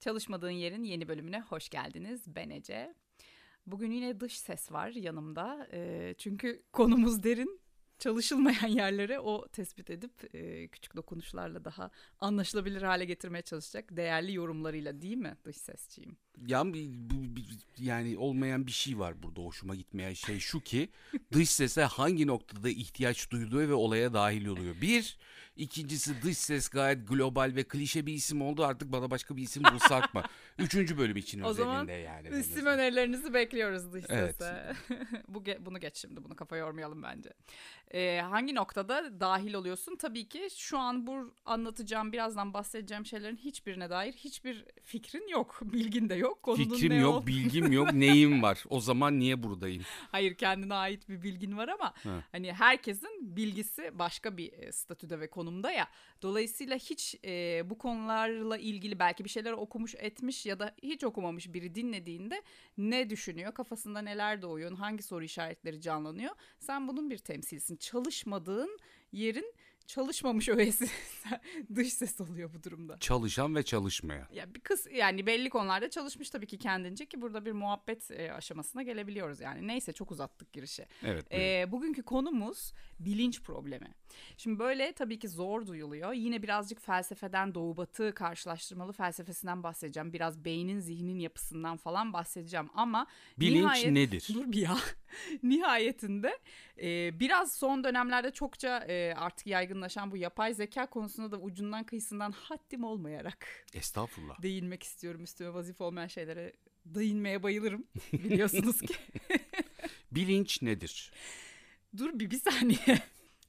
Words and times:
Çalışmadığın 0.00 0.50
Yerin 0.50 0.84
yeni 0.84 1.08
bölümüne 1.08 1.40
hoş 1.40 1.68
geldiniz. 1.68 2.22
Ben 2.26 2.50
Ece. 2.50 2.94
Bugün 3.66 3.90
yine 3.90 4.20
dış 4.20 4.38
ses 4.38 4.72
var 4.72 4.88
yanımda. 4.88 5.68
E, 5.72 6.14
çünkü 6.18 6.62
konumuz 6.72 7.22
derin. 7.22 7.60
Çalışılmayan 7.98 8.66
yerlere 8.68 9.20
o 9.20 9.48
tespit 9.48 9.90
edip 9.90 10.34
e, 10.34 10.68
küçük 10.68 10.96
dokunuşlarla 10.96 11.64
daha 11.64 11.90
anlaşılabilir 12.20 12.82
hale 12.82 13.04
getirmeye 13.04 13.42
çalışacak 13.42 13.96
değerli 13.96 14.34
yorumlarıyla 14.34 15.02
değil 15.02 15.16
mi 15.16 15.36
dış 15.44 15.56
sesçiyim? 15.56 16.16
Ya 16.46 16.64
yani 17.78 18.18
olmayan 18.18 18.66
bir 18.66 18.72
şey 18.72 18.98
var 18.98 19.22
burada 19.22 19.40
hoşuma 19.40 19.74
gitmeyen 19.74 20.12
şey 20.12 20.38
şu 20.38 20.60
ki 20.60 20.88
dış 21.32 21.50
sese 21.50 21.82
hangi 21.82 22.26
noktada 22.26 22.68
ihtiyaç 22.68 23.30
duyduğu 23.30 23.58
ve 23.58 23.74
olaya 23.74 24.14
dahil 24.14 24.46
oluyor. 24.46 24.80
Bir, 24.80 25.18
ikincisi 25.56 26.22
dış 26.22 26.38
ses 26.38 26.68
gayet 26.68 27.08
global 27.08 27.52
ve 27.56 27.64
klişe 27.64 28.06
bir 28.06 28.12
isim 28.12 28.42
oldu 28.42 28.64
artık 28.64 28.92
bana 28.92 29.10
başka 29.10 29.36
bir 29.36 29.42
isim 29.42 29.62
bulsak 29.72 30.14
mı? 30.14 30.22
Üçüncü 30.58 30.98
bölüm 30.98 31.16
için 31.16 31.40
o 31.40 31.52
zaman 31.52 31.88
yani. 31.88 32.28
isim 32.38 32.66
önerilerinizi 32.66 33.34
bekliyoruz 33.34 33.92
dış 33.92 34.04
evet. 34.08 34.36
sese. 34.36 34.72
Bu, 35.28 35.44
bunu 35.58 35.80
geç 35.80 35.96
şimdi 35.96 36.24
bunu 36.24 36.36
kafa 36.36 36.56
yormayalım 36.56 37.02
bence. 37.02 37.30
Ee, 37.94 38.20
hangi 38.20 38.54
noktada 38.54 39.20
dahil 39.20 39.54
oluyorsun? 39.54 39.96
Tabii 39.96 40.28
ki 40.28 40.48
şu 40.56 40.78
an 40.78 41.06
bu 41.06 41.34
anlatacağım 41.44 42.12
birazdan 42.12 42.54
bahsedeceğim 42.54 43.06
şeylerin 43.06 43.36
hiçbirine 43.36 43.90
dair 43.90 44.12
hiçbir 44.12 44.64
fikrin 44.82 45.28
yok, 45.28 45.60
bilgin 45.62 46.08
de 46.08 46.14
yok 46.14 46.23
yok. 46.24 46.42
Konunun 46.42 46.64
Fikrim 46.74 46.90
ne 46.90 46.96
yok, 46.96 47.14
ol- 47.22 47.26
bilgim 47.26 47.72
yok, 47.72 47.92
neyim 47.92 48.42
var. 48.42 48.64
O 48.70 48.80
zaman 48.80 49.18
niye 49.18 49.42
buradayım? 49.42 49.82
Hayır 50.12 50.34
kendine 50.34 50.74
ait 50.74 51.08
bir 51.08 51.22
bilgin 51.22 51.56
var 51.56 51.68
ama 51.68 51.94
ha. 52.02 52.24
hani 52.32 52.52
herkesin 52.52 53.36
bilgisi 53.36 53.98
başka 53.98 54.36
bir 54.36 54.52
e, 54.52 54.72
statüde 54.72 55.20
ve 55.20 55.30
konumda 55.30 55.70
ya. 55.72 55.88
Dolayısıyla 56.22 56.76
hiç 56.76 57.16
e, 57.24 57.62
bu 57.70 57.78
konularla 57.78 58.58
ilgili 58.58 58.98
belki 58.98 59.24
bir 59.24 59.30
şeyler 59.30 59.52
okumuş 59.52 59.94
etmiş 59.98 60.46
ya 60.46 60.58
da 60.58 60.74
hiç 60.82 61.04
okumamış 61.04 61.52
biri 61.54 61.74
dinlediğinde 61.74 62.42
ne 62.78 63.10
düşünüyor, 63.10 63.54
kafasında 63.54 64.02
neler 64.02 64.42
doğuyor, 64.42 64.76
hangi 64.76 65.02
soru 65.02 65.24
işaretleri 65.24 65.80
canlanıyor. 65.80 66.34
Sen 66.58 66.88
bunun 66.88 67.10
bir 67.10 67.18
temsilsin. 67.18 67.76
Çalışmadığın 67.76 68.78
yerin 69.12 69.54
çalışmamış 69.86 70.48
öğesi 70.48 70.86
dış 71.74 71.92
ses 71.92 72.20
oluyor 72.20 72.50
bu 72.54 72.62
durumda. 72.62 72.98
Çalışan 72.98 73.54
ve 73.54 73.62
çalışmayan. 73.62 74.26
Ya 74.32 74.54
bir 74.54 74.60
kız 74.60 74.86
yani 74.94 75.26
belli 75.26 75.50
konularda 75.50 75.90
çalışmış 75.90 76.30
tabii 76.30 76.46
ki 76.46 76.58
kendince 76.58 77.06
ki 77.06 77.20
burada 77.20 77.44
bir 77.44 77.52
muhabbet 77.52 78.10
e, 78.10 78.32
aşamasına 78.32 78.82
gelebiliyoruz 78.82 79.40
yani. 79.40 79.66
Neyse 79.66 79.92
çok 79.92 80.10
uzattık 80.10 80.52
girişi. 80.52 80.86
Evet. 81.02 81.32
E, 81.32 81.72
bugünkü 81.72 82.02
konumuz 82.02 82.72
bilinç 83.00 83.42
problemi. 83.42 83.94
Şimdi 84.36 84.58
böyle 84.58 84.92
tabii 84.92 85.18
ki 85.18 85.28
zor 85.28 85.66
duyuluyor. 85.66 86.12
Yine 86.12 86.42
birazcık 86.42 86.80
felsefeden 86.80 87.54
doğu 87.54 87.76
batı 87.76 88.14
karşılaştırmalı 88.14 88.92
felsefesinden 88.92 89.62
bahsedeceğim. 89.62 90.12
Biraz 90.12 90.44
beynin 90.44 90.80
zihnin 90.80 91.18
yapısından 91.18 91.76
falan 91.76 92.12
bahsedeceğim 92.12 92.68
ama 92.74 93.06
bilinç 93.38 93.64
nihayet, 93.64 93.92
nedir? 93.92 94.28
Dur 94.34 94.52
bir 94.52 94.60
ya. 94.60 94.76
Nihayetinde 95.42 96.38
e, 96.82 97.20
biraz 97.20 97.54
son 97.56 97.84
dönemlerde 97.84 98.30
çokça 98.30 98.78
e, 98.88 99.14
artık 99.16 99.46
yaygınlaşan 99.46 100.10
bu 100.10 100.16
yapay 100.16 100.54
zeka 100.54 100.86
konusunda 100.86 101.30
da 101.30 101.40
ucundan 101.40 101.84
kıyısından 101.84 102.32
haddim 102.32 102.84
olmayarak 102.84 103.46
Estağfurullah. 103.74 104.42
değinmek 104.42 104.82
istiyorum 104.82 105.22
üstüme 105.24 105.54
vazife 105.54 105.84
olmayan 105.84 106.08
şeylere 106.08 106.52
değinmeye 106.84 107.42
bayılırım 107.42 107.86
biliyorsunuz 108.12 108.80
ki. 108.80 108.94
Bilinç 110.12 110.62
nedir? 110.62 111.12
Dur 111.96 112.18
bir 112.18 112.30
bir 112.30 112.40
saniye. 112.40 112.98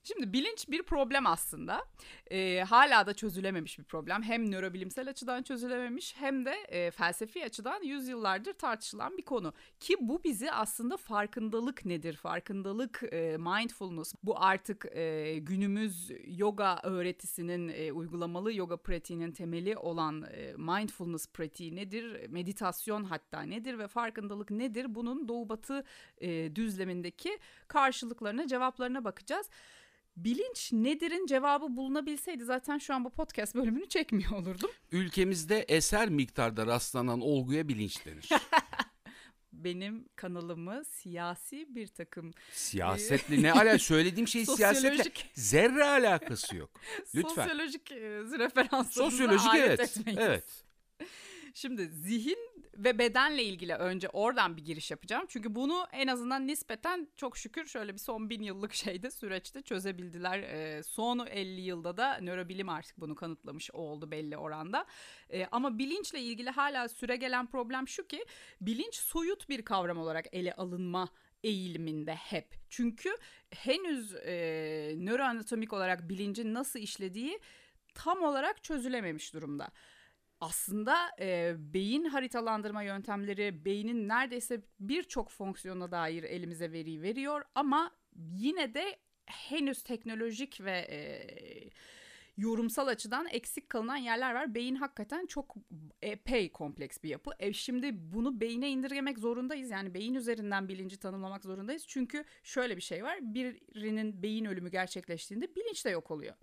Şimdi 0.08 0.34
bilinç 0.34 0.70
bir 0.70 0.84
problem 0.84 1.26
aslında. 1.26 1.86
E, 2.32 2.64
hala 2.70 3.06
da 3.06 3.14
çözülememiş 3.14 3.80
bir 3.80 3.84
problem. 3.84 4.24
Hem 4.24 4.52
nörobilimsel 4.52 5.10
açıdan 5.10 5.44
çözülememiş 5.44 6.16
hem 6.18 6.46
de 6.46 6.52
e, 6.52 6.92
felsefi 6.92 7.46
açıdan 7.46 7.84
yüzyıllardır 7.84 8.54
tartışılan 8.54 9.18
bir 9.18 9.22
konu. 9.22 9.54
Ki 9.80 9.96
bu 10.02 10.24
bizi 10.24 10.52
aslında 10.52 10.98
farkındalık 10.98 11.86
nedir? 11.86 12.14
Farkındalık, 12.16 13.04
e, 13.12 13.38
mindfulness 13.38 14.14
bu 14.24 14.44
artık 14.44 14.86
e, 14.92 15.38
günümüz 15.40 16.12
yoga 16.28 16.80
öğretisinin, 16.84 17.68
e, 17.68 17.92
uygulamalı 17.92 18.54
yoga 18.54 18.78
pratiğinin 18.78 19.32
temeli 19.32 19.78
olan 19.78 20.22
e, 20.22 20.54
mindfulness 20.58 21.28
pratiği 21.28 21.76
nedir? 21.76 22.30
Meditasyon 22.30 23.04
hatta 23.04 23.42
nedir 23.42 23.80
ve 23.80 23.88
farkındalık 23.88 24.52
nedir? 24.52 24.96
Bunun 24.96 25.28
doğu 25.28 25.50
batı 25.50 25.84
e, 26.18 26.56
düzlemindeki 26.56 27.40
karşılıklarına, 27.68 28.48
cevaplarına 28.48 29.04
bakacağız 29.04 29.50
bilinç 30.18 30.74
nedir'in 30.74 31.26
cevabı 31.26 31.76
bulunabilseydi 31.76 32.46
zaten 32.46 32.78
şu 32.78 32.94
an 32.94 33.06
bu 33.06 33.10
podcast 33.10 33.56
bölümünü 33.56 33.90
çekmiyor 33.90 34.32
olurdum. 34.32 34.72
Ülkemizde 34.92 35.66
eser 35.68 36.10
miktarda 36.10 36.68
rastlanan 36.68 37.22
olguya 37.22 37.68
bilinç 37.68 38.06
denir. 38.06 38.30
Benim 39.54 40.06
kanalımı 40.16 40.86
siyasi 40.86 41.76
bir 41.76 41.88
takım... 41.88 42.32
Siyasetle 42.52 43.42
ne 43.42 43.54
ala 43.54 43.80
söylediğim 43.80 44.28
şey 44.28 44.46
siyasetle 44.46 45.04
zerre 45.34 45.84
alakası 45.84 46.56
yok. 46.56 46.70
Lütfen. 47.16 47.44
Sosyolojik 47.44 47.92
e, 47.92 48.00
referanslarınıza 48.40 48.92
Sosyolojik 48.92 49.56
evet. 49.58 49.80
etmeyiz. 49.80 50.20
Evet. 50.22 50.44
Şimdi 51.58 51.88
zihin 51.88 52.38
ve 52.78 53.00
bedenle 53.00 53.44
ilgili 53.44 53.76
önce 53.76 54.10
oradan 54.10 54.58
bir 54.58 54.66
giriş 54.66 54.92
yapacağım. 54.92 55.26
Çünkü 55.30 55.56
bunu 55.56 55.88
en 55.92 56.08
azından 56.08 56.48
nispeten 56.48 57.08
çok 57.16 57.38
şükür 57.38 57.66
şöyle 57.66 57.94
bir 57.94 58.00
son 58.00 58.30
bin 58.30 58.44
yıllık 58.44 58.74
şeyde 58.84 59.12
süreçte 59.12 59.62
çözebildiler. 59.62 60.40
E, 60.40 60.84
son 60.84 61.26
50 61.26 61.62
yılda 61.62 61.98
da 61.98 62.18
nörobilim 62.22 62.70
artık 62.70 62.98
bunu 62.98 63.16
kanıtlamış 63.16 63.72
oldu 63.72 64.12
belli 64.12 64.38
oranda. 64.38 64.86
E, 65.30 65.46
ama 65.52 65.78
bilinçle 65.78 66.20
ilgili 66.20 66.50
hala 66.50 66.90
süre 66.90 67.16
gelen 67.16 67.48
problem 67.48 67.88
şu 67.88 68.08
ki 68.08 68.26
bilinç 68.62 68.96
soyut 68.96 69.50
bir 69.50 69.62
kavram 69.62 69.98
olarak 69.98 70.26
ele 70.32 70.54
alınma 70.54 71.10
eğiliminde 71.44 72.16
hep. 72.16 72.56
Çünkü 72.70 73.18
henüz 73.50 74.16
e, 74.16 74.36
nöroanatomik 74.98 75.74
olarak 75.74 76.10
bilincin 76.10 76.54
nasıl 76.54 76.80
işlediği 76.80 77.40
tam 77.94 78.24
olarak 78.24 78.64
çözülememiş 78.64 79.34
durumda 79.34 79.72
aslında 80.42 80.96
e, 81.20 81.56
beyin 81.58 82.06
haritalandırma 82.06 82.84
yöntemleri 82.84 83.66
beynin 83.66 84.08
neredeyse 84.08 84.62
birçok 84.80 85.32
fonksiyona 85.32 85.92
dair 85.92 86.24
elimize 86.24 86.72
veri 86.72 87.02
veriyor 87.02 87.42
ama 87.56 87.92
yine 88.16 88.74
de 88.74 89.00
henüz 89.26 89.84
teknolojik 89.84 90.62
ve 90.62 90.78
e, 90.90 91.00
yorumsal 92.38 92.88
açıdan 92.88 93.28
eksik 93.28 93.70
kalınan 93.70 93.96
yerler 93.96 94.34
var. 94.34 94.56
Beyin 94.56 94.76
hakikaten 94.76 95.26
çok 95.26 95.56
epey 96.02 96.52
kompleks 96.52 97.04
bir 97.04 97.10
yapı. 97.10 97.32
E 97.40 97.54
şimdi 97.54 98.14
bunu 98.14 98.42
beyine 98.42 98.70
indirgemek 98.70 99.20
zorundayız. 99.20 99.70
Yani 99.70 99.94
beyin 99.94 100.14
üzerinden 100.14 100.68
bilinci 100.68 100.98
tanımlamak 100.98 101.44
zorundayız. 101.44 101.88
Çünkü 101.88 102.26
şöyle 102.44 102.78
bir 102.78 102.82
şey 102.82 103.04
var. 103.04 103.18
Birinin 103.22 104.24
beyin 104.24 104.46
ölümü 104.46 104.72
gerçekleştiğinde 104.72 105.56
bilinç 105.56 105.86
de 105.86 105.90
yok 105.90 106.12
oluyor. 106.12 106.36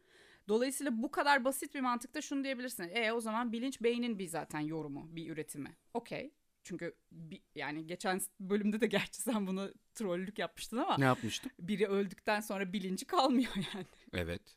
Dolayısıyla 0.48 1.02
bu 1.02 1.10
kadar 1.10 1.44
basit 1.44 1.74
bir 1.74 1.80
mantıkta 1.80 2.22
şunu 2.22 2.44
diyebilirsin. 2.44 2.90
E 2.94 3.12
o 3.12 3.20
zaman 3.20 3.52
bilinç 3.52 3.82
beynin 3.82 4.18
bir 4.18 4.26
zaten 4.26 4.60
yorumu, 4.60 5.16
bir 5.16 5.30
üretimi. 5.30 5.76
Okey. 5.94 6.34
Çünkü 6.64 6.94
bir, 7.12 7.42
yani 7.54 7.86
geçen 7.86 8.20
bölümde 8.40 8.80
de 8.80 8.86
gerçi 8.96 9.22
sen 9.22 9.46
bunu 9.46 9.72
trollük 9.94 10.38
yapmıştın 10.38 10.76
ama. 10.76 10.98
Ne 10.98 11.04
yapmıştım? 11.04 11.52
Biri 11.58 11.86
öldükten 11.86 12.40
sonra 12.40 12.72
bilinci 12.72 13.06
kalmıyor 13.06 13.52
yani. 13.74 13.86
Evet. 14.12 14.56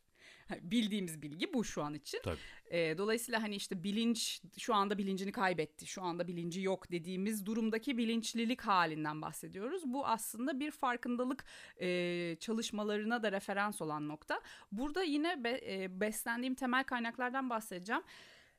Bildiğimiz 0.62 1.22
bilgi 1.22 1.54
bu 1.54 1.64
şu 1.64 1.84
an 1.84 1.94
için. 1.94 2.20
Tabii. 2.24 2.38
E, 2.70 2.98
dolayısıyla 2.98 3.44
hani 3.44 3.56
işte 3.56 3.84
bilinç 3.84 4.42
şu 4.58 4.76
anda 4.76 4.98
bilincini 4.98 5.32
kaybetti, 5.32 5.86
şu 5.86 6.02
anda 6.02 6.28
bilinci 6.28 6.62
yok 6.62 6.92
dediğimiz 6.92 7.46
durumdaki 7.46 7.98
bilinçlilik 7.98 8.62
halinden 8.62 9.22
bahsediyoruz. 9.22 9.82
Bu 9.86 10.08
aslında 10.08 10.60
bir 10.60 10.72
farkındalık 10.72 11.46
e, 11.82 12.38
çalışmalarına 12.40 13.24
da 13.24 13.32
referans 13.32 13.82
olan 13.82 14.08
nokta. 14.08 14.42
Burada 14.72 15.04
yine 15.04 15.44
be, 15.44 15.62
e, 15.68 16.00
beslendiğim 16.00 16.56
temel 16.56 16.84
kaynaklardan 16.84 17.50
bahsedeceğim. 17.50 18.04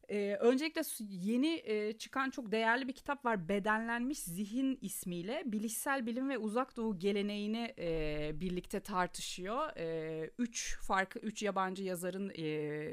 Ee, 0.08 0.36
öncelikle 0.40 0.82
yeni 1.10 1.62
e, 1.64 1.92
çıkan 1.92 2.30
çok 2.30 2.52
değerli 2.52 2.88
bir 2.88 2.92
kitap 2.92 3.24
var. 3.24 3.48
Bedenlenmiş 3.48 4.18
Zihin 4.18 4.78
ismiyle. 4.80 5.42
Bilişsel 5.46 6.06
bilim 6.06 6.28
ve 6.28 6.38
uzak 6.38 6.76
doğu 6.76 6.98
geleneğini 6.98 7.74
e, 7.78 8.30
birlikte 8.34 8.80
tartışıyor. 8.80 9.76
E, 9.76 10.30
üç 10.38 10.78
farklı, 10.78 11.20
üç 11.20 11.42
yabancı 11.42 11.82
yazarın 11.82 12.32
e, 12.34 12.42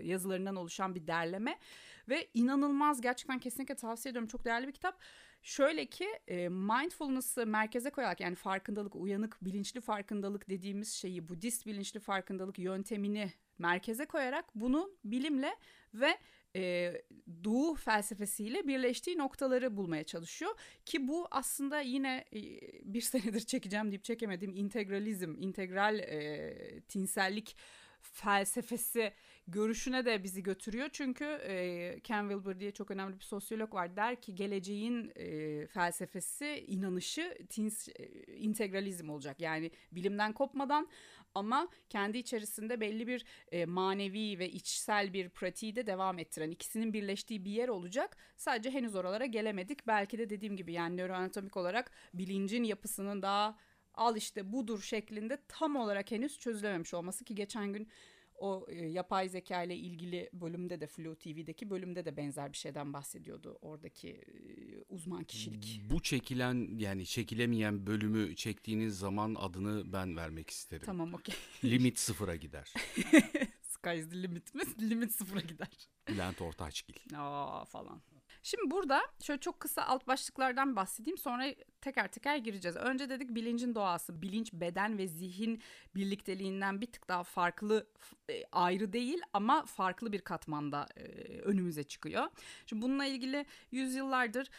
yazılarından 0.07 0.55
oluşan 0.55 0.95
bir 0.95 1.07
derleme. 1.07 1.59
Ve 2.09 2.27
inanılmaz 2.33 3.01
gerçekten 3.01 3.39
kesinlikle 3.39 3.75
tavsiye 3.75 4.11
ediyorum. 4.11 4.27
Çok 4.27 4.45
değerli 4.45 4.67
bir 4.67 4.73
kitap. 4.73 4.99
Şöyle 5.43 5.85
ki 5.85 6.07
e, 6.27 6.49
mindfulness'ı 6.49 7.45
merkeze 7.45 7.89
koyarak 7.89 8.19
yani 8.19 8.35
farkındalık, 8.35 8.95
uyanık, 8.95 9.37
bilinçli 9.41 9.81
farkındalık 9.81 10.49
dediğimiz 10.49 10.93
şeyi, 10.93 11.29
Budist 11.29 11.65
bilinçli 11.65 11.99
farkındalık 11.99 12.59
yöntemini 12.59 13.31
merkeze 13.57 14.05
koyarak 14.05 14.45
bunu 14.55 14.91
bilimle 15.03 15.55
ve 15.93 16.17
e, 16.55 16.93
Doğu 17.43 17.75
felsefesiyle 17.75 18.67
birleştiği 18.67 19.17
noktaları 19.17 19.77
bulmaya 19.77 20.03
çalışıyor. 20.03 20.51
Ki 20.85 21.07
bu 21.07 21.27
aslında 21.31 21.79
yine 21.79 22.25
e, 22.33 22.41
bir 22.93 23.01
senedir 23.01 23.39
çekeceğim 23.39 23.91
deyip 23.91 24.03
çekemediğim 24.03 24.55
integralizm, 24.55 25.35
integral 25.39 25.99
e, 25.99 26.81
tinsellik 26.87 27.55
felsefesi 28.03 29.13
görüşüne 29.47 30.05
de 30.05 30.23
bizi 30.23 30.43
götürüyor. 30.43 30.89
Çünkü 30.91 31.25
e, 31.25 31.99
Ken 31.99 32.29
Wilber 32.29 32.59
diye 32.59 32.71
çok 32.71 32.91
önemli 32.91 33.19
bir 33.19 33.23
sosyolog 33.23 33.73
var. 33.73 33.95
Der 33.95 34.21
ki 34.21 34.35
geleceğin 34.35 35.11
e, 35.15 35.67
felsefesi, 35.67 36.65
inanışı 36.67 37.37
tins, 37.49 37.89
e, 37.89 37.93
integralizm 38.35 39.09
olacak. 39.09 39.41
Yani 39.41 39.71
bilimden 39.91 40.33
kopmadan 40.33 40.87
ama 41.35 41.67
kendi 41.89 42.17
içerisinde 42.17 42.81
belli 42.81 43.07
bir 43.07 43.25
e, 43.51 43.65
manevi 43.65 44.39
ve 44.39 44.49
içsel 44.49 45.13
bir 45.13 45.29
pratiği 45.29 45.75
de 45.75 45.87
devam 45.87 46.19
ettiren 46.19 46.51
ikisinin 46.51 46.93
birleştiği 46.93 47.45
bir 47.45 47.51
yer 47.51 47.69
olacak. 47.69 48.17
Sadece 48.37 48.71
henüz 48.71 48.95
oralara 48.95 49.25
gelemedik. 49.25 49.87
Belki 49.87 50.17
de 50.17 50.29
dediğim 50.29 50.57
gibi 50.57 50.73
yani 50.73 50.97
nöroanatomik 50.97 51.57
olarak 51.57 51.91
bilincin 52.13 52.63
yapısının 52.63 53.21
daha 53.21 53.57
al 53.93 54.17
işte 54.17 54.51
budur 54.51 54.81
şeklinde 54.81 55.37
tam 55.47 55.75
olarak 55.75 56.11
henüz 56.11 56.39
çözülememiş 56.39 56.93
olması 56.93 57.25
ki 57.25 57.35
geçen 57.35 57.73
gün 57.73 57.87
o 58.43 58.65
e, 58.69 58.85
yapay 58.85 59.29
zeka 59.29 59.63
ile 59.63 59.75
ilgili 59.75 60.29
bölümde 60.33 60.81
de 60.81 60.87
Flow 60.87 61.15
TV'deki 61.15 61.69
bölümde 61.69 62.05
de 62.05 62.17
benzer 62.17 62.51
bir 62.51 62.57
şeyden 62.57 62.93
bahsediyordu 62.93 63.57
oradaki 63.61 64.09
e, 64.09 64.83
uzman 64.89 65.23
kişilik. 65.23 65.81
Bu 65.89 66.01
çekilen 66.01 66.77
yani 66.77 67.05
çekilemeyen 67.05 67.87
bölümü 67.87 68.35
çektiğiniz 68.35 68.99
zaman 68.99 69.35
adını 69.39 69.93
ben 69.93 70.17
vermek 70.17 70.49
isterim. 70.49 70.85
Tamam 70.85 71.13
okey. 71.13 71.35
Limit 71.63 71.99
sıfıra 71.99 72.35
gider. 72.35 72.73
Sky 73.61 73.99
is 73.99 74.09
the 74.09 74.23
limit 74.23 74.55
mi? 74.55 74.61
Limit 74.89 75.11
sıfıra 75.11 75.39
gider. 75.39 75.89
Bülent 76.07 76.41
Ortaçgil. 76.41 76.95
Aa 77.15 77.65
falan. 77.65 78.01
Şimdi 78.43 78.71
burada 78.71 79.01
şöyle 79.23 79.39
çok 79.39 79.59
kısa 79.59 79.83
alt 79.83 80.07
başlıklardan 80.07 80.75
bahsedeyim 80.75 81.17
sonra 81.17 81.45
teker 81.81 82.07
teker 82.07 82.37
gireceğiz. 82.37 82.77
Önce 82.77 83.09
dedik 83.09 83.35
bilincin 83.35 83.75
doğası. 83.75 84.21
Bilinç, 84.21 84.53
beden 84.53 84.97
ve 84.97 85.07
zihin 85.07 85.61
birlikteliğinden 85.95 86.81
bir 86.81 86.91
tık 86.91 87.07
daha 87.07 87.23
farklı, 87.23 87.87
e, 88.29 88.43
ayrı 88.51 88.93
değil 88.93 89.21
ama 89.33 89.65
farklı 89.65 90.11
bir 90.11 90.21
katmanda 90.21 90.87
e, 90.95 91.01
önümüze 91.39 91.83
çıkıyor. 91.83 92.27
Şimdi 92.65 92.81
bununla 92.81 93.05
ilgili 93.05 93.45
yüzyıllardır 93.71 94.49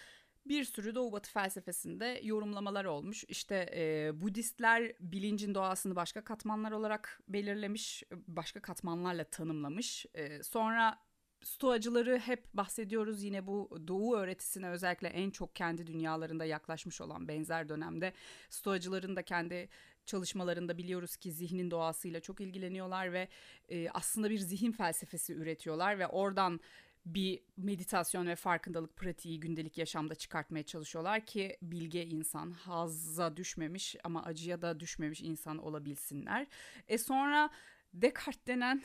bir 0.46 0.64
sürü 0.64 0.94
Doğu 0.94 1.12
Batı 1.12 1.30
felsefesinde 1.30 2.20
yorumlamalar 2.22 2.84
olmuş. 2.84 3.24
İşte 3.28 3.70
e, 3.76 4.10
Budistler 4.20 4.92
bilincin 5.00 5.54
doğasını 5.54 5.96
başka 5.96 6.24
katmanlar 6.24 6.72
olarak 6.72 7.20
belirlemiş, 7.28 8.02
başka 8.12 8.60
katmanlarla 8.60 9.24
tanımlamış. 9.24 10.06
E, 10.14 10.42
sonra 10.42 10.98
Stoacıları 11.44 12.18
hep 12.18 12.54
bahsediyoruz 12.54 13.22
yine 13.22 13.46
bu 13.46 13.78
doğu 13.88 14.16
öğretisine 14.16 14.68
özellikle 14.68 15.08
en 15.08 15.30
çok 15.30 15.56
kendi 15.56 15.86
dünyalarında 15.86 16.44
yaklaşmış 16.44 17.00
olan 17.00 17.28
benzer 17.28 17.68
dönemde 17.68 18.12
Stoacıların 18.50 19.16
da 19.16 19.22
kendi 19.22 19.68
çalışmalarında 20.06 20.78
biliyoruz 20.78 21.16
ki 21.16 21.32
zihnin 21.32 21.70
doğasıyla 21.70 22.20
çok 22.20 22.40
ilgileniyorlar 22.40 23.12
ve 23.12 23.28
e, 23.68 23.90
aslında 23.90 24.30
bir 24.30 24.38
zihin 24.38 24.72
felsefesi 24.72 25.34
üretiyorlar 25.34 25.98
ve 25.98 26.06
oradan 26.06 26.60
bir 27.06 27.42
meditasyon 27.56 28.26
ve 28.26 28.36
farkındalık 28.36 28.96
pratiği 28.96 29.40
gündelik 29.40 29.78
yaşamda 29.78 30.14
çıkartmaya 30.14 30.62
çalışıyorlar 30.62 31.26
ki 31.26 31.56
bilge 31.62 32.06
insan, 32.06 32.50
hazza 32.50 33.36
düşmemiş 33.36 33.96
ama 34.04 34.24
acıya 34.24 34.62
da 34.62 34.80
düşmemiş 34.80 35.20
insan 35.20 35.58
olabilsinler. 35.58 36.46
E 36.88 36.98
sonra 36.98 37.50
Descartes 37.94 38.46
denen 38.46 38.82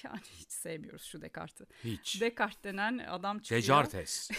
yani 0.04 0.20
hiç 0.40 0.52
sevmiyoruz 0.52 1.02
şu 1.02 1.22
Descartes'i. 1.22 1.66
Hiç. 1.84 2.20
Descartes 2.20 2.64
denen 2.64 2.98
adam 2.98 3.38
çıkıyor. 3.38 3.62
Decartes. 3.62 4.30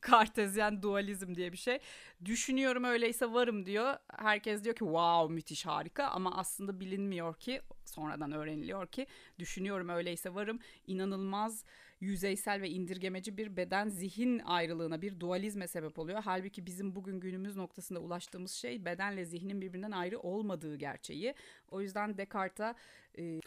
Kartezyen 0.00 0.82
dualizm 0.82 1.34
diye 1.34 1.52
bir 1.52 1.56
şey. 1.56 1.78
Düşünüyorum 2.24 2.84
öyleyse 2.84 3.32
varım 3.32 3.66
diyor. 3.66 3.96
Herkes 4.16 4.64
diyor 4.64 4.74
ki 4.74 4.84
wow 4.84 5.34
müthiş 5.34 5.66
harika 5.66 6.04
ama 6.04 6.36
aslında 6.36 6.80
bilinmiyor 6.80 7.34
ki 7.34 7.62
sonradan 7.84 8.32
öğreniliyor 8.32 8.86
ki 8.86 9.06
düşünüyorum 9.38 9.88
öyleyse 9.88 10.34
varım 10.34 10.58
inanılmaz 10.86 11.64
yüzeysel 12.00 12.62
ve 12.62 12.70
indirgemeci 12.70 13.36
bir 13.36 13.56
beden 13.56 13.88
zihin 13.88 14.38
ayrılığına 14.38 15.02
bir 15.02 15.20
dualizme 15.20 15.68
sebep 15.68 15.98
oluyor. 15.98 16.22
Halbuki 16.24 16.66
bizim 16.66 16.96
bugün 16.96 17.20
günümüz 17.20 17.56
noktasında 17.56 18.00
ulaştığımız 18.00 18.52
şey 18.52 18.84
bedenle 18.84 19.24
zihnin 19.24 19.60
birbirinden 19.60 19.90
ayrı 19.90 20.20
olmadığı 20.20 20.76
gerçeği. 20.76 21.34
O 21.70 21.80
yüzden 21.80 22.18
Descartes'a 22.18 22.74
e, 23.18 23.40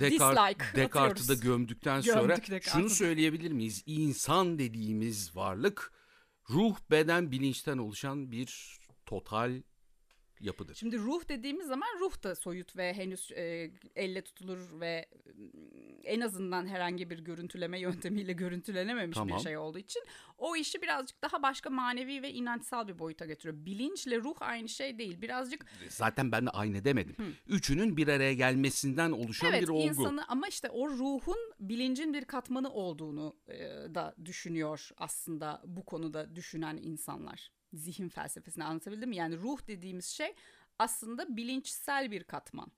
Descartes, 0.00 0.58
Dislike 0.58 0.76
Descartes'i 0.76 1.28
da 1.28 1.34
gömdükten 1.34 2.02
Gömdük 2.02 2.20
sonra 2.20 2.36
Descartes'i. 2.36 2.70
şunu 2.70 2.90
söyleyebilir 2.90 3.52
miyiz? 3.52 3.82
İnsan 3.86 4.58
dediğimiz 4.58 5.36
varlık 5.36 5.92
ruh, 6.50 6.76
beden, 6.90 7.30
bilinçten 7.30 7.78
oluşan 7.78 8.30
bir 8.32 8.78
total 9.06 9.62
yapıdır. 10.40 10.74
Şimdi 10.74 10.98
ruh 10.98 11.28
dediğimiz 11.28 11.66
zaman 11.66 11.88
ruh 12.00 12.22
da 12.22 12.34
soyut 12.34 12.76
ve 12.76 12.94
henüz 12.94 13.32
e, 13.32 13.70
elle 13.96 14.22
tutulur 14.22 14.80
ve 14.80 14.86
e, 14.86 15.30
en 16.04 16.20
azından 16.20 16.66
herhangi 16.66 17.10
bir 17.10 17.18
görüntüleme 17.18 17.80
yöntemiyle 17.80 18.32
görüntülenememiş 18.32 19.16
Tamam. 19.16 19.38
bir 19.38 19.42
şey 19.42 19.56
olduğu 19.56 19.78
için 19.78 20.02
o 20.38 20.56
işi 20.56 20.82
birazcık 20.82 21.22
daha 21.22 21.42
başka 21.42 21.70
manevi 21.70 22.22
ve 22.22 22.32
inançsal 22.32 22.88
bir 22.88 22.98
boyuta 22.98 23.26
götürüyor. 23.26 23.64
Bilinçle 23.66 24.18
ruh 24.18 24.36
aynı 24.40 24.68
şey 24.68 24.98
değil. 24.98 25.22
Birazcık 25.22 25.66
Zaten 25.88 26.32
ben 26.32 26.46
de 26.46 26.50
aynı 26.50 26.84
demedim. 26.84 27.36
Üçünün 27.48 27.96
bir 27.96 28.08
araya 28.08 28.34
gelmesinden 28.34 29.10
oluşan 29.10 29.52
evet 29.52 29.62
bir 29.62 29.68
olgu. 29.68 29.88
insanı 29.88 30.28
ama 30.28 30.48
işte 30.48 30.70
o 30.70 30.88
ruhun 30.88 31.38
bilincin 31.60 32.14
bir 32.14 32.24
katmanı 32.24 32.70
olduğunu 32.70 33.36
e, 33.48 33.58
da 33.94 34.14
düşünüyor 34.24 34.90
aslında 34.96 35.62
bu 35.66 35.84
konuda 35.84 36.36
düşünen 36.36 36.76
insanlar. 36.76 37.50
Zihin 37.72 38.08
felsefesini 38.08 38.64
anlatabildim 38.64 39.08
mi? 39.08 39.16
Yani 39.16 39.36
ruh 39.36 39.66
dediğimiz 39.66 40.06
şey 40.06 40.34
aslında 40.78 41.36
bilinçsel 41.36 42.10
bir 42.10 42.24
katman. 42.24 42.72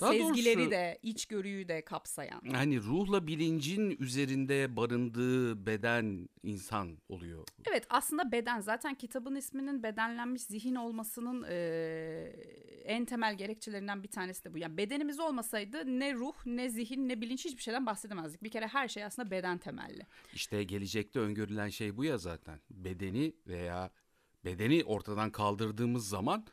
Daha 0.00 0.12
Sezgileri 0.12 0.56
doğrusu- 0.58 0.70
de, 0.70 0.98
içgörüyü 1.02 1.68
de 1.68 1.84
kapsayan. 1.84 2.40
Hani 2.52 2.80
ruhla 2.80 3.26
bilincin 3.26 3.96
üzerinde 4.00 4.76
barındığı 4.76 5.66
beden 5.66 6.28
insan 6.42 6.98
oluyor. 7.08 7.44
Evet 7.66 7.86
aslında 7.90 8.32
beden 8.32 8.60
zaten 8.60 8.94
kitabın 8.94 9.34
isminin 9.34 9.82
bedenlenmiş 9.82 10.42
zihin 10.42 10.74
olmasının 10.74 11.42
eee, 11.42 12.62
en 12.84 13.04
temel 13.04 13.34
gerekçelerinden 13.38 14.02
bir 14.02 14.08
tanesi 14.08 14.44
de 14.44 14.54
bu. 14.54 14.58
Yani 14.58 14.76
bedenimiz 14.76 15.20
olmasaydı 15.20 15.98
ne 15.98 16.14
ruh 16.14 16.34
ne 16.46 16.68
zihin 16.70 17.08
ne 17.08 17.20
bilinç 17.20 17.44
hiçbir 17.44 17.62
şeyden 17.62 17.86
bahsedemezdik. 17.86 18.42
Bir 18.42 18.50
kere 18.50 18.66
her 18.66 18.88
şey 18.88 19.04
aslında 19.04 19.30
beden 19.30 19.58
temelli. 19.58 20.06
İşte 20.34 20.64
gelecekte 20.64 21.18
öngörülen 21.20 21.68
şey 21.68 21.96
bu 21.96 22.04
ya 22.04 22.18
zaten. 22.18 22.60
Bedeni 22.70 23.32
veya 23.46 23.90
bedeni 24.44 24.84
ortadan 24.84 25.30
kaldırdığımız 25.30 26.08
zaman 26.08 26.46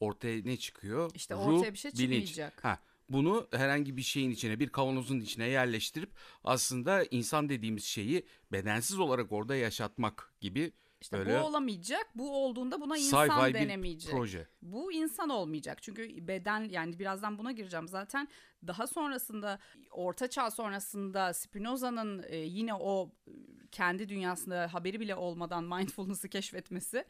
ortaya 0.00 0.42
ne 0.44 0.56
çıkıyor? 0.56 1.10
İşte 1.14 1.34
ortaya 1.34 1.72
bir 1.72 1.78
şey 1.78 1.90
çıkmayacak. 1.90 2.64
Ha, 2.64 2.78
bunu 3.08 3.48
herhangi 3.52 3.96
bir 3.96 4.02
şeyin 4.02 4.30
içine, 4.30 4.60
bir 4.60 4.68
kavanozun 4.68 5.20
içine 5.20 5.48
yerleştirip 5.48 6.10
aslında 6.44 7.04
insan 7.04 7.48
dediğimiz 7.48 7.84
şeyi 7.84 8.26
bedensiz 8.52 8.98
olarak 8.98 9.32
orada 9.32 9.56
yaşatmak 9.56 10.34
gibi 10.40 10.72
İşte 11.00 11.18
böyle 11.18 11.40
bu 11.40 11.44
olamayacak. 11.44 12.06
Bu 12.14 12.44
olduğunda 12.44 12.80
buna 12.80 12.96
insan 12.96 13.54
denemeyecek. 13.54 14.12
proje. 14.12 14.46
Bu 14.62 14.92
insan 14.92 15.28
olmayacak. 15.28 15.82
Çünkü 15.82 16.28
beden 16.28 16.64
yani 16.64 16.98
birazdan 16.98 17.38
buna 17.38 17.52
gireceğim. 17.52 17.88
Zaten 17.88 18.28
daha 18.66 18.86
sonrasında 18.86 19.58
Orta 19.90 20.30
Çağ 20.30 20.50
sonrasında 20.50 21.34
Spinoza'nın 21.34 22.24
e, 22.28 22.36
yine 22.36 22.74
o 22.74 23.12
e, 23.26 23.32
kendi 23.72 24.08
dünyasında 24.08 24.74
haberi 24.74 25.00
bile 25.00 25.14
olmadan 25.14 25.64
mindfulness'ı 25.64 26.28
keşfetmesi, 26.28 27.04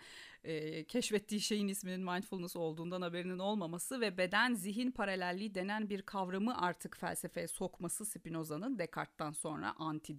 e, 0.44 0.84
keşfettiği 0.84 1.40
şeyin 1.40 1.68
isminin 1.68 2.00
mindfulness 2.00 2.56
olduğundan 2.56 3.02
haberinin 3.02 3.38
olmaması 3.38 4.00
ve 4.00 4.18
beden 4.18 4.54
zihin 4.54 4.90
paralelliği 4.90 5.54
denen 5.54 5.90
bir 5.90 6.02
kavramı 6.02 6.60
artık 6.62 6.96
felsefeye 6.96 7.48
sokması 7.48 8.06
Spinoza'nın 8.06 8.78
Descartes'tan 8.78 9.32
sonra 9.32 9.74
anti 9.78 10.18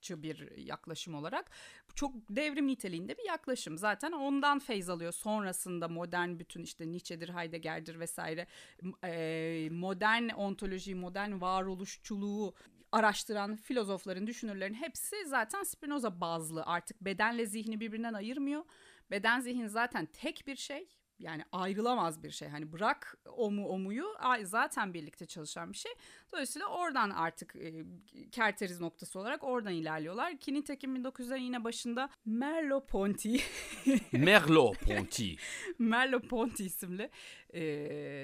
Descartes'çı 0.00 0.22
bir 0.22 0.56
yaklaşım 0.56 1.14
olarak 1.14 1.50
çok 1.94 2.14
devrim 2.30 2.66
niteliğinde 2.66 3.18
bir 3.18 3.26
yaklaşım. 3.26 3.78
Zaten 3.78 4.12
ondan 4.12 4.58
feyz 4.58 4.88
alıyor. 4.88 5.12
Sonrasında 5.12 5.88
modern 5.88 6.38
bütün 6.38 6.62
işte 6.62 6.86
Nietzsche'dir, 6.86 7.28
Heidegger'dir 7.28 8.00
vesaire 8.00 8.46
e, 9.04 9.68
modern 9.70 10.28
ontoloji, 10.28 10.94
modern 10.94 11.40
varoluşçuluğu 11.40 12.54
araştıran 12.92 13.56
filozofların, 13.56 14.26
düşünürlerin 14.26 14.74
hepsi 14.74 15.16
zaten 15.26 15.62
Spinoza 15.64 16.20
bazlı. 16.20 16.62
Artık 16.66 17.00
bedenle 17.00 17.46
zihni 17.46 17.80
birbirinden 17.80 18.14
ayırmıyor. 18.14 18.64
Beden 19.10 19.40
zihin 19.40 19.66
zaten 19.66 20.06
tek 20.06 20.46
bir 20.46 20.56
şey. 20.56 20.99
Yani 21.20 21.42
ayrılamaz 21.52 22.22
bir 22.22 22.30
şey. 22.30 22.48
Hani 22.48 22.72
bırak 22.72 23.18
omu 23.26 23.68
omuyu 23.68 24.06
zaten 24.42 24.94
birlikte 24.94 25.26
çalışan 25.26 25.72
bir 25.72 25.76
şey. 25.78 25.92
Dolayısıyla 26.32 26.68
oradan 26.68 27.10
artık 27.10 27.56
e, 27.56 27.84
kerteriz 28.32 28.80
noktası 28.80 29.18
olarak 29.18 29.44
oradan 29.44 29.72
ilerliyorlar. 29.72 30.36
Ki 30.36 30.54
nitekim 30.54 30.96
1900'lerin 30.96 31.40
yine 31.40 31.64
başında 31.64 32.10
Merleau-Ponty 32.26 33.40
Merleau-Ponty. 34.12 35.38
Merleau-Ponty 35.78 36.64
isimli 36.64 37.10
e, 37.54 37.60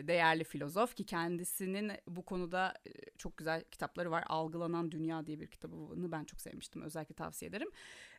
değerli 0.06 0.44
filozof 0.44 0.96
ki 0.96 1.06
kendisinin 1.06 1.92
bu 2.08 2.24
konuda 2.24 2.74
e, 2.86 2.90
çok 3.18 3.36
güzel 3.36 3.64
kitapları 3.70 4.10
var. 4.10 4.24
Algılanan 4.26 4.92
Dünya 4.92 5.26
diye 5.26 5.40
bir 5.40 5.46
kitabını 5.46 6.12
ben 6.12 6.24
çok 6.24 6.40
sevmiştim. 6.40 6.82
Özellikle 6.82 7.14
tavsiye 7.14 7.48
ederim. 7.48 7.68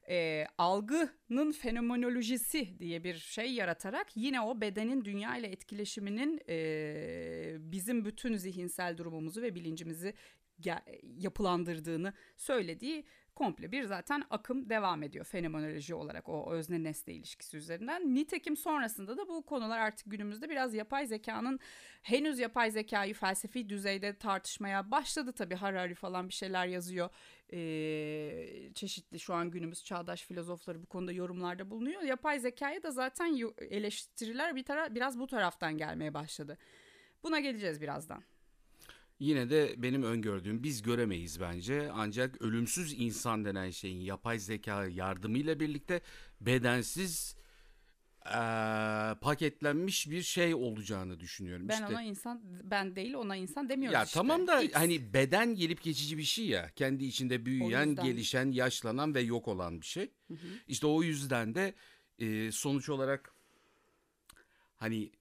E, 0.09 0.45
algının 0.57 1.51
fenomenolojisi 1.51 2.79
diye 2.79 3.03
bir 3.03 3.15
şey 3.15 3.53
yaratarak 3.53 4.07
yine 4.15 4.41
o 4.41 4.61
bedenin 4.61 5.05
dünya 5.05 5.37
ile 5.37 5.47
etkileşiminin 5.47 6.41
e, 6.49 7.57
bizim 7.59 8.05
bütün 8.05 8.35
zihinsel 8.35 8.97
durumumuzu 8.97 9.41
ve 9.41 9.55
bilincimizi 9.55 10.13
yapılandırdığını 11.03 12.13
söylediği 12.37 13.05
komple 13.37 13.71
bir 13.71 13.83
zaten 13.83 14.23
akım 14.29 14.69
devam 14.69 15.03
ediyor 15.03 15.25
fenomenoloji 15.25 15.95
olarak 15.95 16.29
o 16.29 16.51
özne 16.51 16.83
nesne 16.83 17.13
ilişkisi 17.13 17.57
üzerinden. 17.57 18.15
Nitekim 18.15 18.57
sonrasında 18.57 19.17
da 19.17 19.27
bu 19.27 19.45
konular 19.45 19.79
artık 19.79 20.11
günümüzde 20.11 20.49
biraz 20.49 20.73
yapay 20.73 21.07
zekanın 21.07 21.59
henüz 22.01 22.39
yapay 22.39 22.71
zekayı 22.71 23.13
felsefi 23.13 23.69
düzeyde 23.69 24.17
tartışmaya 24.17 24.91
başladı 24.91 25.31
tabii 25.33 25.55
Harari 25.55 25.95
falan 25.95 26.29
bir 26.29 26.33
şeyler 26.33 26.67
yazıyor. 26.67 27.09
Ee, 27.53 28.73
çeşitli 28.73 29.19
şu 29.19 29.33
an 29.33 29.51
günümüz 29.51 29.83
çağdaş 29.83 30.23
filozofları 30.23 30.81
bu 30.81 30.85
konuda 30.85 31.11
yorumlarda 31.11 31.69
bulunuyor. 31.69 32.01
Yapay 32.01 32.39
zekaya 32.39 32.83
da 32.83 32.91
zaten 32.91 33.53
eleştiriler 33.57 34.55
bir 34.55 34.63
tara 34.63 34.95
biraz 34.95 35.19
bu 35.19 35.27
taraftan 35.27 35.77
gelmeye 35.77 36.13
başladı. 36.13 36.57
Buna 37.23 37.39
geleceğiz 37.39 37.81
birazdan. 37.81 38.23
Yine 39.19 39.49
de 39.49 39.75
benim 39.77 40.03
öngördüğüm 40.03 40.63
biz 40.63 40.81
göremeyiz 40.81 41.41
bence. 41.41 41.89
Ancak 41.93 42.41
ölümsüz 42.41 42.93
insan 42.93 43.45
denen 43.45 43.69
şeyin 43.69 43.99
yapay 43.99 44.39
zeka 44.39 44.85
yardımıyla 44.85 45.59
birlikte 45.59 46.01
bedensiz 46.41 47.37
ee, 48.27 49.15
paketlenmiş 49.21 50.09
bir 50.09 50.21
şey 50.21 50.55
olacağını 50.55 51.19
düşünüyorum. 51.19 51.67
Ben 51.67 51.73
işte, 51.73 51.85
ona 51.85 52.01
insan 52.01 52.41
ben 52.63 52.95
değil 52.95 53.13
ona 53.13 53.35
insan 53.35 53.69
demiyoruz 53.69 53.93
ya 53.93 54.03
işte. 54.03 54.13
Tamam 54.13 54.47
da 54.47 54.61
X. 54.61 54.75
hani 54.75 55.13
beden 55.13 55.55
gelip 55.55 55.83
geçici 55.83 56.17
bir 56.17 56.23
şey 56.23 56.45
ya. 56.45 56.69
Kendi 56.75 57.05
içinde 57.05 57.45
büyüyen, 57.45 57.95
gelişen, 57.95 58.51
yaşlanan 58.51 59.15
ve 59.15 59.21
yok 59.21 59.47
olan 59.47 59.81
bir 59.81 59.85
şey. 59.85 60.11
Hı 60.27 60.33
hı. 60.33 60.47
İşte 60.67 60.87
o 60.87 61.03
yüzden 61.03 61.55
de 61.55 61.73
e, 62.19 62.51
sonuç 62.51 62.89
olarak 62.89 63.33
hani 64.77 65.11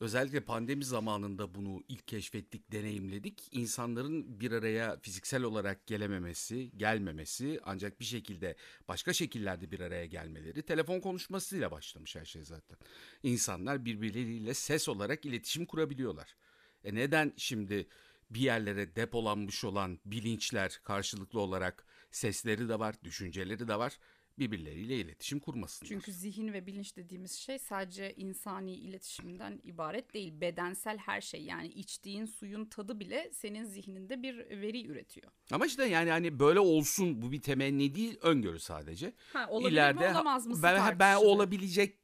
Özellikle 0.00 0.40
pandemi 0.40 0.84
zamanında 0.84 1.54
bunu 1.54 1.82
ilk 1.88 2.08
keşfettik, 2.08 2.72
deneyimledik. 2.72 3.48
İnsanların 3.52 4.40
bir 4.40 4.52
araya 4.52 4.98
fiziksel 5.00 5.42
olarak 5.42 5.86
gelememesi, 5.86 6.70
gelmemesi 6.76 7.60
ancak 7.64 8.00
bir 8.00 8.04
şekilde 8.04 8.56
başka 8.88 9.12
şekillerde 9.12 9.70
bir 9.70 9.80
araya 9.80 10.06
gelmeleri 10.06 10.62
telefon 10.62 11.00
konuşmasıyla 11.00 11.70
başlamış 11.70 12.16
her 12.16 12.24
şey 12.24 12.42
zaten. 12.42 12.78
İnsanlar 13.22 13.84
birbirleriyle 13.84 14.54
ses 14.54 14.88
olarak 14.88 15.24
iletişim 15.24 15.66
kurabiliyorlar. 15.66 16.36
E 16.84 16.94
neden 16.94 17.32
şimdi 17.36 17.88
bir 18.30 18.40
yerlere 18.40 18.96
depolanmış 18.96 19.64
olan 19.64 19.98
bilinçler 20.04 20.80
karşılıklı 20.84 21.40
olarak 21.40 21.86
sesleri 22.10 22.68
de 22.68 22.78
var, 22.78 22.94
düşünceleri 23.04 23.68
de 23.68 23.78
var 23.78 23.98
birbirleriyle 24.38 24.96
iletişim 24.96 25.40
kurmasınlar. 25.40 25.88
Çünkü 25.88 26.12
zihin 26.12 26.52
ve 26.52 26.66
bilinç 26.66 26.96
dediğimiz 26.96 27.32
şey 27.32 27.58
sadece 27.58 28.14
insani 28.14 28.72
iletişimden 28.72 29.60
ibaret 29.64 30.14
değil. 30.14 30.40
Bedensel 30.40 30.98
her 30.98 31.20
şey 31.20 31.42
yani 31.42 31.68
içtiğin 31.68 32.24
suyun 32.26 32.64
tadı 32.64 33.00
bile 33.00 33.30
senin 33.32 33.64
zihninde 33.64 34.22
bir 34.22 34.36
veri 34.38 34.86
üretiyor. 34.86 35.32
Ama 35.50 35.66
işte 35.66 35.84
yani 35.84 36.10
hani 36.10 36.38
böyle 36.38 36.60
olsun 36.60 37.22
bu 37.22 37.32
bir 37.32 37.42
temenni 37.42 37.94
değil 37.94 38.18
öngörü 38.22 38.58
sadece. 38.58 39.12
Ha, 39.32 39.46
olabilir 39.50 39.72
İleride, 39.72 40.08
mi 40.08 40.14
olamaz 40.14 40.46
mı? 40.46 40.62
Ben, 40.62 40.98
ben 40.98 41.16
olabilecek 41.16 41.98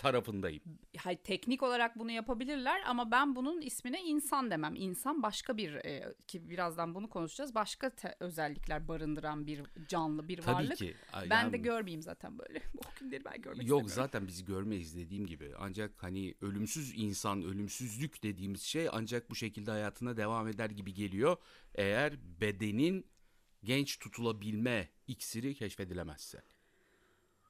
tarafındayım. 0.00 0.62
Hayır, 0.98 1.18
teknik 1.18 1.62
olarak 1.62 1.98
bunu 1.98 2.10
yapabilirler 2.10 2.82
ama 2.86 3.10
ben 3.10 3.36
bunun 3.36 3.60
ismine 3.60 4.02
insan 4.02 4.50
demem. 4.50 4.74
İnsan 4.76 5.22
başka 5.22 5.56
bir 5.56 5.74
e, 5.74 6.14
ki 6.26 6.50
birazdan 6.50 6.94
bunu 6.94 7.08
konuşacağız. 7.08 7.54
Başka 7.54 7.90
te- 7.90 8.16
özellikler 8.20 8.88
barındıran 8.88 9.46
bir 9.46 9.62
canlı, 9.88 10.28
bir 10.28 10.40
Tabii 10.40 10.54
varlık. 10.54 10.76
ki. 10.76 10.96
Ben 11.30 11.42
yani, 11.42 11.52
de 11.52 11.56
görmeyeyim 11.56 12.02
zaten 12.02 12.38
böyle. 12.38 12.62
Bu 12.74 12.80
günleri 13.00 13.24
ben 13.24 13.42
görmek 13.42 13.68
Yok 13.68 13.90
zaten 13.90 14.26
bizi 14.26 14.44
görmeyiz 14.44 14.96
dediğim 14.96 15.26
gibi. 15.26 15.52
Ancak 15.58 16.02
hani 16.02 16.34
ölümsüz 16.40 16.92
insan, 16.96 17.42
ölümsüzlük 17.42 18.22
dediğimiz 18.22 18.62
şey 18.62 18.88
ancak 18.92 19.30
bu 19.30 19.34
şekilde 19.34 19.70
hayatına 19.70 20.16
devam 20.16 20.48
eder 20.48 20.70
gibi 20.70 20.94
geliyor. 20.94 21.36
Eğer 21.74 22.12
bedenin 22.40 23.06
genç 23.64 23.98
tutulabilme 23.98 24.88
iksiri 25.06 25.54
keşfedilemezse. 25.54 26.42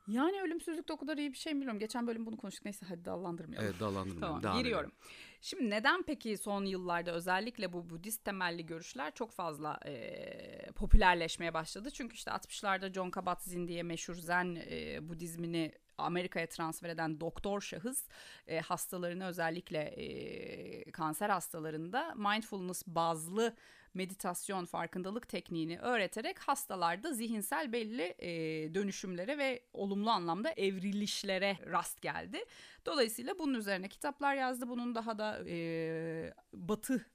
Yani 0.09 0.42
ölümsüzlük 0.42 0.88
de 0.88 0.92
o 0.92 0.97
kadar 0.97 1.19
iyi 1.19 1.33
bir 1.33 1.38
şey 1.38 1.54
mi 1.54 1.57
bilmiyorum. 1.57 1.80
Geçen 1.80 2.07
bölüm 2.07 2.26
bunu 2.26 2.37
konuştuk. 2.37 2.64
Neyse 2.64 2.87
hadi 2.88 3.04
dallandırmayalım. 3.04 3.69
Evet 3.69 3.80
dallandırmayalım. 3.80 4.40
tamam 4.42 4.59
giriyorum. 4.59 4.92
Şimdi 5.40 5.71
neden 5.71 6.02
peki 6.02 6.37
son 6.38 6.64
yıllarda 6.64 7.12
özellikle 7.12 7.73
bu 7.73 7.90
Budist 7.90 8.25
temelli 8.25 8.66
görüşler 8.66 9.14
çok 9.14 9.33
fazla 9.33 9.80
e, 9.87 10.73
popülerleşmeye 10.73 11.54
başladı? 11.54 11.90
Çünkü 11.90 12.14
işte 12.14 12.30
60'larda 12.30 12.92
John 12.92 13.11
Kabat-Zinn 13.11 13.69
diye 13.69 13.83
meşhur 13.83 14.14
Zen 14.14 14.59
e, 14.71 15.09
Budizmini 15.09 15.73
Amerika'ya 15.99 16.47
transfer 16.47 16.88
eden 16.88 17.21
doktor 17.21 17.61
şahıs 17.61 18.09
e, 18.47 18.61
hastalarını 18.61 19.26
özellikle 19.26 19.78
e, 19.78 20.90
kanser 20.90 21.30
hastalarında 21.30 22.14
mindfulness 22.14 22.83
bazlı 22.87 23.54
meditasyon, 23.94 24.64
farkındalık 24.64 25.28
tekniğini 25.28 25.78
öğreterek 25.78 26.38
hastalarda 26.38 27.12
zihinsel 27.12 27.73
belli 27.73 28.14
e, 28.18 28.30
dönüşümlere 28.75 29.38
ve 29.38 29.62
olumlu 29.73 30.11
anlamda 30.11 30.50
evrilişlere 30.50 31.56
rast 31.66 32.02
geldi. 32.02 32.44
Dolayısıyla 32.87 33.38
bunun 33.38 33.54
üzerine 33.54 33.88
kitaplar 33.88 34.35
yazdı. 34.35 34.68
Bunun 34.68 34.94
daha 34.94 35.18
da 35.18 35.42
e, 35.49 36.35
batı 36.52 37.06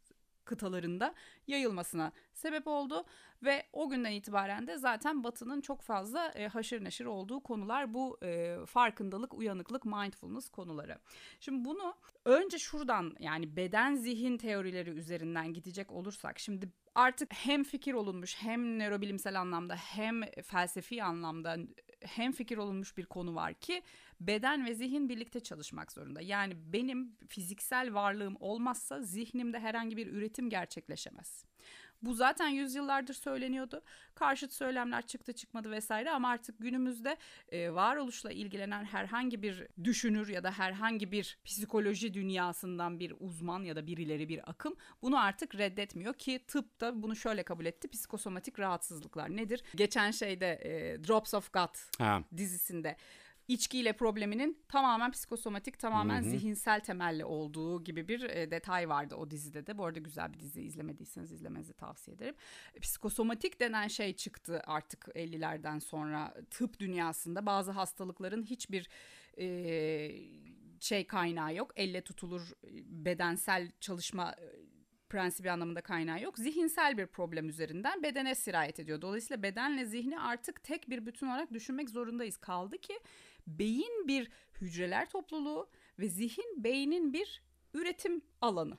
kıtalarında 0.46 1.14
yayılmasına 1.48 2.12
sebep 2.34 2.68
oldu 2.68 3.06
ve 3.44 3.64
o 3.74 3.90
günden 3.90 4.12
itibaren 4.12 4.68
de 4.68 4.78
zaten 4.78 5.24
Batı'nın 5.24 5.62
çok 5.62 5.82
fazla 5.82 6.32
e, 6.36 6.48
haşır 6.48 6.84
neşir 6.84 7.06
olduğu 7.06 7.40
konular 7.40 7.94
bu 7.94 8.18
e, 8.24 8.58
farkındalık, 8.66 9.34
uyanıklık, 9.34 9.86
mindfulness 9.86 10.50
konuları. 10.50 11.00
Şimdi 11.40 11.66
bunu 11.66 11.96
önce 12.26 12.60
şuradan 12.60 13.16
yani 13.20 13.56
beden 13.56 13.96
zihin 13.96 14.38
teorileri 14.38 14.90
üzerinden 14.90 15.54
gidecek 15.54 15.92
olursak 15.92 16.40
şimdi 16.40 16.70
artık 16.96 17.34
hem 17.34 17.64
fikir 17.64 17.94
olunmuş 17.94 18.36
hem 18.40 18.80
nörobilimsel 18.80 19.42
anlamda 19.42 19.76
hem 19.76 20.22
felsefi 20.44 21.04
anlamda 21.04 21.58
hem 22.02 22.32
fikir 22.32 22.58
olunmuş 22.58 22.98
bir 22.98 23.06
konu 23.06 23.36
var 23.36 23.54
ki 23.54 23.84
beden 24.20 24.66
ve 24.66 24.74
zihin 24.74 25.10
birlikte 25.10 25.40
çalışmak 25.40 25.92
zorunda. 25.92 26.22
Yani 26.22 26.54
benim 26.74 27.18
fiziksel 27.28 27.94
varlığım 27.94 28.38
olmazsa 28.40 29.02
zihnimde 29.02 29.60
herhangi 29.60 29.98
bir 29.98 30.08
üretim 30.08 30.50
gerçekleşemez. 30.50 31.46
Bu 32.06 32.14
zaten 32.14 32.48
yüzyıllardır 32.48 33.14
söyleniyordu. 33.14 33.82
Karşıt 34.16 34.54
söylemler 34.54 35.08
çıktı 35.08 35.34
çıkmadı 35.34 35.72
vesaire 35.72 36.12
ama 36.12 36.30
artık 36.30 36.56
günümüzde 36.60 37.18
e, 37.50 37.74
varoluşla 37.74 38.32
ilgilenen 38.32 38.84
herhangi 38.84 39.42
bir 39.42 39.68
düşünür 39.84 40.28
ya 40.28 40.44
da 40.44 40.52
herhangi 40.52 41.12
bir 41.12 41.38
psikoloji 41.46 42.14
dünyasından 42.14 43.00
bir 43.00 43.14
uzman 43.20 43.64
ya 43.64 43.76
da 43.76 43.88
birileri 43.88 44.30
bir 44.30 44.50
akım 44.50 44.76
bunu 45.02 45.20
artık 45.20 45.56
reddetmiyor 45.56 46.14
ki 46.14 46.44
tıp 46.48 46.82
da 46.82 47.04
bunu 47.04 47.16
şöyle 47.16 47.44
kabul 47.44 47.66
etti. 47.66 47.88
Psikosomatik 47.88 48.60
rahatsızlıklar 48.60 49.36
nedir? 49.36 49.64
Geçen 49.76 50.12
şeyde 50.12 50.60
e, 50.64 51.04
Drops 51.04 51.34
of 51.34 51.54
God 51.54 52.00
ha. 52.00 52.24
dizisinde 52.38 52.98
içkiyle 53.48 53.94
probleminin 53.94 54.58
tamamen 54.68 55.12
psikosomatik, 55.12 55.80
tamamen 55.80 56.22
Hı-hı. 56.22 56.30
zihinsel 56.30 56.80
temelli 56.80 57.26
olduğu 57.26 57.84
gibi 57.84 58.08
bir 58.08 58.22
e, 58.22 58.52
detay 58.52 58.90
vardı 58.90 59.16
o 59.16 59.32
dizide 59.32 59.68
de. 59.68 59.78
Bu 59.78 59.86
arada 59.86 60.00
güzel 60.00 60.34
bir 60.34 60.40
dizi 60.40 60.62
izlemediyseniz 60.62 61.32
izlemenizi 61.32 61.74
tavsiye 61.74 62.16
ederim. 62.16 62.36
Psikosomatik 62.82 63.60
denen 63.60 63.88
şey 63.88 64.14
çıktı 64.14 64.62
artık 64.66 65.06
50'lerden 65.06 65.80
sonra 65.80 66.34
tıp 66.52 66.80
dünyasında. 66.80 67.46
Bazı 67.46 67.72
hastalıkların 67.72 68.44
hiçbir 68.44 68.90
e, 69.38 69.48
şey 70.80 71.08
kaynağı 71.08 71.56
yok. 71.56 71.72
Elle 71.76 72.02
tutulur 72.02 72.52
bedensel 72.88 73.72
çalışma 73.82 74.32
e, 74.32 74.76
prensibi 75.10 75.52
anlamında 75.52 75.82
kaynağı 75.82 76.22
yok. 76.22 76.38
Zihinsel 76.38 76.98
bir 76.98 77.06
problem 77.06 77.50
üzerinden 77.50 78.04
bedene 78.04 78.36
sirayet 78.36 78.80
ediyor. 78.80 79.02
Dolayısıyla 79.02 79.44
bedenle 79.44 79.86
zihni 79.86 80.20
artık 80.20 80.64
tek 80.64 80.90
bir 80.90 81.06
bütün 81.06 81.28
olarak 81.28 81.54
düşünmek 81.54 81.90
zorundayız. 81.90 82.38
Kaldı 82.38 82.78
ki 82.78 83.00
beyin 83.48 84.08
bir 84.08 84.30
hücreler 84.62 85.10
topluluğu 85.10 85.70
ve 86.00 86.10
zihin 86.10 86.64
beynin 86.64 87.14
bir 87.14 87.42
üretim 87.74 88.22
alanı. 88.42 88.78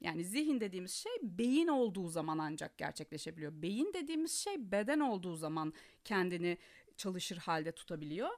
Yani 0.00 0.24
zihin 0.24 0.60
dediğimiz 0.60 0.92
şey 0.92 1.12
beyin 1.22 1.68
olduğu 1.68 2.08
zaman 2.08 2.38
ancak 2.38 2.78
gerçekleşebiliyor. 2.78 3.52
Beyin 3.54 3.92
dediğimiz 3.94 4.32
şey 4.32 4.72
beden 4.72 5.00
olduğu 5.00 5.36
zaman 5.36 5.72
kendini 6.04 6.58
çalışır 6.96 7.36
halde 7.36 7.72
tutabiliyor. 7.72 8.30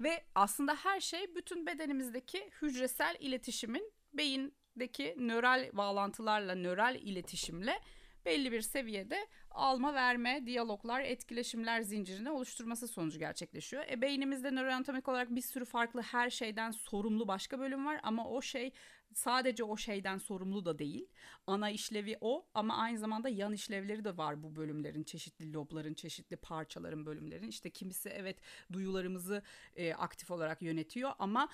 Ve 0.00 0.24
aslında 0.34 0.74
her 0.74 1.00
şey 1.00 1.34
bütün 1.34 1.66
bedenimizdeki 1.66 2.50
hücresel 2.62 3.16
iletişimin 3.20 3.92
beyindeki 4.12 5.14
nöral 5.18 5.70
bağlantılarla, 5.72 6.54
nöral 6.54 6.94
iletişimle 6.94 7.80
belli 8.26 8.52
bir 8.52 8.60
seviyede 8.60 9.26
alma 9.50 9.94
verme, 9.94 10.46
diyaloglar, 10.46 11.00
etkileşimler 11.00 11.80
zincirini 11.80 12.30
oluşturması 12.30 12.88
sonucu 12.88 13.18
gerçekleşiyor. 13.18 13.84
E, 13.90 14.00
beynimizde 14.00 14.50
nöroanatomik 14.50 15.08
olarak 15.08 15.34
bir 15.34 15.40
sürü 15.40 15.64
farklı 15.64 16.02
her 16.02 16.30
şeyden 16.30 16.70
sorumlu 16.70 17.28
başka 17.28 17.58
bölüm 17.58 17.86
var 17.86 18.00
ama 18.02 18.28
o 18.28 18.42
şey 18.42 18.72
sadece 19.14 19.64
o 19.64 19.76
şeyden 19.76 20.18
sorumlu 20.18 20.64
da 20.64 20.78
değil. 20.78 21.06
Ana 21.46 21.70
işlevi 21.70 22.18
o 22.20 22.46
ama 22.54 22.76
aynı 22.76 22.98
zamanda 22.98 23.28
yan 23.28 23.52
işlevleri 23.52 24.04
de 24.04 24.16
var 24.16 24.42
bu 24.42 24.56
bölümlerin, 24.56 25.04
çeşitli 25.04 25.52
lobların, 25.52 25.94
çeşitli 25.94 26.36
parçaların, 26.36 27.06
bölümlerin. 27.06 27.48
İşte 27.48 27.70
kimisi 27.70 28.08
evet 28.08 28.38
duyularımızı 28.72 29.42
e, 29.76 29.94
aktif 29.94 30.30
olarak 30.30 30.62
yönetiyor 30.62 31.12
ama 31.18 31.48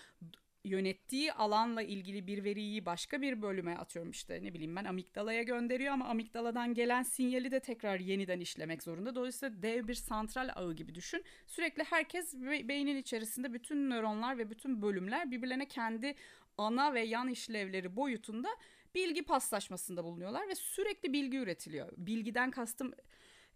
yönettiği 0.64 1.32
alanla 1.32 1.82
ilgili 1.82 2.26
bir 2.26 2.44
veriyi 2.44 2.86
başka 2.86 3.22
bir 3.22 3.42
bölüme 3.42 3.76
atıyorum 3.76 4.10
işte 4.10 4.40
ne 4.42 4.54
bileyim 4.54 4.76
ben 4.76 4.84
amigdalaya 4.84 5.42
gönderiyor 5.42 5.92
ama 5.92 6.08
amigdaladan 6.08 6.74
gelen 6.74 7.02
sinyali 7.02 7.50
de 7.50 7.60
tekrar 7.60 8.00
yeniden 8.00 8.40
işlemek 8.40 8.82
zorunda. 8.82 9.14
Dolayısıyla 9.14 9.62
dev 9.62 9.88
bir 9.88 9.94
santral 9.94 10.50
ağı 10.54 10.74
gibi 10.74 10.94
düşün. 10.94 11.24
Sürekli 11.46 11.84
herkes 11.84 12.34
beynin 12.68 12.96
içerisinde 12.96 13.52
bütün 13.52 13.90
nöronlar 13.90 14.38
ve 14.38 14.50
bütün 14.50 14.82
bölümler 14.82 15.30
birbirlerine 15.30 15.68
kendi 15.68 16.14
ana 16.58 16.94
ve 16.94 17.00
yan 17.00 17.28
işlevleri 17.28 17.96
boyutunda 17.96 18.48
bilgi 18.94 19.22
paslaşmasında 19.22 20.04
bulunuyorlar 20.04 20.48
ve 20.48 20.54
sürekli 20.54 21.12
bilgi 21.12 21.36
üretiliyor. 21.36 21.92
Bilgiden 21.96 22.50
kastım 22.50 22.92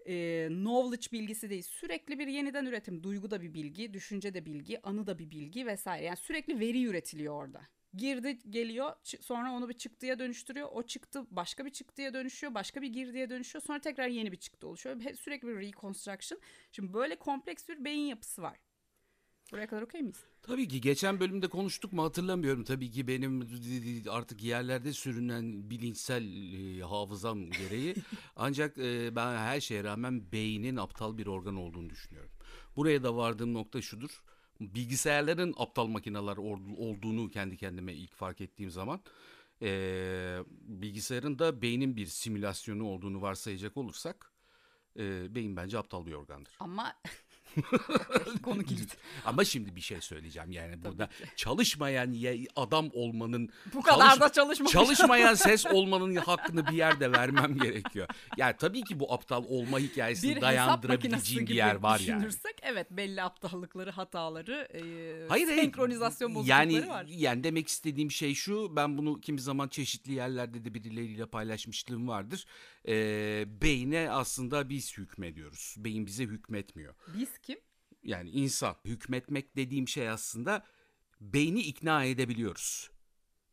e, 0.07 0.47
knowledge 0.49 1.07
bilgisi 1.13 1.51
değil. 1.51 1.63
Sürekli 1.63 2.19
bir 2.19 2.27
yeniden 2.27 2.67
üretim. 2.67 3.03
Duygu 3.03 3.31
da 3.31 3.41
bir 3.41 3.55
bilgi, 3.55 3.95
düşünce 3.95 4.35
de 4.35 4.47
bilgi, 4.47 4.83
anı 4.83 5.07
da 5.07 5.19
bir 5.19 5.31
bilgi 5.31 5.67
vesaire. 5.67 6.05
Yani 6.05 6.17
sürekli 6.17 6.61
veri 6.61 6.85
üretiliyor 6.85 7.35
orada. 7.35 7.61
Girdi 7.97 8.39
geliyor 8.51 8.93
sonra 9.21 9.53
onu 9.53 9.69
bir 9.69 9.75
çıktıya 9.75 10.19
dönüştürüyor. 10.19 10.69
O 10.73 10.83
çıktı 10.83 11.27
başka 11.31 11.65
bir 11.65 11.71
çıktıya 11.71 12.15
dönüşüyor. 12.15 12.55
Başka 12.55 12.83
bir 12.83 12.89
girdiye 12.89 13.31
dönüşüyor. 13.31 13.63
Sonra 13.63 13.81
tekrar 13.81 14.09
yeni 14.09 14.33
bir 14.33 14.37
çıktı 14.37 14.69
oluşuyor. 14.69 15.01
Sürekli 15.01 15.49
bir 15.49 15.57
reconstruction. 15.57 16.41
Şimdi 16.73 16.93
böyle 16.93 17.17
kompleks 17.17 17.69
bir 17.69 17.85
beyin 17.85 18.07
yapısı 18.07 18.43
var. 18.43 18.59
Buraya 19.55 19.67
kadar 19.67 19.83
okey 19.83 20.03
miyiz? 20.03 20.25
Tabii 20.43 20.69
ki 20.69 20.81
geçen 20.81 21.21
bölümde 21.21 21.49
konuştuk 21.49 21.93
mu 21.93 22.03
hatırlamıyorum. 22.03 22.65
Tabii 22.65 22.91
ki 22.91 23.09
benim 23.09 23.49
artık 24.11 24.43
yerlerde 24.43 24.93
sürünen 24.93 25.71
bilinçsel 25.71 26.23
e, 26.55 26.83
hafızam 26.83 27.51
gereği. 27.51 27.95
Ancak 28.37 28.79
e, 28.79 29.17
ben 29.17 29.37
her 29.37 29.61
şeye 29.61 29.85
rağmen 29.85 30.33
beynin 30.33 30.77
aptal 30.77 31.19
bir 31.19 31.27
organ 31.27 31.57
olduğunu 31.57 31.91
düşünüyorum. 31.91 32.31
Buraya 32.77 33.03
da 33.03 33.17
vardığım 33.17 33.55
nokta 33.55 33.83
şudur. 33.83 34.23
Bilgisayarların 34.61 35.55
aptal 35.57 35.87
makineler 35.87 36.37
olduğunu 36.77 37.31
kendi 37.31 37.57
kendime 37.57 37.95
ilk 37.95 38.15
fark 38.15 38.41
ettiğim 38.41 38.71
zaman 38.71 39.01
e, 39.63 40.39
bilgisayarın 40.51 41.39
da 41.39 41.63
beynin 41.63 41.97
bir 41.97 42.07
simülasyonu 42.07 42.85
olduğunu 42.85 43.23
varsayacak 43.23 43.77
olursak 43.77 44.33
e, 44.99 45.35
beyin 45.35 45.57
bence 45.57 45.79
aptal 45.79 46.07
bir 46.07 46.13
organdır. 46.13 46.57
Ama 46.61 46.97
Konu 48.43 48.63
kilit. 48.65 48.97
Ama 49.25 49.45
şimdi 49.45 49.77
bir 49.77 49.81
şey 49.81 50.01
söyleyeceğim 50.01 50.53
yani 50.53 50.85
burada 50.85 51.09
çalışmayan 51.37 52.15
adam 52.57 52.91
olmanın 52.93 53.49
bu 53.75 53.83
kadar 53.83 54.09
çalış, 54.09 54.21
da 54.21 54.33
çalışmamış. 54.33 54.73
Çalışmayan 54.73 55.35
ses 55.35 55.67
olmanın 55.73 56.17
hakkını 56.17 56.67
bir 56.67 56.73
yerde 56.73 57.13
vermem 57.13 57.59
gerekiyor. 57.59 58.09
Yani 58.37 58.55
tabii 58.59 58.85
ki 58.85 59.01
bu 59.01 59.13
aptal 59.13 59.45
olma 59.49 59.79
hikayesini 59.79 60.37
bir 60.37 60.41
dayandırabileceğim 60.41 61.47
bir 61.47 61.55
yer 61.55 61.75
var 61.75 62.01
yani. 62.01 62.29
Evet 62.63 62.91
belli 62.91 63.23
aptallıkları, 63.23 63.91
hataları, 63.91 64.69
e, 64.75 65.29
Hayır, 65.29 65.47
senkronizasyon 65.47 66.35
bozuklukları 66.35 66.73
yani, 66.73 66.89
var. 66.89 67.07
Yani 67.09 67.45
demek 67.45 67.69
istediğim 67.69 68.11
şey 68.11 68.35
şu 68.35 68.77
ben 68.77 68.99
bunu 68.99 69.21
kimi 69.21 69.41
zaman 69.41 69.69
çeşitli 69.69 70.13
yerlerde 70.13 70.65
de 70.65 70.75
birileriyle 70.75 71.27
paylaşmışlığım 71.27 72.09
vardır. 72.09 72.47
E, 72.89 73.45
beyne 73.63 74.11
aslında 74.11 74.69
biz 74.69 74.99
hükmediyoruz. 74.99 75.75
Beyin 75.79 76.07
bize 76.07 76.25
hükmetmiyor. 76.25 76.95
Biz 77.19 77.39
kim? 77.39 77.59
Yani 78.03 78.31
insan. 78.31 78.77
Hükmetmek 78.85 79.57
dediğim 79.57 79.89
şey 79.89 80.09
aslında 80.09 80.65
beyni 81.21 81.61
ikna 81.61 82.05
edebiliyoruz. 82.05 82.91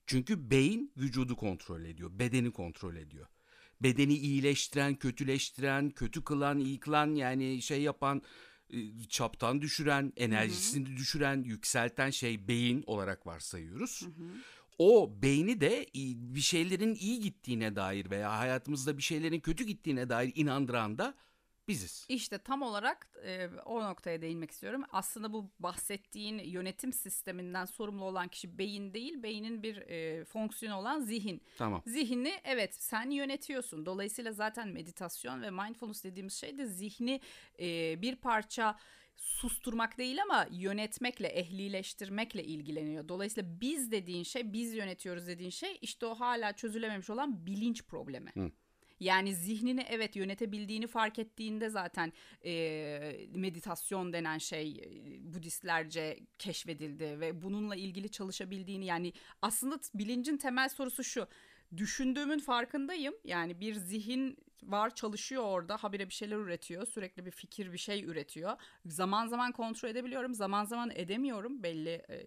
Çünkü 0.05 0.51
beyin 0.51 0.93
vücudu 0.97 1.35
kontrol 1.35 1.81
ediyor, 1.81 2.19
bedeni 2.19 2.51
kontrol 2.51 2.95
ediyor. 2.95 3.27
Bedeni 3.83 4.13
iyileştiren, 4.13 4.95
kötüleştiren, 4.95 5.89
kötü 5.89 6.23
kılan, 6.23 6.59
iyi 6.59 6.79
kılan 6.79 7.15
yani 7.15 7.61
şey 7.61 7.81
yapan, 7.81 8.21
e, 8.69 9.03
çaptan 9.09 9.61
düşüren, 9.61 10.13
enerjisini 10.17 10.89
hı 10.89 10.93
hı. 10.93 10.97
düşüren, 10.97 11.43
yükselten 11.43 12.09
şey 12.09 12.47
beyin 12.47 12.83
olarak 12.87 13.27
varsayıyoruz. 13.27 14.01
Hı 14.01 14.05
hı. 14.05 14.31
O 14.83 15.09
beyni 15.21 15.61
de 15.61 15.85
bir 16.15 16.39
şeylerin 16.39 16.95
iyi 16.95 17.19
gittiğine 17.19 17.75
dair 17.75 18.09
veya 18.09 18.39
hayatımızda 18.39 18.97
bir 18.97 19.01
şeylerin 19.01 19.39
kötü 19.39 19.63
gittiğine 19.63 20.09
dair 20.09 20.31
inandıran 20.35 20.97
da 20.97 21.13
biziz. 21.67 22.05
İşte 22.09 22.37
tam 22.37 22.61
olarak 22.61 23.07
e, 23.25 23.47
o 23.65 23.83
noktaya 23.83 24.21
değinmek 24.21 24.51
istiyorum. 24.51 24.83
Aslında 24.91 25.33
bu 25.33 25.51
bahsettiğin 25.59 26.39
yönetim 26.39 26.93
sisteminden 26.93 27.65
sorumlu 27.65 28.05
olan 28.05 28.27
kişi 28.27 28.57
beyin 28.57 28.93
değil, 28.93 29.23
beynin 29.23 29.63
bir 29.63 29.77
e, 29.77 30.25
fonksiyonu 30.25 30.75
olan 30.75 30.99
zihin. 30.99 31.41
Tamam. 31.57 31.81
Zihni 31.85 32.33
evet 32.43 32.75
sen 32.75 33.09
yönetiyorsun. 33.09 33.85
Dolayısıyla 33.85 34.31
zaten 34.31 34.67
meditasyon 34.67 35.41
ve 35.41 35.49
mindfulness 35.49 36.03
dediğimiz 36.03 36.33
şey 36.33 36.57
de 36.57 36.65
zihni 36.65 37.21
e, 37.59 38.01
bir 38.01 38.15
parça 38.15 38.77
susturmak 39.21 39.97
değil 39.97 40.21
ama 40.23 40.47
yönetmekle, 40.51 41.27
ehlileştirmekle 41.27 42.43
ilgileniyor. 42.43 43.07
Dolayısıyla 43.07 43.61
biz 43.61 43.91
dediğin 43.91 44.23
şey, 44.23 44.53
biz 44.53 44.73
yönetiyoruz 44.73 45.27
dediğin 45.27 45.49
şey 45.49 45.77
işte 45.81 46.05
o 46.05 46.15
hala 46.15 46.53
çözülememiş 46.53 47.09
olan 47.09 47.45
bilinç 47.45 47.83
problemi. 47.83 48.31
Hı. 48.33 48.51
Yani 48.99 49.35
zihnini 49.35 49.85
evet 49.89 50.15
yönetebildiğini 50.15 50.87
fark 50.87 51.19
ettiğinde 51.19 51.69
zaten 51.69 52.13
e, 52.45 53.27
meditasyon 53.35 54.13
denen 54.13 54.37
şey 54.37 54.81
Budistlerce 55.21 56.19
keşfedildi 56.39 57.19
ve 57.19 57.41
bununla 57.41 57.75
ilgili 57.75 58.09
çalışabildiğini 58.09 58.85
yani 58.85 59.13
aslında 59.41 59.79
bilincin 59.93 60.37
temel 60.37 60.69
sorusu 60.69 61.03
şu 61.03 61.27
düşündüğümün 61.77 62.39
farkındayım. 62.39 63.13
Yani 63.25 63.59
bir 63.59 63.73
zihin 63.73 64.37
var 64.63 64.95
çalışıyor 64.95 65.43
orada 65.43 65.77
habire 65.77 66.09
bir 66.09 66.13
şeyler 66.13 66.37
üretiyor. 66.37 66.85
Sürekli 66.85 67.25
bir 67.25 67.31
fikir 67.31 67.73
bir 67.73 67.77
şey 67.77 68.03
üretiyor. 68.03 68.57
Zaman 68.85 69.27
zaman 69.27 69.51
kontrol 69.51 69.89
edebiliyorum 69.89 70.33
zaman 70.33 70.63
zaman 70.63 70.91
edemiyorum 70.95 71.63
belli 71.63 71.89
e, 71.89 72.25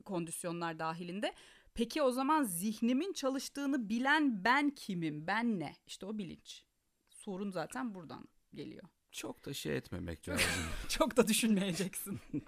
kondisyonlar 0.00 0.78
dahilinde. 0.78 1.34
Peki 1.74 2.02
o 2.02 2.10
zaman 2.10 2.42
zihnimin 2.42 3.12
çalıştığını 3.12 3.88
bilen 3.88 4.44
ben 4.44 4.70
kimim? 4.70 5.26
Ben 5.26 5.60
ne? 5.60 5.76
İşte 5.86 6.06
o 6.06 6.18
bilinç. 6.18 6.64
Sorun 7.10 7.50
zaten 7.50 7.94
buradan 7.94 8.28
geliyor. 8.54 8.84
Çok 9.12 9.44
da 9.46 9.54
şey 9.54 9.76
etmemek 9.76 10.28
lazım. 10.28 10.46
Çok 10.88 11.16
da 11.16 11.28
düşünmeyeceksin. 11.28 12.20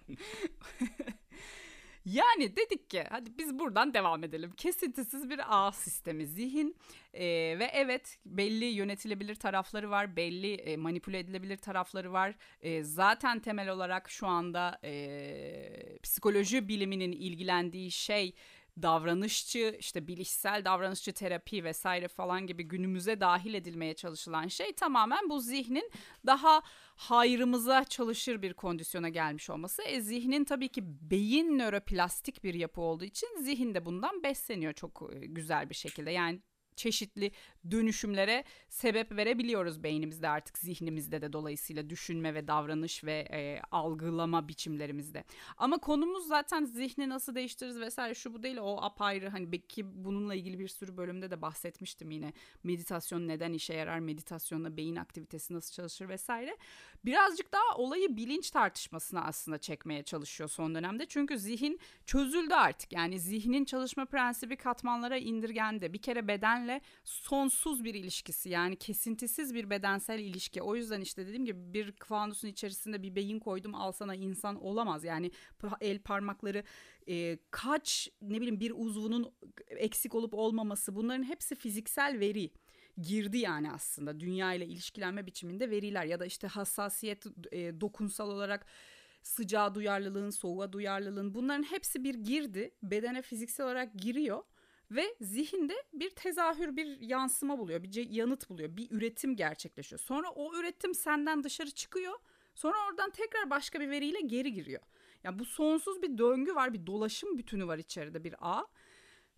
Yani 2.04 2.56
dedik 2.56 2.90
ki 2.90 3.04
hadi 3.10 3.38
biz 3.38 3.58
buradan 3.58 3.94
devam 3.94 4.24
edelim. 4.24 4.52
Kesintisiz 4.56 5.30
bir 5.30 5.40
ağ 5.48 5.72
sistemi 5.72 6.26
zihin 6.26 6.76
e, 7.14 7.24
ve 7.58 7.70
evet 7.72 8.18
belli 8.26 8.64
yönetilebilir 8.64 9.34
tarafları 9.34 9.90
var, 9.90 10.16
belli 10.16 10.54
e, 10.54 10.76
manipüle 10.76 11.18
edilebilir 11.18 11.56
tarafları 11.56 12.12
var. 12.12 12.34
E, 12.60 12.82
zaten 12.82 13.40
temel 13.40 13.68
olarak 13.68 14.10
şu 14.10 14.26
anda 14.26 14.78
e, 14.84 15.98
psikoloji 16.02 16.68
biliminin 16.68 17.12
ilgilendiği 17.12 17.90
şey 17.90 18.34
davranışçı 18.82 19.76
işte 19.80 20.08
bilişsel 20.08 20.64
davranışçı 20.64 21.12
terapi 21.12 21.64
vesaire 21.64 22.08
falan 22.08 22.46
gibi 22.46 22.62
günümüze 22.62 23.20
dahil 23.20 23.54
edilmeye 23.54 23.94
çalışılan 23.94 24.48
şey 24.48 24.72
tamamen 24.72 25.30
bu 25.30 25.40
zihnin 25.40 25.90
daha 26.26 26.62
hayrımıza 27.00 27.84
çalışır 27.84 28.42
bir 28.42 28.54
kondisyona 28.54 29.08
gelmiş 29.08 29.50
olması. 29.50 29.82
E, 29.82 30.00
zihnin 30.00 30.44
tabii 30.44 30.68
ki 30.68 30.82
beyin 30.84 31.58
nöroplastik 31.58 32.44
bir 32.44 32.54
yapı 32.54 32.80
olduğu 32.80 33.04
için 33.04 33.28
zihin 33.42 33.74
de 33.74 33.84
bundan 33.84 34.22
besleniyor 34.22 34.72
çok 34.72 35.10
e, 35.12 35.26
güzel 35.26 35.70
bir 35.70 35.74
şekilde. 35.74 36.10
Yani 36.10 36.42
çeşitli 36.80 37.30
dönüşümlere 37.70 38.44
sebep 38.68 39.12
verebiliyoruz 39.12 39.82
beynimizde 39.82 40.28
artık 40.28 40.58
zihnimizde 40.58 41.22
de 41.22 41.32
dolayısıyla 41.32 41.90
düşünme 41.90 42.34
ve 42.34 42.48
davranış 42.48 43.04
ve 43.04 43.28
e, 43.30 43.62
algılama 43.70 44.48
biçimlerimizde. 44.48 45.24
Ama 45.56 45.78
konumuz 45.78 46.26
zaten 46.26 46.64
zihni 46.64 47.08
nasıl 47.08 47.34
değiştiririz 47.34 47.80
vesaire 47.80 48.14
şu 48.14 48.34
bu 48.34 48.42
değil 48.42 48.56
o 48.56 48.82
apayrı 48.82 49.28
hani 49.28 49.52
belki 49.52 50.04
bununla 50.04 50.34
ilgili 50.34 50.58
bir 50.58 50.68
sürü 50.68 50.96
bölümde 50.96 51.30
de 51.30 51.42
bahsetmiştim 51.42 52.10
yine 52.10 52.32
meditasyon 52.64 53.28
neden 53.28 53.52
işe 53.52 53.74
yarar 53.74 53.98
meditasyonla 53.98 54.76
beyin 54.76 54.96
aktivitesi 54.96 55.54
nasıl 55.54 55.72
çalışır 55.72 56.08
vesaire. 56.08 56.56
Birazcık 57.04 57.52
daha 57.52 57.76
olayı 57.76 58.16
bilinç 58.16 58.50
tartışmasına 58.50 59.24
aslında 59.24 59.58
çekmeye 59.58 60.02
çalışıyor 60.02 60.50
son 60.50 60.74
dönemde 60.74 61.06
çünkü 61.06 61.38
zihin 61.38 61.80
çözüldü 62.06 62.54
artık 62.54 62.92
yani 62.92 63.20
zihnin 63.20 63.64
çalışma 63.64 64.04
prensibi 64.04 64.56
katmanlara 64.56 65.16
indirgendi 65.16 65.92
bir 65.92 66.02
kere 66.02 66.28
bedenle 66.28 66.80
son 67.04 67.40
sonsuz 67.40 67.84
bir 67.84 67.94
ilişkisi 67.94 68.48
yani 68.48 68.76
kesintisiz 68.76 69.54
bir 69.54 69.70
bedensel 69.70 70.18
ilişki. 70.18 70.62
O 70.62 70.76
yüzden 70.76 71.00
işte 71.00 71.26
dediğim 71.26 71.44
gibi 71.44 71.74
bir 71.74 71.92
fanusun 71.92 72.48
içerisinde 72.48 73.02
bir 73.02 73.14
beyin 73.14 73.38
koydum 73.38 73.74
al 73.74 73.92
sana 73.92 74.14
insan 74.14 74.64
olamaz. 74.64 75.04
Yani 75.04 75.30
el 75.80 75.98
parmakları 75.98 76.64
e, 77.08 77.38
kaç 77.50 78.08
ne 78.22 78.36
bileyim 78.36 78.60
bir 78.60 78.72
uzvunun 78.76 79.32
eksik 79.68 80.14
olup 80.14 80.34
olmaması 80.34 80.94
bunların 80.96 81.24
hepsi 81.24 81.54
fiziksel 81.54 82.20
veri. 82.20 82.50
Girdi 83.02 83.38
yani 83.38 83.72
aslında 83.72 84.20
dünya 84.20 84.54
ile 84.54 84.66
ilişkilenme 84.66 85.26
biçiminde 85.26 85.70
veriler 85.70 86.04
ya 86.04 86.20
da 86.20 86.26
işte 86.26 86.46
hassasiyet 86.46 87.26
e, 87.52 87.80
dokunsal 87.80 88.30
olarak 88.30 88.66
sıcağa 89.22 89.74
duyarlılığın, 89.74 90.30
soğuğa 90.30 90.72
duyarlılığın 90.72 91.34
bunların 91.34 91.62
hepsi 91.62 92.04
bir 92.04 92.14
girdi. 92.14 92.74
Bedene 92.82 93.22
fiziksel 93.22 93.66
olarak 93.66 93.94
giriyor 93.94 94.42
ve 94.90 95.14
zihinde 95.20 95.74
bir 95.92 96.10
tezahür, 96.10 96.76
bir 96.76 97.00
yansıma 97.00 97.58
buluyor, 97.58 97.82
bir 97.82 98.10
yanıt 98.10 98.50
buluyor, 98.50 98.76
bir 98.76 98.90
üretim 98.90 99.36
gerçekleşiyor. 99.36 100.00
Sonra 100.00 100.30
o 100.30 100.54
üretim 100.54 100.94
senden 100.94 101.44
dışarı 101.44 101.70
çıkıyor. 101.70 102.14
Sonra 102.54 102.76
oradan 102.88 103.10
tekrar 103.10 103.50
başka 103.50 103.80
bir 103.80 103.90
veriyle 103.90 104.20
geri 104.20 104.52
giriyor. 104.52 104.82
Yani 105.24 105.38
bu 105.38 105.44
sonsuz 105.44 106.02
bir 106.02 106.18
döngü 106.18 106.54
var, 106.54 106.72
bir 106.72 106.86
dolaşım 106.86 107.38
bütünü 107.38 107.66
var 107.66 107.78
içeride 107.78 108.24
bir 108.24 108.34
ağ. 108.40 108.66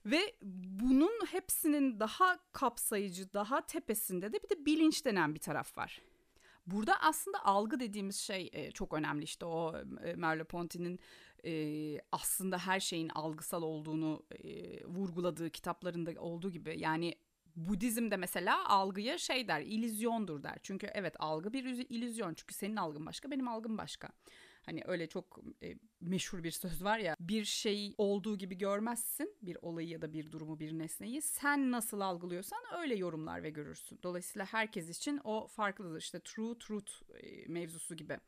Ve 0.06 0.36
bunun 0.80 1.26
hepsinin 1.30 2.00
daha 2.00 2.38
kapsayıcı, 2.52 3.32
daha 3.34 3.66
tepesinde 3.66 4.32
de 4.32 4.42
bir 4.42 4.48
de 4.48 4.66
bilinç 4.66 5.04
denen 5.04 5.34
bir 5.34 5.40
taraf 5.40 5.78
var. 5.78 6.02
Burada 6.66 7.00
aslında 7.00 7.44
algı 7.44 7.80
dediğimiz 7.80 8.16
şey 8.16 8.50
e, 8.52 8.70
çok 8.70 8.92
önemli 8.94 9.24
işte 9.24 9.46
o 9.46 9.76
e, 10.04 10.12
Merleau-Ponty'nin 10.14 10.98
e, 11.44 12.00
aslında 12.12 12.58
her 12.58 12.80
şeyin 12.80 13.08
algısal 13.08 13.62
olduğunu 13.62 14.22
vurguladığı 14.84 15.50
kitaplarında 15.50 16.20
olduğu 16.20 16.50
gibi 16.50 16.74
yani 16.78 17.14
Budizm'de 17.56 18.16
mesela 18.16 18.68
algıya 18.68 19.18
şey 19.18 19.48
der, 19.48 19.60
illüzyondur 19.60 20.42
der. 20.42 20.58
Çünkü 20.62 20.86
evet 20.94 21.14
algı 21.18 21.52
bir 21.52 21.64
illüzyon. 21.64 22.34
Çünkü 22.34 22.54
senin 22.54 22.76
algın 22.76 23.06
başka, 23.06 23.30
benim 23.30 23.48
algım 23.48 23.78
başka. 23.78 24.08
Hani 24.66 24.83
öyle 24.87 25.07
çok 25.07 25.40
e, 25.62 25.75
meşhur 26.01 26.42
bir 26.42 26.51
söz 26.51 26.85
var 26.85 26.98
ya 26.98 27.16
bir 27.20 27.44
şey 27.44 27.94
olduğu 27.98 28.38
gibi 28.38 28.59
görmezsin 28.59 29.37
bir 29.42 29.59
olayı 29.62 29.88
ya 29.88 30.03
da 30.03 30.12
bir 30.12 30.33
durumu 30.33 30.61
bir 30.61 30.79
nesneyi 30.79 31.22
sen 31.22 31.70
nasıl 31.70 32.01
algılıyorsan 32.01 32.59
öyle 32.79 32.94
yorumlar 32.94 33.42
ve 33.42 33.51
görürsün. 33.51 33.98
Dolayısıyla 34.03 34.46
herkes 34.46 34.88
için 34.88 35.20
o 35.25 35.46
farklıdır 35.46 35.98
işte 35.98 36.20
true 36.20 36.59
truth 36.59 36.92
e, 37.22 37.46
mevzusu 37.48 37.96
gibi. 37.96 38.18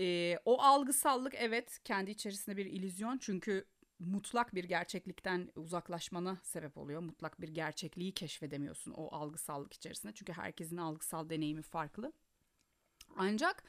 E, 0.00 0.38
o 0.44 0.62
algısallık 0.62 1.34
evet 1.36 1.80
kendi 1.84 2.10
içerisinde 2.10 2.56
bir 2.56 2.66
illüzyon 2.66 3.18
çünkü 3.18 3.64
mutlak 3.98 4.54
bir 4.54 4.64
gerçeklikten 4.64 5.52
uzaklaşmana 5.56 6.38
sebep 6.42 6.78
oluyor. 6.78 7.00
Mutlak 7.00 7.40
bir 7.40 7.48
gerçekliği 7.48 8.12
keşfedemiyorsun 8.12 8.92
o 8.92 9.14
algısallık 9.16 9.72
içerisinde. 9.72 10.12
Çünkü 10.14 10.32
herkesin 10.32 10.76
algısal 10.76 11.30
deneyimi 11.30 11.62
farklı. 11.62 12.12
Ancak 13.16 13.64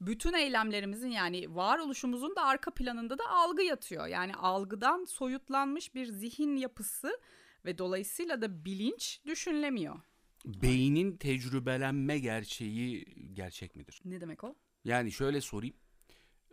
bütün 0.00 0.32
eylemlerimizin 0.32 1.10
yani 1.10 1.54
varoluşumuzun 1.54 2.36
da 2.36 2.44
arka 2.44 2.70
planında 2.70 3.18
da 3.18 3.28
algı 3.28 3.62
yatıyor. 3.62 4.06
Yani 4.06 4.34
algıdan 4.34 5.04
soyutlanmış 5.04 5.94
bir 5.94 6.06
zihin 6.06 6.56
yapısı 6.56 7.20
ve 7.64 7.78
dolayısıyla 7.78 8.42
da 8.42 8.64
bilinç 8.64 9.20
düşünülemiyor. 9.26 10.00
Beynin 10.46 11.16
tecrübelenme 11.16 12.18
gerçeği 12.18 13.04
gerçek 13.34 13.76
midir? 13.76 14.00
Ne 14.04 14.20
demek 14.20 14.44
o? 14.44 14.54
Yani 14.84 15.12
şöyle 15.12 15.40
sorayım. 15.40 15.76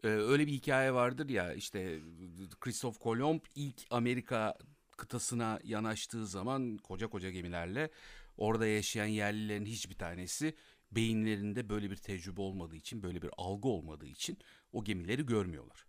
Ee, 0.03 0.07
öyle 0.07 0.47
bir 0.47 0.51
hikaye 0.51 0.93
vardır 0.93 1.29
ya 1.29 1.53
işte 1.53 1.99
Christoph 2.59 2.99
Kolomb 2.99 3.41
ilk 3.55 3.81
Amerika 3.89 4.57
kıtasına 4.97 5.59
yanaştığı 5.63 6.27
zaman 6.27 6.77
koca 6.77 7.07
koca 7.07 7.29
gemilerle 7.29 7.89
orada 8.37 8.67
yaşayan 8.67 9.05
yerlilerin 9.05 9.65
hiçbir 9.65 9.95
tanesi 9.95 10.55
beyinlerinde 10.95 11.69
böyle 11.69 11.91
bir 11.91 11.95
tecrübe 11.95 12.41
olmadığı 12.41 12.75
için, 12.75 13.03
böyle 13.03 13.21
bir 13.21 13.29
algı 13.37 13.67
olmadığı 13.67 14.07
için 14.07 14.37
o 14.71 14.83
gemileri 14.83 15.25
görmüyorlar. 15.25 15.85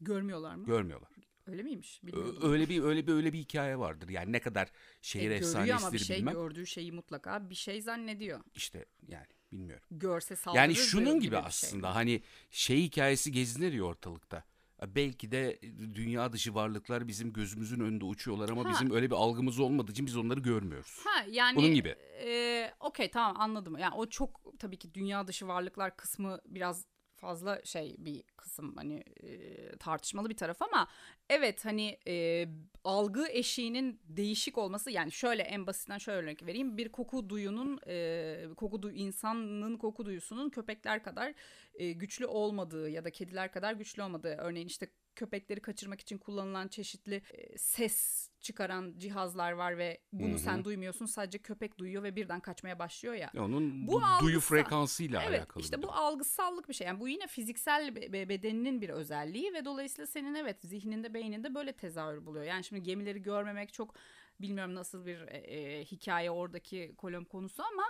Görmüyorlar 0.00 0.54
mı? 0.54 0.66
Görmüyorlar. 0.66 1.10
Öyle 1.46 1.62
miymiş? 1.62 2.02
Bilmiyordum. 2.02 2.52
Öyle 2.52 2.68
bir 2.68 2.82
öyle 2.82 3.06
bir 3.06 3.12
öyle 3.12 3.32
bir 3.32 3.38
hikaye 3.38 3.78
vardır. 3.78 4.08
Yani 4.08 4.32
ne 4.32 4.40
kadar 4.40 4.68
şehir 5.00 5.30
e, 5.30 5.34
efsanesidir 5.34 5.76
ama 5.76 5.92
bir 5.92 5.98
şey 5.98 6.16
bilmem. 6.16 6.34
gördüğü 6.34 6.66
şeyi 6.66 6.92
mutlaka 6.92 7.50
bir 7.50 7.54
şey 7.54 7.82
zannediyor. 7.82 8.40
İşte 8.54 8.84
yani 9.08 9.26
bilmiyorum. 9.52 9.86
Görse 9.90 10.36
saldırır. 10.36 10.62
Yani 10.62 10.74
şunun 10.74 11.14
gibi, 11.14 11.22
gibi 11.22 11.36
şey 11.36 11.44
aslında 11.46 11.86
şey. 11.86 11.94
hani 11.94 12.22
şey 12.50 12.82
hikayesi 12.82 13.32
gezinir 13.32 13.72
ya 13.72 13.84
ortalıkta. 13.84 14.44
Belki 14.88 15.32
de 15.32 15.60
dünya 15.94 16.32
dışı 16.32 16.54
varlıklar 16.54 17.08
bizim 17.08 17.32
gözümüzün 17.32 17.80
önünde 17.80 18.04
uçuyorlar 18.04 18.48
ama 18.48 18.64
ha. 18.64 18.70
bizim 18.70 18.90
öyle 18.90 19.10
bir 19.10 19.16
algımız 19.16 19.58
olmadığı 19.58 19.92
için 19.92 20.06
biz 20.06 20.16
onları 20.16 20.40
görmüyoruz. 20.40 21.00
Ha 21.04 21.24
yani 21.30 21.56
Bunun 21.56 21.74
gibi. 21.74 21.94
E, 22.24 22.70
Okey 22.80 23.10
tamam 23.10 23.40
anladım. 23.40 23.78
Yani 23.78 23.94
o 23.94 24.06
çok 24.06 24.58
tabii 24.58 24.76
ki 24.76 24.94
dünya 24.94 25.26
dışı 25.26 25.46
varlıklar 25.46 25.96
kısmı 25.96 26.40
biraz 26.46 26.86
fazla 27.24 27.60
şey 27.64 27.96
bir 27.98 28.22
kısım 28.36 28.76
hani 28.76 29.04
e, 29.22 29.76
tartışmalı 29.76 30.30
bir 30.30 30.36
taraf 30.36 30.62
ama 30.62 30.88
evet 31.28 31.64
hani 31.64 31.98
e, 32.06 32.46
algı 32.84 33.28
eşiğinin 33.28 34.00
değişik 34.08 34.58
olması 34.58 34.90
yani 34.90 35.12
şöyle 35.12 35.42
en 35.42 35.66
basitinden 35.66 35.98
şöyle 35.98 36.18
örnek 36.18 36.46
vereyim. 36.46 36.76
Bir 36.76 36.88
koku 36.88 37.28
duyunun 37.28 37.80
e, 37.86 38.46
koku 38.56 38.82
du 38.82 38.90
insanın 38.90 39.76
koku 39.76 40.06
duyusunun 40.06 40.50
köpekler 40.50 41.02
kadar 41.02 41.34
e, 41.74 41.92
güçlü 41.92 42.26
olmadığı 42.26 42.90
ya 42.90 43.04
da 43.04 43.10
kediler 43.10 43.52
kadar 43.52 43.72
güçlü 43.72 44.02
olmadığı 44.02 44.36
örneğin 44.36 44.66
işte 44.66 44.88
köpekleri 45.16 45.60
kaçırmak 45.60 46.00
için 46.00 46.18
kullanılan 46.18 46.68
çeşitli 46.68 47.22
e, 47.32 47.58
ses 47.58 48.28
çıkaran 48.40 48.94
cihazlar 48.98 49.52
var 49.52 49.78
ve 49.78 50.00
bunu 50.12 50.30
Hı-hı. 50.30 50.38
sen 50.38 50.64
duymuyorsun 50.64 51.06
sadece 51.06 51.38
köpek 51.38 51.78
duyuyor 51.78 52.02
ve 52.02 52.16
birden 52.16 52.40
kaçmaya 52.40 52.78
başlıyor 52.78 53.14
ya. 53.14 53.30
Onun 53.38 53.86
bu 53.86 53.92
du- 53.92 54.20
duyu 54.20 54.40
frekansıyla 54.40 55.22
evet, 55.22 55.40
alakalı. 55.40 55.62
İşte 55.62 55.82
bu 55.82 55.92
algısallık 55.92 56.68
bir 56.68 56.74
şey. 56.74 56.86
Yani 56.86 57.00
bu 57.00 57.08
yine 57.08 57.26
fiziksel 57.26 57.96
be- 57.96 58.28
bedeninin 58.28 58.80
bir 58.80 58.88
özelliği 58.88 59.52
ve 59.52 59.64
dolayısıyla 59.64 60.06
senin 60.06 60.34
evet 60.34 60.56
zihninde 60.62 61.14
beyninde 61.14 61.54
böyle 61.54 61.72
tezahür 61.72 62.26
buluyor. 62.26 62.44
Yani 62.44 62.64
şimdi 62.64 62.82
gemileri 62.82 63.22
görmemek 63.22 63.72
çok 63.72 63.94
bilmiyorum 64.40 64.74
nasıl 64.74 65.06
bir 65.06 65.20
e, 65.20 65.36
e, 65.36 65.84
hikaye 65.84 66.30
oradaki 66.30 66.94
kolom 66.96 67.24
konusu 67.24 67.62
ama 67.62 67.84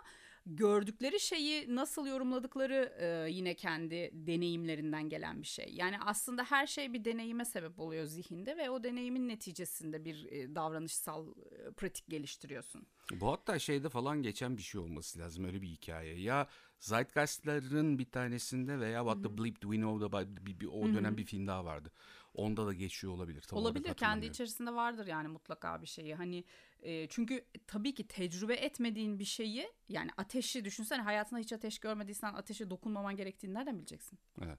gördükleri 0.46 1.20
şeyi 1.20 1.74
nasıl 1.76 2.06
yorumladıkları 2.06 2.96
e, 2.98 3.30
yine 3.30 3.54
kendi 3.54 4.10
deneyimlerinden 4.12 5.08
gelen 5.08 5.42
bir 5.42 5.46
şey. 5.46 5.70
Yani 5.74 5.96
aslında 6.00 6.44
her 6.44 6.66
şey 6.66 6.92
bir 6.92 7.04
deneyime 7.04 7.44
sebep 7.44 7.78
oluyor 7.80 8.04
zihinde 8.04 8.56
ve 8.56 8.70
o 8.70 8.84
deneyimin 8.84 9.28
neticesinde 9.28 10.04
bir 10.04 10.32
e, 10.32 10.54
davranışsal 10.54 11.28
e, 11.28 11.70
pratik 11.70 12.08
geliştiriyorsun. 12.08 12.86
Bu 13.20 13.32
hatta 13.32 13.58
şeyde 13.58 13.88
falan 13.88 14.22
geçen 14.22 14.56
bir 14.56 14.62
şey 14.62 14.80
olması 14.80 15.18
lazım 15.18 15.44
öyle 15.44 15.62
bir 15.62 15.68
hikaye. 15.68 16.20
Ya 16.20 16.48
Zeitgeist'lerin 16.80 17.98
bir 17.98 18.10
tanesinde 18.10 18.80
veya 18.80 19.00
What 19.00 19.22
the 19.22 19.38
Bleep 19.38 19.62
Do 19.62 19.72
We 19.72 19.76
Know 19.76 20.36
bir, 20.46 20.60
bir, 20.60 20.66
o 20.66 20.84
dönem 20.84 21.04
Hı-hı. 21.04 21.16
bir 21.16 21.24
film 21.24 21.46
daha 21.46 21.64
vardı. 21.64 21.92
Onda 22.34 22.66
da 22.66 22.72
geçiyor 22.72 23.12
olabilir. 23.12 23.40
Tam 23.40 23.58
olabilir 23.58 23.94
kendi 23.94 24.26
içerisinde 24.26 24.74
vardır 24.74 25.06
yani 25.06 25.28
mutlaka 25.28 25.82
bir 25.82 25.86
şeyi. 25.86 26.14
Hani 26.14 26.44
e, 26.84 27.06
çünkü 27.08 27.44
tabii 27.66 27.94
ki 27.94 28.08
tecrübe 28.08 28.54
etmediğin 28.54 29.18
bir 29.18 29.24
şeyi 29.24 29.72
yani 29.88 30.10
ateşi 30.16 30.64
düşünsene 30.64 31.02
hayatında 31.02 31.40
hiç 31.40 31.52
ateş 31.52 31.78
görmediysen 31.78 32.34
ateşe 32.34 32.70
dokunmaman 32.70 33.16
gerektiğini 33.16 33.54
nereden 33.54 33.78
bileceksin? 33.78 34.18
Evet. 34.42 34.58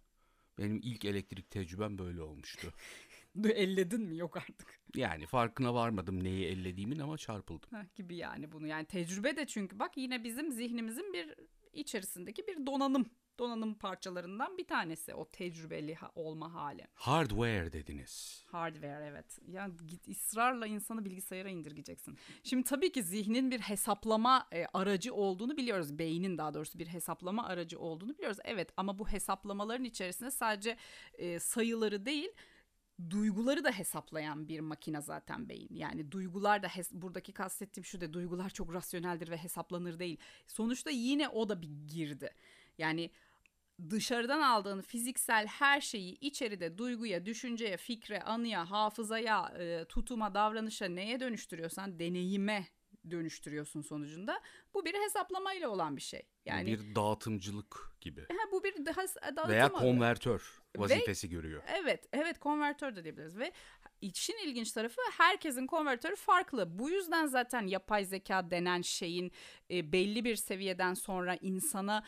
Benim 0.58 0.80
ilk 0.84 1.06
elektrik 1.06 1.52
tecrübem 1.52 1.98
böyle 1.98 2.22
olmuştu. 2.22 2.74
Elledin 3.44 4.02
mi? 4.02 4.18
Yok 4.18 4.38
artık. 4.38 4.80
Yani 4.96 5.26
farkına 5.26 5.74
varmadım 5.74 6.24
neyi 6.24 6.46
ellediğimin 6.46 7.00
ama 7.00 7.18
çarpıldım. 7.18 7.70
Heh, 7.72 7.96
gibi 7.96 8.16
yani 8.16 8.52
bunu. 8.52 8.68
Yani 8.68 8.86
tecrübe 8.86 9.38
de 9.38 9.48
çünkü 9.48 9.80
bak 9.80 9.98
yine 9.98 10.24
bizim 10.24 10.52
zihnimizin 10.52 11.14
bir 11.14 11.36
içerisindeki 11.74 12.48
bir 12.48 12.66
donanım 12.66 13.06
donanım 13.39 13.74
parçalarından 13.74 14.58
bir 14.58 14.67
tanesi 14.67 15.13
o 15.13 15.30
tecrübeli 15.30 15.98
olma 16.15 16.54
hali. 16.54 16.88
Hardware 16.93 17.74
dediniz. 17.74 18.43
Hardware 18.52 19.06
evet. 19.06 19.39
Yani 19.48 19.74
git 19.88 20.08
ısrarla 20.08 20.67
insanı 20.67 21.06
bilgisayara 21.06 21.50
indirgeyeceksin. 21.50 22.17
Şimdi 22.43 22.63
tabii 22.63 22.91
ki 22.91 23.04
zihnin 23.04 23.52
bir 23.52 23.60
hesaplama 23.60 24.48
e, 24.52 24.65
aracı 24.74 25.13
olduğunu 25.13 25.58
biliyoruz. 25.58 26.00
Beynin 26.00 26.38
daha 26.38 26.54
doğrusu 26.54 26.80
bir 26.80 26.88
hesaplama 26.88 27.48
aracı 27.48 27.80
olduğunu 27.80 28.17
biliyoruz. 28.17 28.38
Evet 28.43 28.69
ama 28.78 29.00
bu 29.00 29.08
hesaplamaların 29.08 29.86
içerisinde 29.86 30.32
sadece 30.32 30.78
e, 31.13 31.39
sayıları 31.39 32.06
değil 32.06 32.30
duyguları 33.10 33.63
da 33.63 33.71
hesaplayan 33.71 34.48
bir 34.48 34.60
makine 34.60 35.02
zaten 35.02 35.50
beyin. 35.50 35.69
Yani 35.71 36.12
duygular 36.12 36.63
da 36.63 36.67
buradaki 36.91 37.34
kastettiğim 37.34 37.86
şu 37.86 38.02
da 38.02 38.13
duygular 38.13 38.50
çok 38.50 38.74
rasyoneldir 38.74 39.30
ve 39.30 39.38
hesaplanır 39.38 40.00
değil. 40.00 40.17
Sonuçta 40.48 40.89
yine 40.89 41.30
o 41.30 41.50
da 41.50 41.62
bir 41.62 41.69
girdi. 41.88 42.34
Yani 42.78 43.12
dışarıdan 43.90 44.42
aldığın 44.42 44.82
fiziksel 44.82 45.48
her 45.48 45.82
şeyi 45.82 46.18
içeride 46.20 46.78
duyguya, 46.78 47.26
düşünceye, 47.26 47.78
fikre, 47.78 48.22
anıya, 48.22 48.72
hafızaya, 48.72 49.54
e, 49.60 49.86
tutuma, 49.86 50.34
davranışa 50.34 50.86
neye 50.86 51.20
dönüştürüyorsan 51.20 52.00
deneyime 52.00 52.68
dönüştürüyorsun 53.12 53.82
sonucunda. 53.82 54.42
Bu 54.74 54.86
bir 54.86 54.94
hesaplamayla 54.94 55.70
olan 55.70 55.98
bir 55.98 56.02
şey. 56.02 56.24
Yani 56.46 56.68
bir 56.68 56.96
dağıtımcılık 56.96 57.92
gibi. 58.02 58.22
He, 58.22 58.52
bu 58.52 58.64
bir 58.64 58.86
daha 58.86 59.02
dağıtım 59.36 59.50
veya 59.50 59.72
konvertör 59.72 60.62
vazifesi 60.78 61.28
Ve, 61.28 61.32
görüyor. 61.32 61.64
Evet, 61.68 62.08
evet 62.14 62.40
konvertör 62.40 62.96
de 62.96 63.04
diyebiliriz 63.04 63.38
ve 63.38 63.52
işin 64.02 64.38
ilginç 64.46 64.72
tarafı 64.72 65.02
herkesin 65.18 65.68
konvertörü 65.68 66.16
farklı. 66.16 66.80
Bu 66.80 66.90
yüzden 66.90 67.26
zaten 67.26 67.68
yapay 67.68 68.06
zeka 68.06 68.52
denen 68.52 68.82
şeyin 68.82 69.32
e, 69.72 69.92
belli 69.92 70.26
bir 70.26 70.36
seviyeden 70.36 70.94
sonra 70.94 71.36
insana 71.42 72.04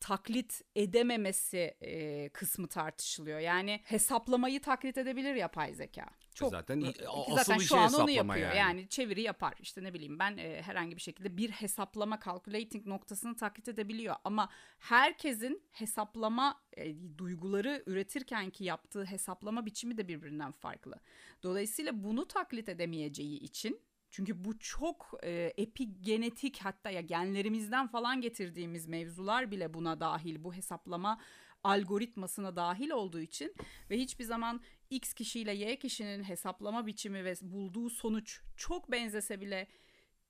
taklit 0.00 0.62
edememesi 0.76 1.76
e, 1.80 2.28
kısmı 2.28 2.68
tartışılıyor. 2.68 3.38
Yani 3.38 3.80
hesaplamayı 3.84 4.60
taklit 4.60 4.98
edebilir 4.98 5.34
yapay 5.34 5.74
zeka. 5.74 6.06
Çok, 6.34 6.50
zaten 6.50 6.80
asıl 7.06 7.36
zaten 7.36 7.58
şu 7.58 7.76
an 7.76 7.92
onu 7.92 8.10
yapıyor. 8.10 8.38
yani. 8.38 8.56
Yani. 8.56 8.88
çeviri 8.88 9.22
yapar. 9.22 9.54
İşte 9.60 9.84
ne 9.84 9.94
bileyim 9.94 10.18
ben 10.18 10.36
e, 10.36 10.62
herhangi 10.62 10.96
bir 10.96 11.00
şekilde 11.00 11.36
bir 11.36 11.50
hesaplama 11.50 12.18
calculating 12.24 12.86
noktasını 12.86 13.36
taklit 13.36 13.68
edebiliyor 13.68 14.16
ama 14.24 14.48
herkesin 14.78 15.62
hesaplama 15.70 16.60
e, 16.76 16.94
duyguları 17.18 17.82
üretirken 17.86 18.50
ki 18.50 18.64
yaptığı 18.64 19.04
hesaplama 19.04 19.66
biçimi 19.66 19.96
de 19.96 20.08
birbirinden 20.08 20.52
farklı. 20.52 21.00
Dolayısıyla 21.42 22.04
bunu 22.04 22.28
taklit 22.28 22.68
edemeyeceği 22.68 23.38
için 23.38 23.80
çünkü 24.10 24.44
bu 24.44 24.58
çok 24.58 25.14
e, 25.22 25.52
epigenetik 25.56 26.58
hatta 26.58 26.90
ya 26.90 27.00
genlerimizden 27.00 27.86
falan 27.86 28.20
getirdiğimiz 28.20 28.86
mevzular 28.86 29.50
bile 29.50 29.74
buna 29.74 30.00
dahil. 30.00 30.44
Bu 30.44 30.54
hesaplama 30.54 31.20
algoritmasına 31.64 32.56
dahil 32.56 32.90
olduğu 32.90 33.20
için 33.20 33.54
ve 33.90 33.98
hiçbir 33.98 34.24
zaman 34.24 34.60
X 34.90 35.14
kişiyle 35.14 35.54
Y 35.54 35.78
kişinin 35.78 36.24
hesaplama 36.24 36.86
biçimi 36.86 37.24
ve 37.24 37.34
bulduğu 37.42 37.90
sonuç 37.90 38.40
çok 38.56 38.90
benzese 38.90 39.40
bile 39.40 39.66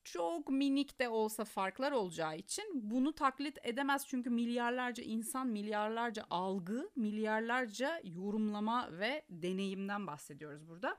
çok 0.04 0.48
minik 0.48 1.00
de 1.00 1.08
olsa 1.08 1.44
farklar 1.44 1.92
olacağı 1.92 2.36
için 2.36 2.64
bunu 2.90 3.14
taklit 3.14 3.58
edemez 3.62 4.06
çünkü 4.06 4.30
milyarlarca 4.30 5.02
insan, 5.04 5.46
milyarlarca 5.46 6.24
algı, 6.30 6.90
milyarlarca 6.96 8.00
yorumlama 8.04 8.98
ve 8.98 9.22
deneyimden 9.30 10.06
bahsediyoruz 10.06 10.68
burada. 10.68 10.96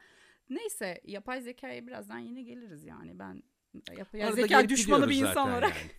Neyse 0.50 1.02
yapay 1.06 1.42
zekaya 1.42 1.88
birazdan 1.88 2.20
yine 2.20 2.42
geliriz 2.42 2.86
yani 2.86 3.20
ben 3.20 3.44
yapay 3.98 4.24
Arada 4.24 4.36
zeka 4.36 4.70
düşmanı 4.70 5.10
bir 5.10 5.16
insan 5.16 5.50
olarak 5.50 5.78
yani. 5.78 5.92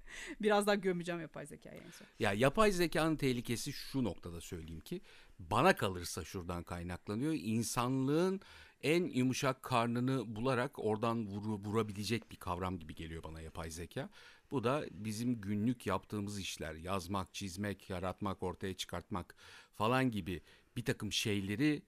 biraz 0.42 0.66
daha 0.66 0.74
gömeceğim 0.74 1.20
yapay 1.20 1.46
zekayı 1.46 1.80
en 1.86 1.90
son. 1.90 2.06
Ya 2.18 2.32
yapay 2.32 2.72
zekanın 2.72 3.16
tehlikesi 3.16 3.72
şu 3.72 4.04
noktada 4.04 4.40
söyleyeyim 4.40 4.80
ki 4.80 5.00
bana 5.38 5.76
kalırsa 5.76 6.24
şuradan 6.24 6.62
kaynaklanıyor. 6.62 7.32
İnsanlığın 7.32 8.40
en 8.82 9.04
yumuşak 9.04 9.62
karnını 9.62 10.36
bularak 10.36 10.78
oradan 10.78 11.26
vuru, 11.26 11.58
vurabilecek 11.58 12.30
bir 12.30 12.36
kavram 12.36 12.78
gibi 12.78 12.94
geliyor 12.94 13.22
bana 13.22 13.40
yapay 13.40 13.70
zeka. 13.70 14.10
Bu 14.50 14.64
da 14.64 14.84
bizim 14.90 15.40
günlük 15.40 15.86
yaptığımız 15.86 16.40
işler 16.40 16.74
yazmak, 16.74 17.34
çizmek, 17.34 17.90
yaratmak, 17.90 18.42
ortaya 18.42 18.74
çıkartmak 18.74 19.34
falan 19.74 20.10
gibi 20.10 20.42
bir 20.76 20.84
takım 20.84 21.12
şeyleri 21.12 21.82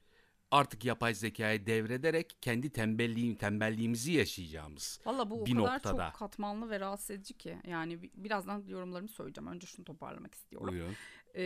artık 0.51 0.85
yapay 0.85 1.15
zekaya 1.15 1.67
devrederek 1.67 2.37
kendi 2.43 2.71
tembelliğim, 2.71 3.35
tembelliğimizi 3.35 4.13
yaşayacağımız 4.13 5.01
Valla 5.07 5.31
bu 5.31 5.43
o 5.43 5.47
bir 5.47 5.55
kadar 5.57 5.75
noktada. 5.75 6.11
çok 6.11 6.19
katmanlı 6.19 6.71
ve 6.71 6.81
rahatsız 6.81 7.11
edici 7.11 7.35
ki. 7.35 7.57
Yani 7.67 8.03
bi- 8.03 8.11
birazdan 8.15 8.65
yorumlarımı 8.69 9.09
söyleyeceğim. 9.09 9.51
Önce 9.51 9.67
şunu 9.67 9.85
toparlamak 9.85 10.35
istiyorum. 10.35 10.69
Buyurun. 10.69 10.95
Ee, 11.35 11.43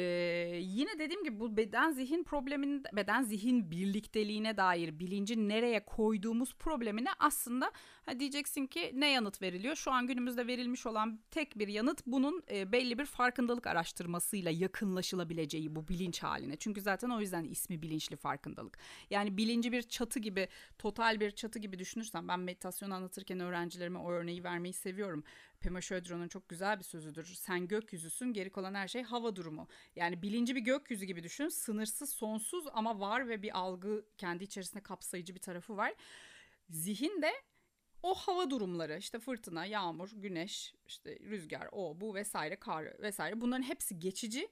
yine 0.63 0.99
dediğim 0.99 1.25
gibi 1.25 1.41
bu 1.41 1.57
beden 1.57 1.91
zihin 1.91 2.25
probleminin 2.25 2.85
beden 2.93 3.23
zihin 3.23 3.71
birlikteliğine 3.71 4.57
dair 4.57 4.99
bilinci 4.99 5.49
nereye 5.49 5.85
koyduğumuz 5.85 6.55
problemine 6.55 7.09
aslında 7.19 7.73
ha 8.07 8.21
diyeceksin 8.21 8.67
ki 8.67 8.93
ne 8.95 9.11
yanıt 9.11 9.43
veriliyor? 9.43 9.77
Şu 9.77 9.91
an 9.93 10.07
günümüzde 10.07 10.47
verilmiş 10.47 10.87
olan 10.87 11.21
tek 11.31 11.59
bir 11.59 11.69
yanıt 11.69 12.07
bunun 12.07 12.43
e, 12.51 12.73
belli 12.73 12.99
bir 12.99 13.05
farkındalık 13.05 13.67
araştırmasıyla 13.67 14.51
yakınlaşılabileceği 14.51 15.77
bu 15.77 15.89
bilinç 15.89 16.23
haline. 16.23 16.57
Çünkü 16.57 16.81
zaten 16.81 17.11
o 17.11 17.21
yüzden 17.21 17.45
ismi 17.45 17.83
bilinçli 17.83 18.17
farkındalık. 18.17 18.79
Yani 19.11 19.37
bilinci 19.37 19.73
bir 19.73 19.83
çatı 19.83 20.19
gibi, 20.19 20.49
total 20.79 21.21
bir 21.21 21.31
çatı 21.31 21.59
gibi 21.59 21.79
düşünürsen 21.79 22.29
ben 22.29 22.41
meditasyon 22.41 22.91
anlatırken 22.91 23.41
öğrencilerime 23.41 23.99
o 23.99 24.11
örneği 24.11 24.45
vermeyi 24.45 24.73
seviyorum. 24.73 25.25
Pema 25.65 25.81
Chödrön'ün 25.81 26.29
çok 26.29 26.49
güzel 26.49 26.79
bir 26.79 26.85
sözüdür. 26.85 27.25
Sen 27.25 27.69
gökyüzüsün, 27.69 28.33
geri 28.33 28.51
kalan 28.51 28.75
her 28.75 28.89
şey 28.89 29.03
hava 29.03 29.37
durumu. 29.37 29.69
Yani 29.97 30.23
bilinci 30.23 30.55
bir 30.55 30.61
gökyüzü 30.61 31.07
gibi 31.07 31.23
düşün. 31.23 31.49
Sınırsız, 31.49 32.11
sonsuz 32.11 32.65
ama 32.73 33.01
var 33.01 33.29
ve 33.29 33.43
bir 33.43 33.59
algı 33.59 34.05
kendi 34.19 34.45
içerisinde 34.45 34.83
kapsayıcı 34.83 35.35
bir 35.35 35.41
tarafı 35.41 35.77
var. 35.77 35.95
Zihin 36.69 37.23
de 37.23 37.33
o 38.03 38.15
hava 38.15 38.51
durumları 38.51 38.99
işte 38.99 39.19
fırtına, 39.19 39.67
yağmur, 39.67 40.11
güneş, 40.15 40.75
işte 40.87 41.19
rüzgar, 41.19 41.69
o 41.73 42.01
bu 42.01 42.15
vesaire, 42.15 42.57
kar 42.57 43.03
vesaire 43.03 43.41
bunların 43.41 43.63
hepsi 43.63 43.99
geçici 43.99 44.49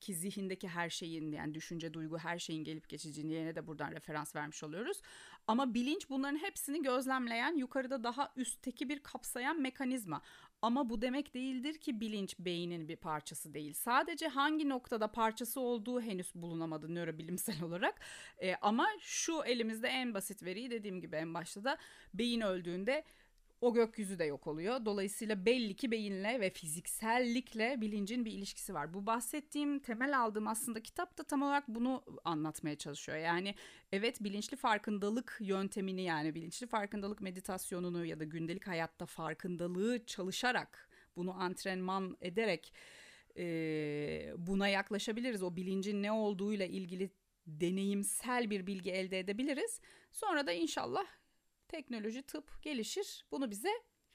ki 0.00 0.14
zihindeki 0.14 0.68
her 0.68 0.90
şeyin 0.90 1.32
yani 1.32 1.54
düşünce, 1.54 1.94
duygu 1.94 2.18
her 2.18 2.38
şeyin 2.38 2.64
gelip 2.64 2.88
geçiciliğine 2.88 3.54
de 3.54 3.66
buradan 3.66 3.92
referans 3.92 4.36
vermiş 4.36 4.62
oluyoruz. 4.62 5.00
Ama 5.46 5.74
bilinç 5.74 6.10
bunların 6.10 6.38
hepsini 6.38 6.82
gözlemleyen 6.82 7.56
yukarıda 7.56 8.04
daha 8.04 8.32
üstteki 8.36 8.88
bir 8.88 8.98
kapsayan 8.98 9.60
mekanizma. 9.60 10.22
Ama 10.62 10.88
bu 10.88 11.02
demek 11.02 11.34
değildir 11.34 11.78
ki 11.78 12.00
bilinç 12.00 12.38
beynin 12.38 12.88
bir 12.88 12.96
parçası 12.96 13.54
değil. 13.54 13.72
Sadece 13.72 14.28
hangi 14.28 14.68
noktada 14.68 15.12
parçası 15.12 15.60
olduğu 15.60 16.00
henüz 16.00 16.34
bulunamadı 16.34 16.94
nörobilimsel 16.94 17.62
olarak. 17.62 18.00
E, 18.38 18.54
ama 18.54 18.88
şu 19.00 19.42
elimizde 19.44 19.88
en 19.88 20.14
basit 20.14 20.42
veriyi 20.42 20.70
dediğim 20.70 21.00
gibi 21.00 21.16
en 21.16 21.34
başta 21.34 21.64
da 21.64 21.78
beyin 22.14 22.40
öldüğünde 22.40 23.04
o 23.60 23.74
gökyüzü 23.74 24.18
de 24.18 24.24
yok 24.24 24.46
oluyor. 24.46 24.84
Dolayısıyla 24.84 25.46
belli 25.46 25.76
ki 25.76 25.90
beyinle 25.90 26.40
ve 26.40 26.50
fiziksellikle 26.50 27.80
bilincin 27.80 28.24
bir 28.24 28.32
ilişkisi 28.32 28.74
var. 28.74 28.94
Bu 28.94 29.06
bahsettiğim 29.06 29.78
temel 29.78 30.18
aldığım 30.18 30.48
aslında 30.48 30.82
kitap 30.82 31.18
da 31.18 31.22
tam 31.22 31.42
olarak 31.42 31.68
bunu 31.68 32.04
anlatmaya 32.24 32.76
çalışıyor. 32.76 33.18
Yani 33.18 33.54
evet 33.92 34.24
bilinçli 34.24 34.56
farkındalık 34.56 35.38
yöntemini 35.40 36.02
yani 36.02 36.34
bilinçli 36.34 36.66
farkındalık 36.66 37.20
meditasyonunu 37.20 38.04
ya 38.04 38.20
da 38.20 38.24
gündelik 38.24 38.66
hayatta 38.66 39.06
farkındalığı 39.06 40.06
çalışarak 40.06 40.88
bunu 41.16 41.42
antrenman 41.42 42.16
ederek 42.20 42.72
e, 43.36 44.34
buna 44.36 44.68
yaklaşabiliriz. 44.68 45.42
O 45.42 45.56
bilincin 45.56 46.02
ne 46.02 46.12
olduğuyla 46.12 46.66
ilgili 46.66 47.10
deneyimsel 47.46 48.50
bir 48.50 48.66
bilgi 48.66 48.90
elde 48.90 49.18
edebiliriz. 49.18 49.80
Sonra 50.12 50.46
da 50.46 50.52
inşallah 50.52 51.06
teknoloji, 51.68 52.22
tıp 52.22 52.62
gelişir. 52.62 53.24
Bunu 53.30 53.50
bize 53.50 53.70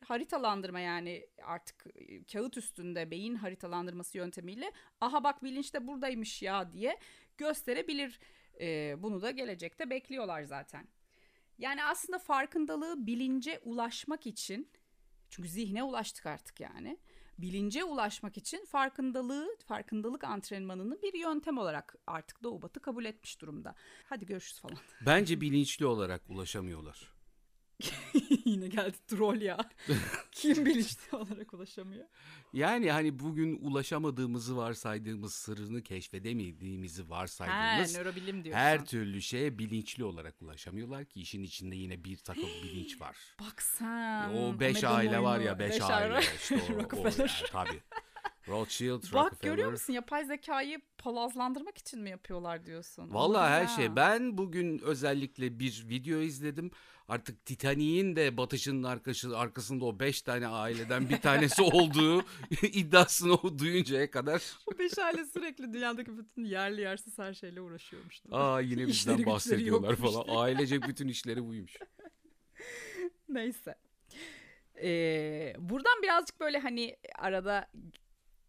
haritalandırma 0.05 0.79
yani 0.79 1.27
artık 1.43 1.85
e, 1.95 2.23
kağıt 2.23 2.57
üstünde 2.57 3.11
beyin 3.11 3.35
haritalandırması 3.35 4.17
yöntemiyle 4.17 4.71
aha 5.01 5.23
bak 5.23 5.43
bilinç 5.43 5.73
de 5.73 5.87
buradaymış 5.87 6.41
ya 6.41 6.71
diye 6.71 6.97
gösterebilir. 7.37 8.19
Ee, 8.61 8.95
bunu 8.97 9.21
da 9.21 9.31
gelecekte 9.31 9.89
bekliyorlar 9.89 10.43
zaten. 10.43 10.87
Yani 11.57 11.83
aslında 11.83 12.19
farkındalığı 12.19 13.07
bilince 13.07 13.59
ulaşmak 13.63 14.27
için 14.27 14.69
çünkü 15.29 15.49
zihne 15.49 15.83
ulaştık 15.83 16.25
artık 16.25 16.59
yani. 16.59 16.97
Bilince 17.37 17.83
ulaşmak 17.83 18.37
için 18.37 18.65
farkındalığı, 18.65 19.57
farkındalık 19.67 20.23
antrenmanını 20.23 21.01
bir 21.01 21.13
yöntem 21.13 21.57
olarak 21.57 21.95
artık 22.07 22.43
Doğu 22.43 22.61
Batı 22.61 22.79
kabul 22.79 23.05
etmiş 23.05 23.41
durumda. 23.41 23.75
Hadi 24.09 24.25
görüşürüz 24.25 24.59
falan. 24.59 24.77
Bence 25.05 25.41
bilinçli 25.41 25.85
olarak 25.85 26.21
ulaşamıyorlar. 26.29 27.13
Yine 28.45 28.67
geldi 28.67 28.97
troll 29.07 29.41
ya. 29.41 29.57
Kim 30.31 30.65
bilinçli 30.65 31.17
olarak 31.17 31.53
ulaşamıyor? 31.53 32.05
Yani 32.53 32.91
hani 32.91 33.19
bugün 33.19 33.59
ulaşamadığımızı 33.61 34.57
varsaydığımız, 34.57 35.33
sırrını 35.33 35.81
keşfedemediğimizi 35.83 37.09
varsaydığımız 37.09 37.95
nörobilim 37.95 38.43
diyorsun. 38.43 38.61
her 38.63 38.85
türlü 38.85 39.21
şeye 39.21 39.59
bilinçli 39.59 40.03
olarak 40.03 40.41
ulaşamıyorlar 40.41 41.05
ki 41.05 41.21
işin 41.21 41.43
içinde 41.43 41.75
yine 41.75 42.03
bir 42.03 42.17
takım 42.17 42.49
bilinç 42.63 43.01
var. 43.01 43.17
Bak 43.39 43.61
sen. 43.61 44.29
o 44.33 44.59
beş 44.59 44.75
Megan 44.75 44.95
aile 44.95 45.19
var 45.19 45.33
oyunu, 45.37 45.47
ya 45.47 45.59
beş, 45.59 45.71
beş 45.71 45.81
aile 45.81 46.13
aile. 46.13 46.25
işte 46.35 46.55
o, 46.55 46.73
o 46.73 46.83
Rockefeller. 46.83 47.41
yani, 47.41 47.51
tabii. 47.51 47.81
Rothschild, 48.47 49.03
Bak 49.13 49.13
Rockefeller. 49.13 49.51
görüyor 49.53 49.71
musun 49.71 49.93
yapay 49.93 50.25
zekayı 50.25 50.81
palazlandırmak 50.97 51.77
için 51.77 52.01
mi 52.01 52.09
yapıyorlar 52.09 52.65
diyorsun? 52.65 53.13
Vallahi 53.13 53.49
her 53.49 53.67
şey. 53.67 53.95
Ben 53.95 54.37
bugün 54.37 54.79
özellikle 54.79 55.59
bir 55.59 55.85
video 55.89 56.19
izledim. 56.19 56.71
Artık 57.11 57.45
Titanic'in 57.45 58.15
de 58.15 58.37
batışının 58.37 58.83
arkası, 58.83 59.37
arkasında 59.37 59.85
o 59.85 59.99
beş 59.99 60.21
tane 60.21 60.47
aileden 60.47 61.09
bir 61.09 61.21
tanesi 61.21 61.61
olduğu 61.61 62.21
iddiasını 62.61 63.33
o 63.33 63.59
duyuncaya 63.59 64.11
kadar. 64.11 64.41
Bu 64.67 64.79
beş 64.79 64.97
aile 64.99 65.25
sürekli 65.25 65.73
dünyadaki 65.73 66.17
bütün 66.17 66.43
yerli 66.43 66.81
yersiz 66.81 67.17
her 67.17 67.33
şeyle 67.33 67.61
uğraşıyormuş. 67.61 68.21
Aa 68.31 68.61
yine 68.61 68.87
bizden 68.87 69.25
bahsediyorlar 69.25 69.95
falan. 69.95 70.25
diye. 70.25 70.37
Ailecek 70.37 70.87
bütün 70.87 71.07
işleri 71.07 71.47
buymuş. 71.47 71.77
Neyse. 73.29 73.75
Ee, 74.83 75.53
buradan 75.59 76.01
birazcık 76.03 76.39
böyle 76.39 76.59
hani 76.59 76.97
arada 77.15 77.67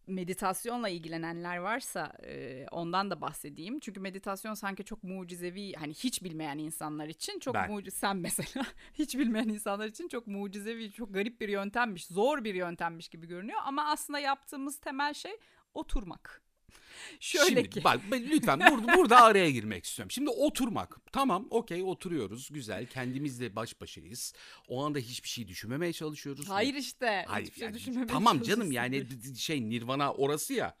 meditasyonla 0.07 0.89
ilgilenenler 0.89 1.57
varsa 1.57 2.13
e, 2.23 2.65
ondan 2.71 3.11
da 3.11 3.21
bahsedeyim. 3.21 3.79
Çünkü 3.79 3.99
meditasyon 3.99 4.53
sanki 4.53 4.83
çok 4.83 5.03
mucizevi 5.03 5.73
hani 5.73 5.93
hiç 5.93 6.23
bilmeyen 6.23 6.57
insanlar 6.57 7.07
için 7.07 7.39
çok 7.39 7.55
Ben. 7.55 7.71
mucize 7.71 7.97
sen 7.97 8.17
mesela 8.17 8.65
hiç 8.93 9.17
bilmeyen 9.17 9.49
insanlar 9.49 9.87
için 9.87 10.07
çok 10.07 10.27
mucizevi 10.27 10.91
çok 10.91 11.13
garip 11.13 11.41
bir 11.41 11.49
yöntemmiş 11.49 12.05
zor 12.05 12.43
bir 12.43 12.55
yöntemmiş 12.55 13.07
gibi 13.07 13.27
görünüyor 13.27 13.59
ama 13.65 13.85
aslında 13.85 14.19
yaptığımız 14.19 14.79
temel 14.79 15.13
şey 15.13 15.37
oturmak. 15.73 16.41
Şöyle 17.19 17.45
Şimdi 17.45 17.69
ki 17.69 17.83
bak 17.83 18.01
lütfen 18.11 18.59
burada, 18.71 18.97
burada 18.97 19.21
araya 19.21 19.51
girmek 19.51 19.85
istiyorum. 19.85 20.11
Şimdi 20.11 20.29
oturmak. 20.29 20.97
Tamam 21.11 21.47
okey 21.49 21.83
oturuyoruz 21.83 22.49
güzel 22.51 22.85
kendimizle 22.85 23.55
baş 23.55 23.81
başayız. 23.81 24.33
O 24.67 24.85
anda 24.85 24.99
hiçbir 24.99 25.29
şey 25.29 25.47
düşünmemeye 25.47 25.93
çalışıyoruz. 25.93 26.49
hayır 26.49 26.73
işte 26.73 27.25
Hayır 27.27 27.45
hiçbir 27.45 27.59
şey 27.59 27.65
yani, 27.65 27.75
düşünmemeye 27.75 28.07
tamam 28.07 28.41
canım 28.41 28.71
yani 28.71 29.07
şey 29.37 29.69
Nirvana 29.69 30.13
orası 30.13 30.53
ya. 30.53 30.75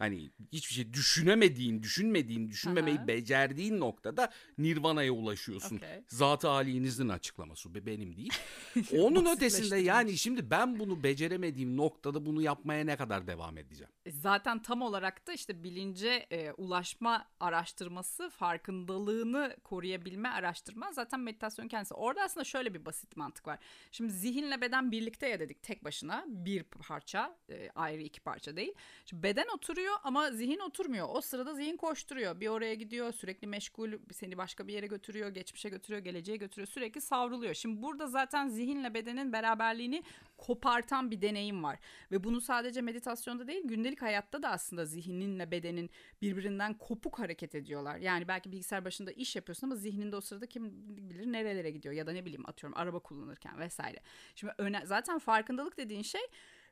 Hani 0.00 0.30
hiçbir 0.52 0.74
şey 0.74 0.92
düşünemediğin, 0.92 1.82
düşünmediğin, 1.82 2.50
düşünmemeyi 2.50 2.98
Aha. 2.98 3.06
becerdiğin 3.06 3.80
noktada 3.80 4.30
nirvana'ya 4.58 5.12
ulaşıyorsun. 5.12 5.76
Okey. 5.76 6.02
Zat-ı 6.08 6.48
halinizin 6.48 7.08
açıklaması 7.08 7.74
be- 7.74 7.86
benim 7.86 8.16
değil. 8.16 8.32
Onun 8.98 9.36
ötesinde 9.36 9.76
yani 9.76 10.18
şimdi 10.18 10.50
ben 10.50 10.78
bunu 10.78 11.02
beceremediğim 11.02 11.76
noktada 11.76 12.26
bunu 12.26 12.42
yapmaya 12.42 12.84
ne 12.84 12.96
kadar 12.96 13.26
devam 13.26 13.58
edeceğim? 13.58 13.90
E, 14.06 14.10
Zaten 14.10 14.62
tam 14.62 14.82
olarak 14.82 15.26
da 15.26 15.32
işte 15.32 15.62
bilince 15.62 16.26
e, 16.30 16.52
ulaşma 16.52 17.26
araştırması, 17.40 18.30
farkındalığını 18.30 19.56
koruyabilme 19.64 20.28
araştırma 20.28 20.92
zaten 20.92 21.20
meditasyon 21.20 21.68
kendisi. 21.68 21.94
Orada 21.94 22.22
aslında 22.22 22.44
şöyle 22.44 22.74
bir 22.74 22.84
basit 22.84 23.16
mantık 23.16 23.46
var. 23.46 23.58
Şimdi 23.92 24.12
zihinle 24.12 24.60
beden 24.60 24.92
birlikte 24.92 25.28
ya 25.28 25.40
dedik 25.40 25.62
tek 25.62 25.84
başına 25.84 26.24
bir 26.28 26.62
parça 26.62 27.36
e, 27.50 27.70
ayrı 27.74 28.02
iki 28.02 28.20
parça 28.20 28.56
değil. 28.56 28.72
Şimdi 29.06 29.22
beden 29.22 29.46
oturuyor 29.54 29.89
ama 30.04 30.30
zihin 30.30 30.58
oturmuyor. 30.58 31.08
O 31.10 31.20
sırada 31.20 31.54
zihin 31.54 31.76
koşturuyor. 31.76 32.40
Bir 32.40 32.48
oraya 32.48 32.74
gidiyor 32.74 33.12
sürekli 33.12 33.46
meşgul 33.46 33.92
seni 34.12 34.38
başka 34.38 34.66
bir 34.66 34.72
yere 34.72 34.86
götürüyor, 34.86 35.28
geçmişe 35.28 35.68
götürüyor, 35.68 36.02
geleceğe 36.04 36.36
götürüyor. 36.36 36.68
Sürekli 36.68 37.00
savruluyor. 37.00 37.54
Şimdi 37.54 37.82
burada 37.82 38.06
zaten 38.06 38.48
zihinle 38.48 38.94
bedenin 38.94 39.32
beraberliğini 39.32 40.02
kopartan 40.38 41.10
bir 41.10 41.22
deneyim 41.22 41.64
var. 41.64 41.78
Ve 42.12 42.24
bunu 42.24 42.40
sadece 42.40 42.80
meditasyonda 42.80 43.46
değil 43.46 43.62
gündelik 43.64 44.02
hayatta 44.02 44.42
da 44.42 44.48
aslında 44.48 44.86
zihninle 44.86 45.50
bedenin 45.50 45.90
birbirinden 46.22 46.78
kopuk 46.78 47.18
hareket 47.18 47.54
ediyorlar. 47.54 47.96
Yani 47.96 48.28
belki 48.28 48.52
bilgisayar 48.52 48.84
başında 48.84 49.12
iş 49.12 49.36
yapıyorsun 49.36 49.66
ama 49.66 49.76
zihninde 49.76 50.16
o 50.16 50.20
sırada 50.20 50.46
kim 50.46 50.72
bilir 50.96 51.32
nerelere 51.32 51.70
gidiyor 51.70 51.94
ya 51.94 52.06
da 52.06 52.12
ne 52.12 52.24
bileyim 52.24 52.48
atıyorum 52.48 52.78
araba 52.78 52.98
kullanırken 52.98 53.58
vesaire. 53.58 53.98
Şimdi 54.34 54.54
öne, 54.58 54.82
zaten 54.84 55.18
farkındalık 55.18 55.76
dediğin 55.78 56.02
şey 56.02 56.22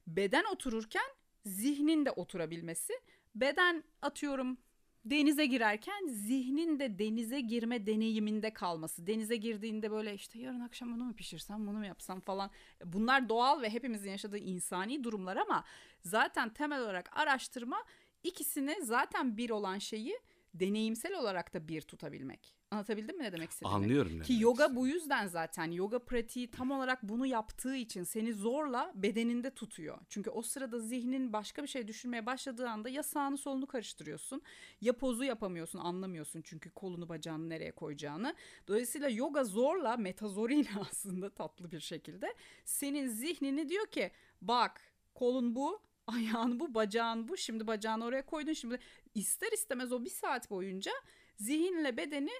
beden 0.07 0.45
otururken 0.53 1.18
zihnin 1.47 2.07
de 2.07 2.11
oturabilmesi. 2.11 2.93
Beden 3.35 3.85
atıyorum 4.03 4.59
denize 5.05 5.47
girerken 5.47 6.07
zihnin 6.07 6.79
de 6.79 6.99
denize 6.99 7.41
girme 7.41 7.87
deneyiminde 7.87 8.53
kalması. 8.53 9.07
Denize 9.07 9.37
girdiğinde 9.37 9.91
böyle 9.91 10.15
işte 10.15 10.39
yarın 10.39 10.61
akşam 10.61 10.95
bunu 10.95 11.05
mu 11.05 11.15
pişirsem 11.15 11.67
bunu 11.67 11.79
mu 11.79 11.87
yapsam 11.87 12.21
falan. 12.21 12.51
Bunlar 12.85 13.29
doğal 13.29 13.63
ve 13.63 13.71
hepimizin 13.71 14.11
yaşadığı 14.11 14.39
insani 14.39 15.05
durumlar 15.05 15.37
ama 15.37 15.65
zaten 16.01 16.53
temel 16.53 16.83
olarak 16.83 17.11
araştırma 17.19 17.85
ikisini 18.23 18.77
zaten 18.83 19.37
bir 19.37 19.51
olan 19.51 19.79
şeyi 19.79 20.21
deneyimsel 20.55 21.15
olarak 21.15 21.55
da 21.55 21.69
bir 21.69 21.81
tutabilmek. 21.81 22.58
Anlatabildim 22.71 23.19
mi 23.19 23.25
ne 23.25 23.33
demek 23.33 23.51
istediğimi? 23.51 23.75
Anlıyorum 23.75 24.19
ne 24.19 24.23
Ki 24.23 24.33
demek 24.33 24.43
yoga 24.43 24.77
bu 24.77 24.87
yüzden 24.87 25.27
zaten 25.27 25.71
yoga 25.71 25.99
pratiği 25.99 26.51
tam 26.51 26.71
olarak 26.71 27.03
bunu 27.03 27.27
yaptığı 27.27 27.77
için 27.77 28.05
seni 28.05 28.33
zorla 28.33 28.93
bedeninde 28.95 29.51
tutuyor. 29.51 29.99
Çünkü 30.09 30.31
o 30.31 30.43
sırada 30.43 30.81
zihnin 30.81 31.33
başka 31.33 31.63
bir 31.63 31.69
şey 31.69 31.89
düşünmeye 31.89 32.27
başladığı 32.27 32.69
anda 32.69 32.89
ya 32.89 33.03
sağını 33.03 33.39
solunu 33.39 33.67
karıştırıyorsun 33.67 34.43
ya 34.81 34.93
pozu 34.93 35.25
yapamıyorsun 35.25 35.79
anlamıyorsun 35.79 36.43
çünkü 36.45 36.71
kolunu 36.71 37.09
bacağını 37.09 37.49
nereye 37.49 37.73
koyacağını. 37.73 38.35
Dolayısıyla 38.69 39.09
yoga 39.09 39.45
zorla 39.45 39.97
metazoriyle 39.97 40.71
aslında 40.91 41.31
tatlı 41.31 41.71
bir 41.71 41.81
şekilde 41.81 42.35
senin 42.65 43.09
zihnini 43.09 43.69
diyor 43.69 43.87
ki 43.87 44.11
bak 44.43 44.81
kolun 45.15 45.55
bu 45.55 45.81
ayağın 46.07 46.61
bu 46.61 46.75
bacağın 46.75 47.29
bu 47.29 47.37
şimdi 47.37 47.67
bacağını 47.67 48.05
oraya 48.05 48.27
koydun 48.27 48.53
şimdi 48.53 48.79
ister 49.15 49.53
istemez 49.53 49.93
o 49.93 50.05
bir 50.05 50.11
saat 50.11 50.51
boyunca 50.51 50.93
zihinle 51.37 51.97
bedeni 51.97 52.31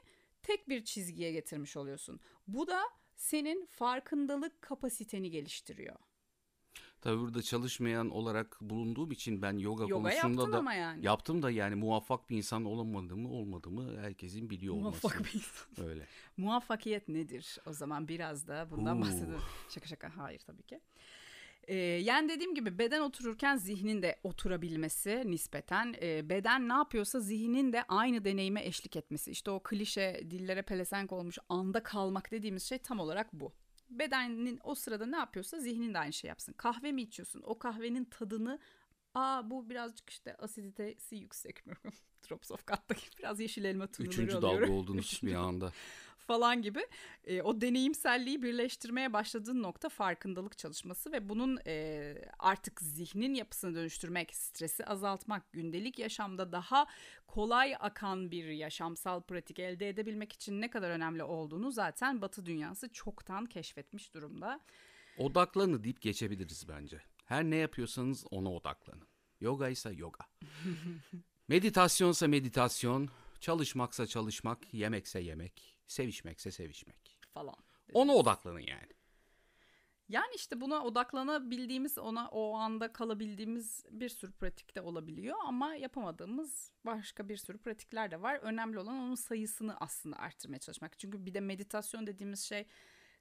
tek 0.49 0.69
bir 0.69 0.85
çizgiye 0.85 1.33
getirmiş 1.33 1.77
oluyorsun. 1.77 2.21
Bu 2.47 2.67
da 2.67 2.81
senin 3.17 3.67
farkındalık 3.67 4.63
kapasiteni 4.63 5.31
geliştiriyor. 5.31 5.97
Tabii 7.01 7.21
burada 7.21 7.43
çalışmayan 7.43 8.11
olarak 8.11 8.59
bulunduğum 8.61 9.11
için 9.11 9.43
ben 9.43 9.59
yoga, 9.59 9.87
Yoga 9.89 10.11
konusunda 10.11 10.53
da 10.53 10.59
ama 10.59 10.75
yani. 10.75 11.07
yaptım 11.07 11.43
da 11.43 11.51
yani 11.51 11.75
muvaffak 11.75 12.31
bir 12.31 12.37
insan 12.37 12.65
olamadığımı 12.65 13.31
olmadığımı 13.31 14.01
herkesin 14.01 14.51
biliyor 14.51 14.75
olması. 14.75 15.07
Muvaffak 15.07 15.25
bir 15.25 15.35
insan. 15.35 15.89
Öyle. 15.89 16.07
Muvaffakiyet 16.37 17.09
nedir? 17.09 17.59
O 17.67 17.73
zaman 17.73 18.09
biraz 18.09 18.49
da 18.49 18.69
bundan 18.71 19.03
bahsedelim. 19.03 19.41
Şaka 19.69 19.87
şaka 19.87 20.17
hayır 20.17 20.41
tabii 20.41 20.63
ki. 20.63 20.81
Ee, 21.69 21.77
yani 21.77 22.29
dediğim 22.29 22.55
gibi 22.55 22.79
beden 22.79 23.01
otururken 23.01 23.57
zihnin 23.57 24.03
de 24.03 24.21
oturabilmesi 24.23 25.23
nispeten 25.27 25.95
e, 26.03 26.29
beden 26.29 26.69
ne 26.69 26.73
yapıyorsa 26.73 27.21
zihnin 27.21 27.73
de 27.73 27.83
aynı 27.89 28.25
deneyime 28.25 28.65
eşlik 28.65 28.97
etmesi. 28.97 29.31
İşte 29.31 29.51
o 29.51 29.63
klişe 29.63 30.21
dillere 30.31 30.63
pelesenk 30.63 31.13
olmuş 31.13 31.39
anda 31.49 31.83
kalmak 31.83 32.31
dediğimiz 32.31 32.63
şey 32.63 32.79
tam 32.79 33.01
olarak 33.01 33.33
bu. 33.33 33.53
Bedenin 33.91 34.61
o 34.65 34.75
sırada 34.75 35.07
ne 35.07 35.17
yapıyorsa 35.17 35.59
zihnin 35.61 35.95
de 35.95 35.99
aynı 35.99 36.13
şey 36.13 36.29
yapsın. 36.29 36.53
Kahve 36.53 36.93
mi 36.93 37.03
içiyorsun? 37.03 37.43
O 37.47 37.59
kahvenin 37.59 38.05
tadını 38.05 38.59
aa 39.15 39.51
bu 39.51 39.71
birazcık 39.71 40.11
işte 40.11 40.35
asiditesi 40.35 41.17
yüksek 41.17 41.67
mi? 41.67 41.75
Drops 42.31 42.51
of 42.51 42.67
God'daki 42.67 43.07
biraz 43.19 43.41
yeşil 43.41 43.65
elma 43.65 43.87
tunuları 43.87 44.13
Üçüncü 44.15 44.37
alıyorum. 44.37 44.61
dalga 44.61 44.73
oldunuz 44.73 45.21
bir 45.23 45.35
anda. 45.35 45.73
falan 46.29 46.63
gibi 46.63 46.81
e, 47.25 47.43
o 47.43 47.61
deneyimselliği 47.61 48.43
birleştirmeye 48.43 49.13
başladığın 49.13 49.63
nokta 49.63 49.89
farkındalık 49.89 50.59
çalışması 50.59 51.13
ve 51.13 51.29
bunun 51.29 51.59
e, 51.67 52.15
artık 52.39 52.81
zihnin 52.81 53.35
yapısını 53.35 53.75
dönüştürmek, 53.75 54.37
stresi 54.37 54.85
azaltmak, 54.85 55.53
gündelik 55.53 55.99
yaşamda 55.99 56.53
daha 56.53 56.87
kolay 57.27 57.75
akan 57.81 58.31
bir 58.31 58.45
yaşamsal 58.45 59.21
pratik 59.21 59.59
elde 59.59 59.89
edebilmek 59.89 60.33
için 60.33 60.61
ne 60.61 60.71
kadar 60.71 60.91
önemli 60.91 61.23
olduğunu 61.23 61.73
zaten 61.73 62.23
Batı 62.23 62.47
dünyası 62.47 62.89
çoktan 62.89 63.47
keşfetmiş 63.47 64.15
durumda. 64.15 64.61
Odaklanın 65.19 65.85
deyip 65.85 66.01
geçebiliriz 66.01 66.69
bence. 66.69 67.01
Her 67.25 67.45
ne 67.45 67.57
yapıyorsanız 67.57 68.25
ona 68.31 68.53
odaklanın. 68.53 69.09
Yoga 69.41 69.69
ise 69.69 69.93
yoga. 69.93 70.25
Meditasyonsa 71.49 72.29
meditasyon, 72.29 73.09
çalışmaksa 73.41 74.07
çalışmak, 74.07 74.75
yemekse 74.75 75.21
yemek, 75.21 75.78
sevişmekse 75.89 76.51
sevişmek. 76.51 77.19
falan. 77.35 77.57
Ona 77.95 78.15
odaklanın 78.15 78.61
yani. 78.61 78.99
Yani 80.09 80.35
işte 80.35 80.61
buna 80.61 80.85
odaklanabildiğimiz, 80.85 81.99
ona 81.99 82.29
o 82.29 82.55
anda 82.55 82.93
kalabildiğimiz 82.93 83.85
bir 83.91 84.09
sürü 84.09 84.33
pratik 84.33 84.77
de 84.77 84.81
olabiliyor 84.81 85.37
ama 85.47 85.75
yapamadığımız 85.75 86.73
başka 86.85 87.29
bir 87.29 87.37
sürü 87.37 87.59
pratikler 87.59 88.11
de 88.11 88.23
var. 88.23 88.39
Önemli 88.43 88.79
olan 88.79 88.95
onun 88.95 89.15
sayısını 89.15 89.77
aslında 89.81 90.17
arttırmaya 90.19 90.59
çalışmak. 90.59 90.99
Çünkü 90.99 91.27
bir 91.27 91.35
de 91.35 91.41
meditasyon 91.41 92.07
dediğimiz 92.07 92.41
şey 92.41 92.67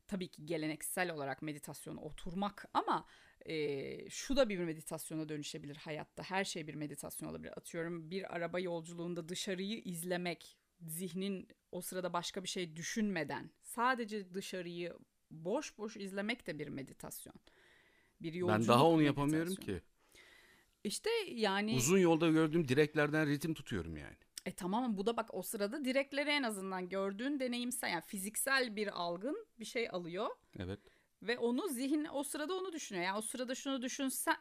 tabii 0.08 0.28
ki 0.28 0.46
geleneksel 0.46 1.12
olarak 1.12 1.42
meditasyona 1.42 2.02
oturmak 2.02 2.66
ama 2.74 3.06
e, 3.46 4.10
şu 4.10 4.36
da 4.36 4.50
bir 4.50 4.60
meditasyona 4.60 5.30
dönüşebilir 5.30 5.76
hayatta. 5.76 6.24
Her 6.24 6.44
şey 6.44 6.68
bir 6.68 6.76
meditasyon 6.76 7.30
olabilir. 7.30 7.58
Atıyorum 7.58 8.12
bir 8.12 8.36
araba 8.36 8.60
yolculuğunda 8.60 9.30
dışarıyı 9.30 9.82
izlemek, 9.82 10.58
zihnin 10.88 11.48
o 11.72 11.82
sırada 11.82 12.14
başka 12.14 12.44
bir 12.44 12.48
şey 12.48 12.76
düşünmeden 12.76 13.52
sadece 13.62 14.34
dışarıyı 14.34 14.94
boş 15.32 15.78
boş 15.78 15.98
izlemek 15.98 16.48
de 16.48 16.60
bir 16.60 16.68
meditasyon. 16.68 17.36
Bir 18.22 18.34
yolculuk 18.34 18.60
Ben 18.62 18.68
daha 18.68 18.86
onu 18.88 19.02
yapamıyorum 19.02 19.50
meditasyonu. 19.50 19.80
ki. 19.80 19.86
İşte 20.84 21.10
yani 21.28 21.76
Uzun 21.76 21.98
yolda 21.98 22.30
gördüğüm 22.30 22.68
direklerden 22.68 23.28
ritim 23.30 23.54
tutuyorum 23.54 23.98
yani. 23.98 24.16
e 24.46 24.52
tamam 24.52 24.98
bu 24.98 25.06
da 25.06 25.18
bak 25.18 25.30
o 25.34 25.42
sırada 25.42 25.86
direkleri 25.86 26.30
en 26.30 26.44
azından 26.44 26.90
gördüğün 26.90 27.40
deneyimsel 27.40 27.90
yani 27.92 28.04
fiziksel 28.08 28.76
bir 28.76 28.88
algın 29.02 29.46
bir 29.60 29.66
şey 29.66 29.90
alıyor 29.90 30.28
Evet. 30.60 30.80
ve 31.22 31.38
onu 31.40 31.68
zihin 31.68 32.08
o 32.14 32.24
sırada 32.24 32.54
onu 32.56 32.74
düşünüyor. 32.74 33.06
Yani 33.06 33.18
o 33.18 33.22
sırada 33.22 33.56
şunu 33.56 33.82
düşünsen 33.82 34.36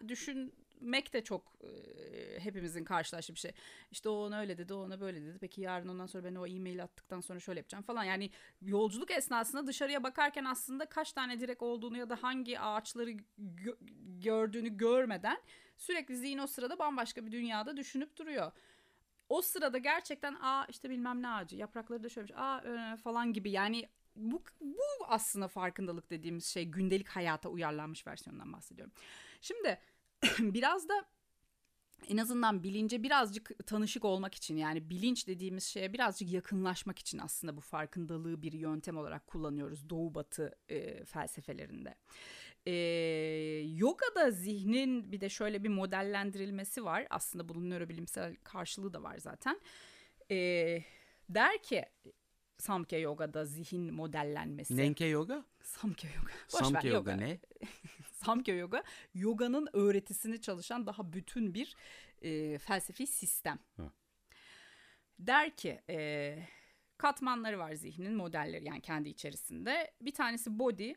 düşünmek 0.76 1.12
de 1.12 1.24
çok 1.24 1.52
e, 1.64 2.40
hepimizin 2.40 2.84
karşılaştığı 2.84 3.34
bir 3.34 3.38
şey. 3.38 3.52
İşte 3.90 4.08
o 4.08 4.12
ona 4.12 4.40
öyle 4.40 4.58
dedi, 4.58 4.74
o 4.74 4.76
ona 4.76 5.00
böyle 5.00 5.22
dedi. 5.22 5.38
Peki 5.40 5.60
yarın 5.60 5.88
ondan 5.88 6.06
sonra 6.06 6.24
ben 6.24 6.34
o 6.34 6.46
e-mail 6.46 6.82
attıktan 6.82 7.20
sonra 7.20 7.40
şöyle 7.40 7.60
yapacağım 7.60 7.84
falan. 7.84 8.04
Yani 8.04 8.30
yolculuk 8.62 9.10
esnasında 9.10 9.66
dışarıya 9.66 10.02
bakarken 10.02 10.44
aslında 10.44 10.86
kaç 10.86 11.12
tane 11.12 11.40
direk 11.40 11.62
olduğunu 11.62 11.96
ya 11.96 12.10
da 12.10 12.22
hangi 12.22 12.60
ağaçları 12.60 13.10
gö- 13.38 13.78
gördüğünü 14.20 14.76
görmeden 14.76 15.38
sürekli 15.76 16.16
zihin 16.16 16.38
o 16.38 16.46
sırada 16.46 16.78
bambaşka 16.78 17.26
bir 17.26 17.32
dünyada 17.32 17.76
düşünüp 17.76 18.16
duruyor. 18.16 18.52
O 19.28 19.42
sırada 19.42 19.78
gerçekten 19.78 20.34
aa 20.34 20.66
işte 20.68 20.90
bilmem 20.90 21.22
ne 21.22 21.28
ağacı 21.28 21.56
yaprakları 21.56 22.02
da 22.02 22.08
şöylemiş 22.08 22.36
aa 22.36 22.60
e, 22.60 22.96
falan 22.96 23.32
gibi 23.32 23.50
yani 23.50 23.88
bu, 24.16 24.42
bu 24.60 25.06
aslında 25.08 25.48
farkındalık 25.48 26.10
dediğimiz 26.10 26.46
şey 26.46 26.64
gündelik 26.64 27.08
hayata 27.08 27.48
uyarlanmış 27.48 28.06
versiyonundan 28.06 28.52
bahsediyorum. 28.52 28.92
Şimdi 29.40 29.78
biraz 30.38 30.88
da 30.88 30.94
en 32.08 32.16
azından 32.16 32.62
bilince 32.62 33.02
birazcık 33.02 33.66
tanışık 33.66 34.04
olmak 34.04 34.34
için 34.34 34.56
yani 34.56 34.90
bilinç 34.90 35.26
dediğimiz 35.26 35.64
şeye 35.64 35.92
birazcık 35.92 36.32
yakınlaşmak 36.32 36.98
için 36.98 37.18
aslında 37.18 37.56
bu 37.56 37.60
farkındalığı 37.60 38.42
bir 38.42 38.52
yöntem 38.52 38.96
olarak 38.96 39.26
kullanıyoruz 39.26 39.90
Doğu 39.90 40.14
Batı 40.14 40.58
e, 40.68 41.04
felsefelerinde. 41.04 41.94
E, 42.66 42.72
yogada 43.74 44.30
zihnin 44.30 45.12
bir 45.12 45.20
de 45.20 45.28
şöyle 45.28 45.64
bir 45.64 45.68
modellendirilmesi 45.68 46.84
var 46.84 47.06
aslında 47.10 47.48
bunun 47.48 47.70
nörobilimsel 47.70 48.36
karşılığı 48.44 48.92
da 48.92 49.02
var 49.02 49.18
zaten. 49.18 49.60
E, 50.30 50.36
der 51.28 51.62
ki 51.62 51.84
Samkhya 52.58 52.98
Yoga'da 52.98 53.44
zihin 53.44 53.94
modellenmesi. 53.94 54.76
Nenke 54.76 55.04
yoga? 55.04 55.44
Samkhya 55.62 56.10
Yoga. 56.10 56.32
Boş 56.52 56.54
ver, 56.54 56.64
Samkhya 56.64 56.92
yoga 56.92 57.16
ne? 57.16 57.38
Samkhya 58.16 58.56
Yoga, 58.56 58.82
yoganın 59.14 59.68
öğretisini 59.72 60.40
çalışan 60.40 60.86
daha 60.86 61.12
bütün 61.12 61.54
bir 61.54 61.76
e, 62.22 62.58
felsefi 62.58 63.06
sistem. 63.06 63.58
Hı. 63.76 63.90
Der 65.18 65.56
ki 65.56 65.80
e, 65.90 66.38
katmanları 66.98 67.58
var 67.58 67.72
zihnin 67.72 68.14
modelleri 68.14 68.64
yani 68.64 68.80
kendi 68.80 69.08
içerisinde. 69.08 69.90
Bir 70.00 70.14
tanesi 70.14 70.58
body, 70.58 70.92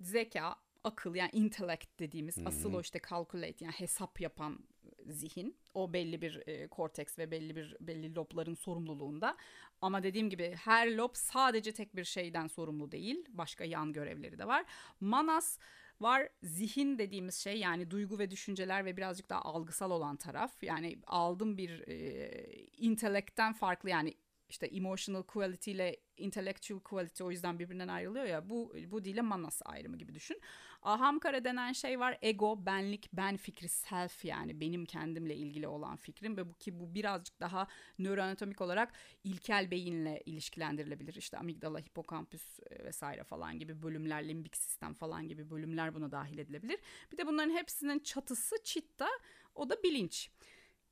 zeka, 0.00 0.56
akıl 0.84 1.14
yani 1.14 1.30
intellect 1.32 1.98
dediğimiz 1.98 2.36
hı. 2.36 2.42
asıl 2.46 2.74
o 2.74 2.80
işte 2.80 3.00
calculate 3.10 3.64
yani 3.64 3.74
hesap 3.74 4.20
yapan 4.20 4.58
zihin. 5.06 5.56
O 5.74 5.92
belli 5.92 6.22
bir 6.22 6.42
e, 6.46 6.68
korteks 6.68 7.18
ve 7.18 7.30
belli 7.30 7.56
bir 7.56 7.76
belli 7.80 8.14
lobların 8.14 8.54
sorumluluğunda. 8.54 9.36
Ama 9.80 10.02
dediğim 10.02 10.30
gibi 10.30 10.54
her 10.64 10.96
lob 10.96 11.10
sadece 11.14 11.72
tek 11.72 11.96
bir 11.96 12.04
şeyden 12.04 12.46
sorumlu 12.46 12.92
değil. 12.92 13.24
Başka 13.28 13.64
yan 13.64 13.92
görevleri 13.92 14.38
de 14.38 14.46
var. 14.46 14.64
Manas 15.00 15.58
var 16.00 16.28
zihin 16.42 16.98
dediğimiz 16.98 17.34
şey 17.34 17.58
yani 17.58 17.90
duygu 17.90 18.18
ve 18.18 18.30
düşünceler 18.30 18.84
ve 18.84 18.96
birazcık 18.96 19.30
daha 19.30 19.42
algısal 19.42 19.90
olan 19.90 20.16
taraf. 20.16 20.62
Yani 20.62 20.98
aldım 21.06 21.58
bir 21.58 21.88
e, 21.88 22.30
intellect'ten 22.76 23.52
farklı 23.52 23.90
yani 23.90 24.14
işte 24.48 24.66
emotional 24.66 25.22
quality 25.22 25.70
ile 25.70 25.96
intellectual 26.16 26.80
quality 26.80 27.22
o 27.22 27.30
yüzden 27.30 27.58
birbirinden 27.58 27.88
ayrılıyor 27.88 28.24
ya 28.24 28.50
bu 28.50 28.74
bu 28.90 29.04
dile 29.04 29.20
manas 29.20 29.62
ayrımı 29.64 29.96
gibi 29.96 30.14
düşün. 30.14 30.40
Ahamkara 30.82 31.44
denen 31.44 31.72
şey 31.72 32.00
var 32.00 32.18
ego, 32.22 32.66
benlik, 32.66 33.08
ben 33.12 33.36
fikri, 33.36 33.68
self 33.68 34.24
yani 34.24 34.60
benim 34.60 34.84
kendimle 34.84 35.36
ilgili 35.36 35.68
olan 35.68 35.96
fikrim 35.96 36.36
ve 36.36 36.48
bu 36.50 36.54
ki 36.54 36.80
bu 36.80 36.94
birazcık 36.94 37.40
daha 37.40 37.66
nöroanatomik 37.98 38.60
olarak 38.60 38.92
ilkel 39.24 39.70
beyinle 39.70 40.22
ilişkilendirilebilir. 40.26 41.14
İşte 41.14 41.38
amigdala, 41.38 41.78
hipokampüs 41.78 42.60
e, 42.60 42.84
vesaire 42.84 43.24
falan 43.24 43.58
gibi 43.58 43.82
bölümler, 43.82 44.28
limbik 44.28 44.56
sistem 44.56 44.94
falan 44.94 45.28
gibi 45.28 45.50
bölümler 45.50 45.94
buna 45.94 46.12
dahil 46.12 46.38
edilebilir. 46.38 46.78
Bir 47.12 47.18
de 47.18 47.26
bunların 47.26 47.56
hepsinin 47.56 47.98
çatısı 47.98 48.56
chitta, 48.64 49.08
o 49.54 49.70
da 49.70 49.82
bilinç. 49.82 50.30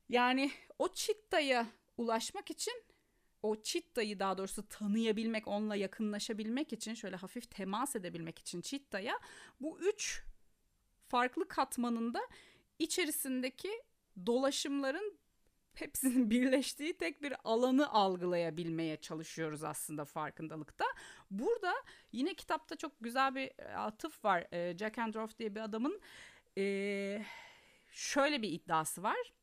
Yani 0.09 0.51
o 0.79 0.93
chitta'ya 0.93 1.67
ulaşmak 1.97 2.51
için 2.51 2.83
o 3.43 3.61
chitta'yı 3.61 4.19
daha 4.19 4.37
doğrusu 4.37 4.67
tanıyabilmek, 4.67 5.47
onunla 5.47 5.75
yakınlaşabilmek 5.75 6.73
için, 6.73 6.93
şöyle 6.93 7.15
hafif 7.15 7.51
temas 7.51 7.95
edebilmek 7.95 8.39
için 8.39 8.61
chitta'ya 8.61 9.19
bu 9.61 9.79
üç 9.79 10.23
farklı 11.07 11.47
katmanında 11.47 12.21
içerisindeki 12.79 13.69
dolaşımların 14.25 15.19
hepsinin 15.73 16.29
birleştiği 16.31 16.97
tek 16.97 17.23
bir 17.23 17.33
alanı 17.43 17.89
algılayabilmeye 17.89 18.97
çalışıyoruz 18.97 19.63
aslında 19.63 20.05
farkındalıkta. 20.05 20.85
Burada 21.31 21.73
yine 22.11 22.33
kitapta 22.33 22.75
çok 22.75 22.91
güzel 23.01 23.35
bir 23.35 23.51
e, 23.59 23.75
atıf 23.75 24.25
var. 24.25 24.47
E, 24.53 24.77
Jack 24.77 24.97
Androff 24.97 25.39
diye 25.39 25.55
bir 25.55 25.61
adamın 25.61 26.01
e, 26.57 27.25
şöyle 27.91 28.41
bir 28.41 28.51
iddiası 28.51 29.03
var 29.03 29.33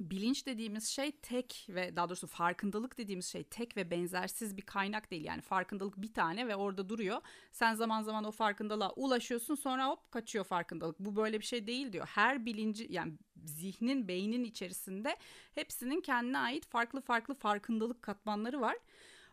bilinç 0.00 0.46
dediğimiz 0.46 0.88
şey 0.88 1.12
tek 1.12 1.66
ve 1.68 1.96
daha 1.96 2.08
doğrusu 2.08 2.26
farkındalık 2.26 2.98
dediğimiz 2.98 3.26
şey 3.26 3.44
tek 3.44 3.76
ve 3.76 3.90
benzersiz 3.90 4.56
bir 4.56 4.62
kaynak 4.62 5.10
değil. 5.10 5.24
Yani 5.24 5.40
farkındalık 5.40 6.02
bir 6.02 6.12
tane 6.12 6.48
ve 6.48 6.56
orada 6.56 6.88
duruyor. 6.88 7.20
Sen 7.52 7.74
zaman 7.74 8.02
zaman 8.02 8.24
o 8.24 8.30
farkındalığa 8.30 8.90
ulaşıyorsun 8.90 9.54
sonra 9.54 9.88
hop 9.88 10.12
kaçıyor 10.12 10.44
farkındalık. 10.44 10.98
Bu 10.98 11.16
böyle 11.16 11.40
bir 11.40 11.44
şey 11.44 11.66
değil 11.66 11.92
diyor. 11.92 12.06
Her 12.06 12.46
bilinci 12.46 12.86
yani 12.90 13.12
zihnin, 13.44 14.08
beynin 14.08 14.44
içerisinde 14.44 15.16
hepsinin 15.54 16.00
kendine 16.00 16.38
ait 16.38 16.66
farklı 16.66 17.00
farklı 17.00 17.34
farkındalık 17.34 18.02
katmanları 18.02 18.60
var. 18.60 18.76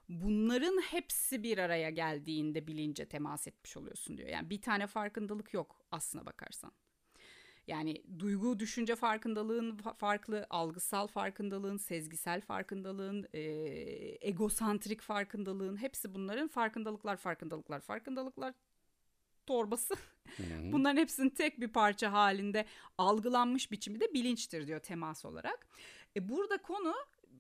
Bunların 0.10 0.82
hepsi 0.82 1.44
bir 1.44 1.58
araya 1.58 1.90
geldiğinde 1.90 2.68
bilince 2.68 3.06
temas 3.06 3.48
etmiş 3.48 3.78
oluyorsun 3.78 4.18
diyor. 4.18 4.30
Yani 4.30 4.50
bir 4.50 4.62
tane 4.62 4.88
farkındalık 4.88 5.54
yok 5.54 5.86
aslına 5.92 6.26
bakarsan. 6.26 6.72
Yani 7.68 8.04
duygu, 8.20 8.60
düşünce 8.60 8.96
farkındalığın 8.96 9.78
farklı, 9.98 10.48
algısal 10.50 11.08
farkındalığın, 11.08 11.78
sezgisel 11.78 12.42
farkındalığın, 12.42 13.28
e, 13.34 13.42
egosantrik 14.28 15.02
farkındalığın 15.02 15.82
hepsi 15.82 16.16
bunların 16.16 16.48
farkındalıklar, 16.48 17.18
farkındalıklar, 17.18 17.80
farkındalıklar 17.80 18.54
torbası. 19.46 19.96
Bunların 20.72 20.98
hepsinin 20.98 21.30
tek 21.30 21.62
bir 21.62 21.68
parça 21.68 22.14
halinde 22.14 22.66
algılanmış 22.98 23.72
biçimi 23.72 24.00
de 24.00 24.14
bilinçtir 24.14 24.68
diyor 24.68 24.80
temas 24.80 25.26
olarak. 25.26 25.68
E 26.16 26.30
burada 26.30 26.58
konu 26.58 26.96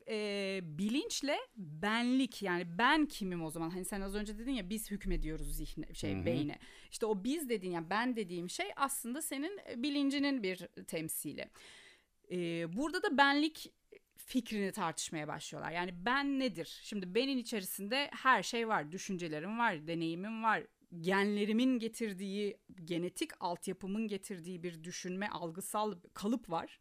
e, 0.07 0.59
bilinçle 0.63 1.37
benlik 1.55 2.41
yani 2.41 2.77
ben 2.77 3.05
kimim 3.05 3.43
o 3.43 3.49
zaman? 3.49 3.69
Hani 3.69 3.85
sen 3.85 4.01
az 4.01 4.15
önce 4.15 4.37
dedin 4.37 4.51
ya 4.51 4.69
biz 4.69 4.91
hükmediyoruz 4.91 5.55
zihne 5.55 5.93
şey 5.93 6.15
Hı-hı. 6.15 6.25
beyne. 6.25 6.59
İşte 6.91 7.05
o 7.05 7.23
biz 7.23 7.49
dediğin 7.49 7.73
yani 7.73 7.89
ben 7.89 8.15
dediğim 8.15 8.49
şey 8.49 8.67
aslında 8.75 9.21
senin 9.21 9.59
bilincinin 9.83 10.43
bir 10.43 10.57
temsili. 10.87 11.49
E, 12.31 12.37
burada 12.77 13.03
da 13.03 13.17
benlik 13.17 13.73
fikrini 14.17 14.71
tartışmaya 14.71 15.27
başlıyorlar. 15.27 15.71
Yani 15.71 15.91
ben 16.05 16.39
nedir? 16.39 16.79
Şimdi 16.83 17.15
benim 17.15 17.37
içerisinde 17.37 18.09
her 18.13 18.43
şey 18.43 18.67
var 18.67 18.91
düşüncelerim 18.91 19.59
var 19.59 19.87
deneyimim 19.87 20.43
var. 20.43 20.63
Genlerimin 20.99 21.79
getirdiği 21.79 22.57
genetik 22.85 23.31
altyapımın 23.39 24.07
getirdiği 24.07 24.63
bir 24.63 24.83
düşünme 24.83 25.27
algısal 25.27 25.95
kalıp 26.13 26.49
var. 26.49 26.79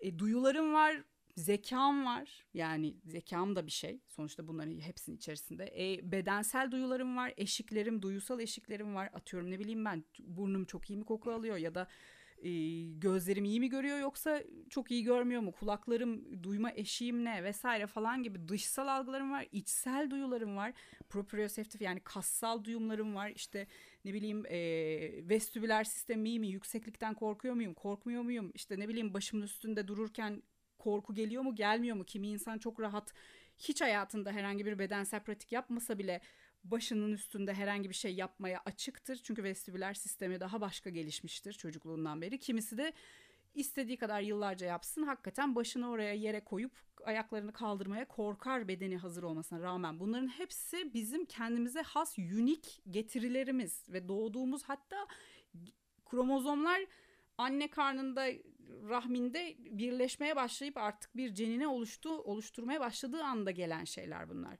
E, 0.00 0.18
duyularım 0.18 0.74
var 0.74 1.02
Zekam 1.40 2.06
var. 2.06 2.44
Yani 2.54 2.96
zekam 3.04 3.56
da 3.56 3.66
bir 3.66 3.70
şey. 3.70 4.00
Sonuçta 4.08 4.48
bunların 4.48 4.80
hepsinin 4.80 5.16
içerisinde. 5.16 5.72
E, 5.78 6.12
bedensel 6.12 6.70
duyularım 6.70 7.16
var. 7.16 7.34
Eşiklerim, 7.36 8.02
duyusal 8.02 8.40
eşiklerim 8.40 8.94
var. 8.94 9.10
Atıyorum 9.14 9.50
ne 9.50 9.58
bileyim 9.58 9.84
ben 9.84 10.04
burnum 10.18 10.64
çok 10.64 10.90
iyi 10.90 10.96
mi 10.96 11.04
koku 11.04 11.32
alıyor 11.32 11.56
ya 11.56 11.74
da 11.74 11.88
e, 12.42 12.50
gözlerim 12.84 13.44
iyi 13.44 13.60
mi 13.60 13.68
görüyor 13.68 13.98
yoksa 13.98 14.42
çok 14.70 14.90
iyi 14.90 15.04
görmüyor 15.04 15.42
mu? 15.42 15.52
Kulaklarım, 15.52 16.42
duyma 16.42 16.70
eşiğim 16.70 17.24
ne 17.24 17.44
vesaire 17.44 17.86
falan 17.86 18.22
gibi 18.22 18.48
dışsal 18.48 18.88
algılarım 18.88 19.30
var. 19.30 19.46
içsel 19.52 20.10
duyularım 20.10 20.56
var. 20.56 20.72
Proprioseptif 21.08 21.80
yani 21.80 22.00
kassal 22.00 22.64
duyumlarım 22.64 23.14
var. 23.14 23.32
İşte 23.34 23.66
ne 24.04 24.14
bileyim 24.14 24.46
e, 24.46 24.58
vestibüler 25.28 25.84
sistemim 25.84 26.24
iyi 26.24 26.40
mi? 26.40 26.48
Yükseklikten 26.48 27.14
korkuyor 27.14 27.54
muyum? 27.54 27.74
Korkmuyor 27.74 28.22
muyum? 28.22 28.50
İşte 28.54 28.78
ne 28.78 28.88
bileyim 28.88 29.14
başımın 29.14 29.42
üstünde 29.42 29.88
dururken 29.88 30.42
korku 30.80 31.14
geliyor 31.14 31.42
mu 31.42 31.54
gelmiyor 31.54 31.96
mu? 31.96 32.04
Kimi 32.04 32.28
insan 32.28 32.58
çok 32.58 32.80
rahat 32.80 33.12
hiç 33.58 33.80
hayatında 33.80 34.32
herhangi 34.32 34.66
bir 34.66 34.78
bedensel 34.78 35.20
pratik 35.20 35.52
yapmasa 35.52 35.98
bile 35.98 36.20
başının 36.64 37.12
üstünde 37.12 37.54
herhangi 37.54 37.88
bir 37.88 37.94
şey 37.94 38.14
yapmaya 38.14 38.62
açıktır. 38.64 39.20
Çünkü 39.24 39.44
vestibüler 39.44 39.94
sistemi 39.94 40.40
daha 40.40 40.60
başka 40.60 40.90
gelişmiştir 40.90 41.52
çocukluğundan 41.52 42.20
beri. 42.20 42.38
Kimisi 42.38 42.78
de 42.78 42.92
istediği 43.54 43.96
kadar 43.96 44.20
yıllarca 44.20 44.66
yapsın 44.66 45.02
hakikaten 45.02 45.54
başını 45.54 45.90
oraya 45.90 46.14
yere 46.14 46.40
koyup 46.44 46.72
ayaklarını 47.04 47.52
kaldırmaya 47.52 48.08
korkar 48.08 48.68
bedeni 48.68 48.96
hazır 48.96 49.22
olmasına 49.22 49.60
rağmen. 49.60 50.00
Bunların 50.00 50.28
hepsi 50.28 50.94
bizim 50.94 51.24
kendimize 51.24 51.82
has 51.82 52.18
unik 52.18 52.82
getirilerimiz 52.90 53.88
ve 53.88 54.08
doğduğumuz 54.08 54.62
hatta 54.62 55.06
kromozomlar 56.10 56.80
anne 57.38 57.70
karnında 57.70 58.28
rahminde 58.88 59.56
birleşmeye 59.58 60.36
başlayıp 60.36 60.76
artık 60.76 61.16
bir 61.16 61.34
cenine 61.34 61.68
oluştu, 61.68 62.10
oluşturmaya 62.10 62.80
başladığı 62.80 63.24
anda 63.24 63.50
gelen 63.50 63.84
şeyler 63.84 64.28
bunlar. 64.28 64.58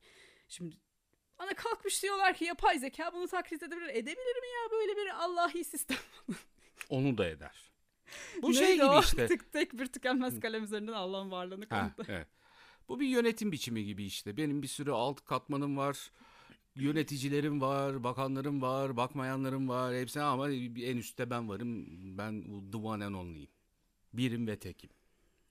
Şimdi 0.48 0.76
bana 1.38 1.54
kalkmış 1.54 2.02
diyorlar 2.02 2.34
ki 2.34 2.44
yapay 2.44 2.78
zeka 2.78 3.12
bunu 3.14 3.28
taklit 3.28 3.62
edebilir. 3.62 3.88
Edebilir 3.88 4.40
mi 4.40 4.46
ya 4.46 4.70
böyle 4.72 4.96
bir 4.96 5.24
Allahi 5.24 5.64
sistem? 5.64 5.98
Onu 6.88 7.18
da 7.18 7.28
eder. 7.28 7.70
Bu 8.42 8.54
şey 8.54 8.74
gibi 8.74 8.98
işte. 9.00 9.26
Tık, 9.26 9.52
tek 9.52 9.78
bir 9.78 9.86
tükenmez 9.86 10.40
kalem 10.40 10.64
üzerinden 10.64 10.92
Allah'ın 10.92 11.30
varlığını 11.30 11.68
kanıtlar. 11.68 12.06
Evet. 12.08 12.28
Bu 12.88 13.00
bir 13.00 13.06
yönetim 13.06 13.52
biçimi 13.52 13.84
gibi 13.84 14.04
işte. 14.04 14.36
Benim 14.36 14.62
bir 14.62 14.68
sürü 14.68 14.90
alt 14.90 15.24
katmanım 15.24 15.76
var. 15.76 16.10
Yöneticilerim 16.74 17.60
var, 17.60 18.04
bakanlarım 18.04 18.62
var, 18.62 18.96
bakmayanlarım 18.96 19.68
var. 19.68 19.94
Hepsi 19.94 20.20
ama 20.20 20.50
en 20.50 20.96
üstte 20.96 21.30
ben 21.30 21.48
varım. 21.48 21.86
Ben 22.18 22.42
the 22.70 22.76
one 22.76 23.04
and 23.04 23.14
only'yim. 23.14 23.50
Birim 24.12 24.46
ve 24.46 24.58
tekim. 24.58 24.90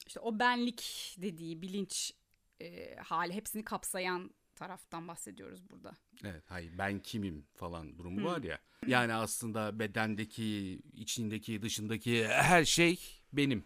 İşte 0.07 0.19
o 0.19 0.39
benlik 0.39 1.15
dediği 1.21 1.61
bilinç 1.61 2.13
e, 2.61 2.95
hali 2.95 3.33
hepsini 3.33 3.63
kapsayan 3.63 4.31
taraftan 4.55 5.07
bahsediyoruz 5.07 5.69
burada. 5.69 5.91
Evet 6.23 6.43
hayır 6.47 6.77
ben 6.77 6.99
kimim 6.99 7.45
falan 7.55 7.97
durumu 7.97 8.17
hmm. 8.17 8.25
var 8.25 8.43
ya. 8.43 8.59
Yani 8.87 9.13
aslında 9.13 9.79
bedendeki, 9.79 10.81
içindeki, 10.93 11.61
dışındaki 11.61 12.27
her 12.27 12.65
şey 12.65 12.99
benim. 13.33 13.65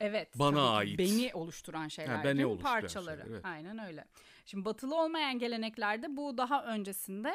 Evet. 0.00 0.38
Bana 0.38 0.70
ait. 0.70 0.98
Beni 0.98 1.30
oluşturan 1.34 1.88
şeyler. 1.88 2.16
Ha, 2.16 2.24
beni 2.24 2.46
oluşturan 2.46 2.72
parçaları. 2.72 3.20
Şeyler, 3.20 3.30
evet. 3.30 3.44
Aynen 3.44 3.78
öyle. 3.78 4.04
Şimdi 4.46 4.64
batılı 4.64 5.02
olmayan 5.02 5.38
geleneklerde 5.38 6.16
bu 6.16 6.38
daha 6.38 6.64
öncesinde 6.64 7.34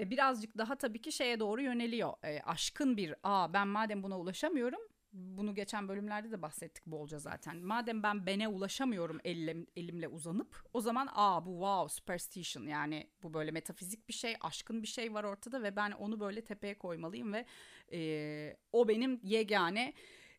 e, 0.00 0.10
birazcık 0.10 0.58
daha 0.58 0.76
tabii 0.76 1.02
ki 1.02 1.12
şeye 1.12 1.40
doğru 1.40 1.62
yöneliyor. 1.62 2.12
E, 2.24 2.40
aşkın 2.42 2.96
bir, 2.96 3.14
aa 3.22 3.52
ben 3.52 3.68
madem 3.68 4.02
buna 4.02 4.18
ulaşamıyorum 4.18 4.80
bunu 5.16 5.54
geçen 5.54 5.88
bölümlerde 5.88 6.30
de 6.30 6.42
bahsettik 6.42 6.86
bolca 6.86 7.18
zaten. 7.18 7.56
Madem 7.56 8.02
ben 8.02 8.26
bene 8.26 8.48
ulaşamıyorum 8.48 9.18
elim, 9.24 9.66
elimle 9.76 10.08
uzanıp 10.08 10.64
o 10.72 10.80
zaman 10.80 11.08
aa 11.12 11.46
bu 11.46 11.50
wow 11.50 11.94
superstition 11.94 12.66
yani 12.66 13.10
bu 13.22 13.34
böyle 13.34 13.50
metafizik 13.50 14.08
bir 14.08 14.14
şey 14.14 14.36
aşkın 14.40 14.82
bir 14.82 14.88
şey 14.88 15.14
var 15.14 15.24
ortada 15.24 15.62
ve 15.62 15.76
ben 15.76 15.90
onu 15.90 16.20
böyle 16.20 16.44
tepeye 16.44 16.78
koymalıyım 16.78 17.32
ve 17.32 17.46
e, 17.92 18.56
o 18.72 18.88
benim 18.88 19.20
yegane 19.22 19.92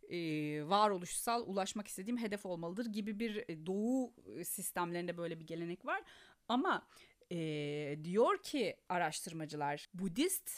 e, 0.10 0.18
varoluşsal 0.68 1.48
ulaşmak 1.48 1.88
istediğim 1.88 2.18
hedef 2.18 2.46
olmalıdır 2.46 2.86
gibi 2.86 3.20
bir 3.20 3.36
e, 3.48 3.66
doğu 3.66 4.14
sistemlerinde 4.44 5.18
böyle 5.18 5.40
bir 5.40 5.48
gelenek 5.48 5.86
var. 5.86 6.04
Ama 6.48 6.88
e, 7.32 7.38
diyor 8.04 8.44
ki 8.44 8.76
araştırmacılar 8.90 9.90
Budist 9.94 10.52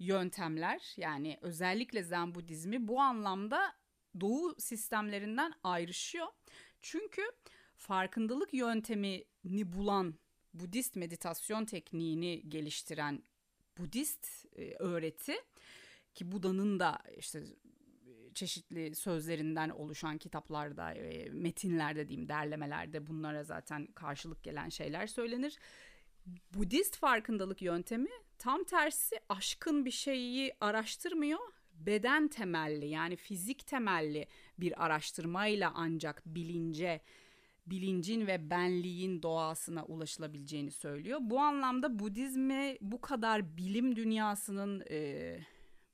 yöntemler 0.00 0.94
yani 0.96 1.38
özellikle 1.40 2.02
Zen 2.02 2.34
Budizmi 2.34 2.88
bu 2.88 3.00
anlamda 3.00 3.74
doğu 4.20 4.54
sistemlerinden 4.58 5.52
ayrışıyor. 5.64 6.26
Çünkü 6.80 7.22
farkındalık 7.76 8.54
yöntemini 8.54 9.72
bulan 9.72 10.14
Budist 10.54 10.96
meditasyon 10.96 11.64
tekniğini 11.64 12.48
geliştiren 12.48 13.22
Budist 13.78 14.46
e, 14.56 14.74
öğreti 14.74 15.34
ki 16.14 16.32
Buda'nın 16.32 16.80
da 16.80 16.98
işte 17.16 17.42
çeşitli 18.34 18.94
sözlerinden 18.94 19.68
oluşan 19.68 20.18
kitaplarda, 20.18 20.94
e, 20.94 21.28
metinlerde 21.30 22.08
diyeyim, 22.08 22.28
derlemelerde 22.28 23.06
bunlara 23.06 23.44
zaten 23.44 23.86
karşılık 23.86 24.42
gelen 24.42 24.68
şeyler 24.68 25.06
söylenir. 25.06 25.58
Budist 26.54 26.96
farkındalık 26.96 27.62
yöntemi 27.62 28.10
tam 28.40 28.64
tersi 28.64 29.20
aşkın 29.28 29.84
bir 29.84 29.90
şeyi 29.90 30.52
araştırmıyor. 30.60 31.38
Beden 31.74 32.28
temelli 32.28 32.86
yani 32.88 33.16
fizik 33.16 33.66
temelli 33.66 34.26
bir 34.58 34.84
araştırmayla 34.84 35.72
ancak 35.74 36.22
bilince, 36.26 37.00
bilincin 37.66 38.26
ve 38.26 38.50
benliğin 38.50 39.22
doğasına 39.22 39.84
ulaşılabileceğini 39.84 40.70
söylüyor. 40.70 41.18
Bu 41.22 41.40
anlamda 41.40 41.98
Budizmi 41.98 42.76
bu 42.80 43.00
kadar 43.00 43.56
bilim 43.56 43.96
dünyasının 43.96 44.82
e, 44.90 45.38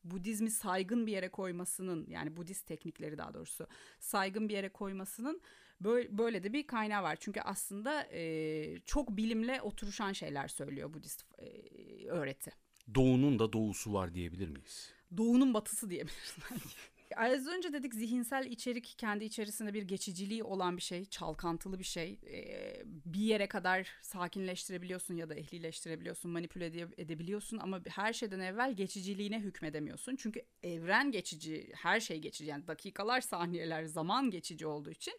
Budizmi 0.05 0.51
saygın 0.51 1.07
bir 1.07 1.13
yere 1.13 1.29
koymasının 1.29 2.07
yani 2.09 2.37
Budist 2.37 2.67
teknikleri 2.67 3.19
daha 3.19 3.35
doğrusu 3.35 3.67
saygın 4.01 4.49
bir 4.49 4.55
yere 4.55 4.69
koymasının 4.69 5.41
böyle, 5.81 6.19
böyle 6.19 6.43
de 6.43 6.53
bir 6.53 6.67
kaynağı 6.67 7.03
var. 7.03 7.17
Çünkü 7.21 7.41
aslında 7.41 8.03
e, 8.13 8.79
çok 8.87 9.17
bilimle 9.17 9.63
oturuşan 9.63 10.13
şeyler 10.13 10.49
söylüyor 10.49 10.95
Budist 10.95 11.25
e, 11.39 11.47
öğreti. 12.09 12.51
Doğunun 12.95 13.39
da 13.39 13.53
doğusu 13.53 13.93
var 13.93 14.15
diyebilir 14.15 14.49
miyiz? 14.49 14.93
Doğunun 15.17 15.55
batısı 15.55 15.91
diyebiliriz 15.91 16.37
belki. 16.51 16.69
Az 17.17 17.47
önce 17.47 17.73
dedik 17.73 17.95
zihinsel 17.95 18.47
içerik 18.47 18.95
kendi 18.99 19.25
içerisinde 19.25 19.75
bir 19.75 19.83
geçiciliği 19.83 20.45
olan 20.45 20.77
bir 20.77 20.83
şey, 20.83 21.05
çalkantılı 21.05 21.79
bir 21.79 21.85
şey. 21.85 22.19
Ee, 22.27 22.83
bir 22.85 23.21
yere 23.21 23.49
kadar 23.49 23.89
sakinleştirebiliyorsun 24.03 25.15
ya 25.15 25.29
da 25.29 25.35
ehlileştirebiliyorsun, 25.35 26.31
manipüle 26.31 26.67
edebiliyorsun 26.97 27.59
ama 27.59 27.81
her 27.89 28.13
şeyden 28.13 28.41
evvel 28.41 28.73
geçiciliğine 28.77 29.41
hükmedemiyorsun. 29.41 30.17
Çünkü 30.17 30.43
evren 30.63 31.11
geçici, 31.11 31.73
her 31.75 32.01
şey 32.01 32.19
geçici 32.19 32.51
yani 32.51 32.67
dakikalar, 32.67 33.21
saniyeler, 33.21 33.85
zaman 33.85 34.31
geçici 34.31 34.67
olduğu 34.67 34.91
için 34.91 35.15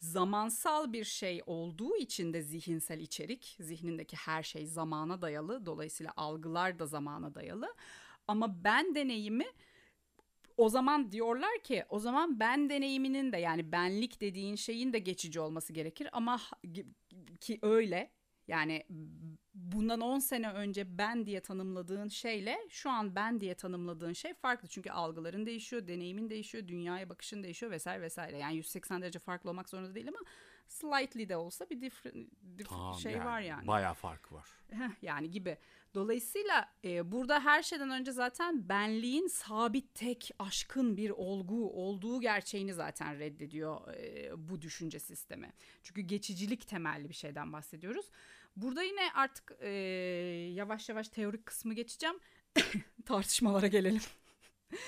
zamansal 0.00 0.92
bir 0.92 1.04
şey 1.04 1.42
olduğu 1.46 1.96
için 1.96 2.32
de 2.32 2.42
zihinsel 2.42 3.00
içerik, 3.00 3.56
zihnindeki 3.60 4.16
her 4.16 4.42
şey 4.42 4.66
zamana 4.66 5.22
dayalı. 5.22 5.66
Dolayısıyla 5.66 6.12
algılar 6.16 6.78
da 6.78 6.86
zamana 6.86 7.34
dayalı. 7.34 7.74
Ama 8.28 8.64
ben 8.64 8.94
deneyimi 8.94 9.46
o 10.56 10.68
zaman 10.68 11.12
diyorlar 11.12 11.58
ki 11.64 11.84
o 11.88 11.98
zaman 11.98 12.40
ben 12.40 12.70
deneyiminin 12.70 13.32
de 13.32 13.36
yani 13.36 13.72
benlik 13.72 14.20
dediğin 14.20 14.56
şeyin 14.56 14.92
de 14.92 14.98
geçici 14.98 15.40
olması 15.40 15.72
gerekir 15.72 16.08
ama 16.12 16.40
ki 17.40 17.58
öyle 17.62 18.10
yani 18.48 18.84
bundan 19.56 20.00
10 20.00 20.18
sene 20.18 20.52
önce 20.52 20.98
ben 20.98 21.26
diye 21.26 21.40
tanımladığın 21.40 22.08
şeyle 22.08 22.58
şu 22.68 22.90
an 22.90 23.14
ben 23.14 23.40
diye 23.40 23.54
tanımladığın 23.54 24.12
şey 24.12 24.34
farklı. 24.34 24.68
Çünkü 24.68 24.90
algıların 24.90 25.46
değişiyor, 25.46 25.86
deneyimin 25.86 26.30
değişiyor, 26.30 26.68
dünyaya 26.68 27.08
bakışın 27.08 27.42
değişiyor 27.42 27.72
vesaire 27.72 28.02
vesaire. 28.02 28.38
Yani 28.38 28.56
180 28.56 29.02
derece 29.02 29.18
farklı 29.18 29.50
olmak 29.50 29.68
zorunda 29.68 29.94
değil 29.94 30.08
ama 30.08 30.18
slightly 30.68 31.28
de 31.28 31.36
olsa 31.36 31.70
bir 31.70 31.80
different, 31.80 32.30
different 32.58 32.68
tamam, 32.68 32.98
şey 32.98 33.12
yani, 33.12 33.24
var 33.24 33.40
yani. 33.40 33.66
Bayağı 33.66 33.94
fark 33.94 34.32
var. 34.32 34.48
yani 35.02 35.30
gibi. 35.30 35.58
Dolayısıyla 35.94 36.72
e, 36.84 37.12
burada 37.12 37.40
her 37.40 37.62
şeyden 37.62 37.90
önce 37.90 38.12
zaten 38.12 38.68
benliğin 38.68 39.26
sabit 39.26 39.94
tek 39.94 40.30
aşkın 40.38 40.96
bir 40.96 41.10
olgu 41.10 41.70
olduğu 41.70 42.20
gerçeğini 42.20 42.74
zaten 42.74 43.18
reddediyor 43.18 43.94
e, 43.94 44.30
bu 44.48 44.62
düşünce 44.62 44.98
sistemi. 44.98 45.52
Çünkü 45.82 46.00
geçicilik 46.00 46.68
temelli 46.68 47.08
bir 47.08 47.14
şeyden 47.14 47.52
bahsediyoruz. 47.52 48.10
Burada 48.56 48.82
yine 48.82 49.12
artık 49.14 49.52
e, 49.60 49.68
yavaş 50.54 50.88
yavaş 50.88 51.08
teorik 51.08 51.46
kısmı 51.46 51.74
geçeceğim. 51.74 52.16
Tartışmalara 53.06 53.66
gelelim. 53.66 54.02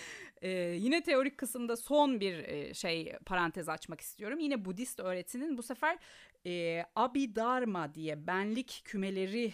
Ee, 0.43 0.51
yine 0.79 1.03
teorik 1.03 1.39
kısımda 1.39 1.77
son 1.77 2.21
bir 2.21 2.39
e, 2.39 2.75
şey 2.75 3.13
parantez 3.27 3.69
açmak 3.69 4.01
istiyorum. 4.01 4.39
Yine 4.39 4.65
Budist 4.65 5.01
öğretinin 5.01 5.59
bu 5.59 5.63
sefer 5.63 5.99
e, 6.47 6.85
Abhidharma 6.97 7.95
diye 7.95 8.27
benlik 8.27 8.83
kümeleri 8.85 9.53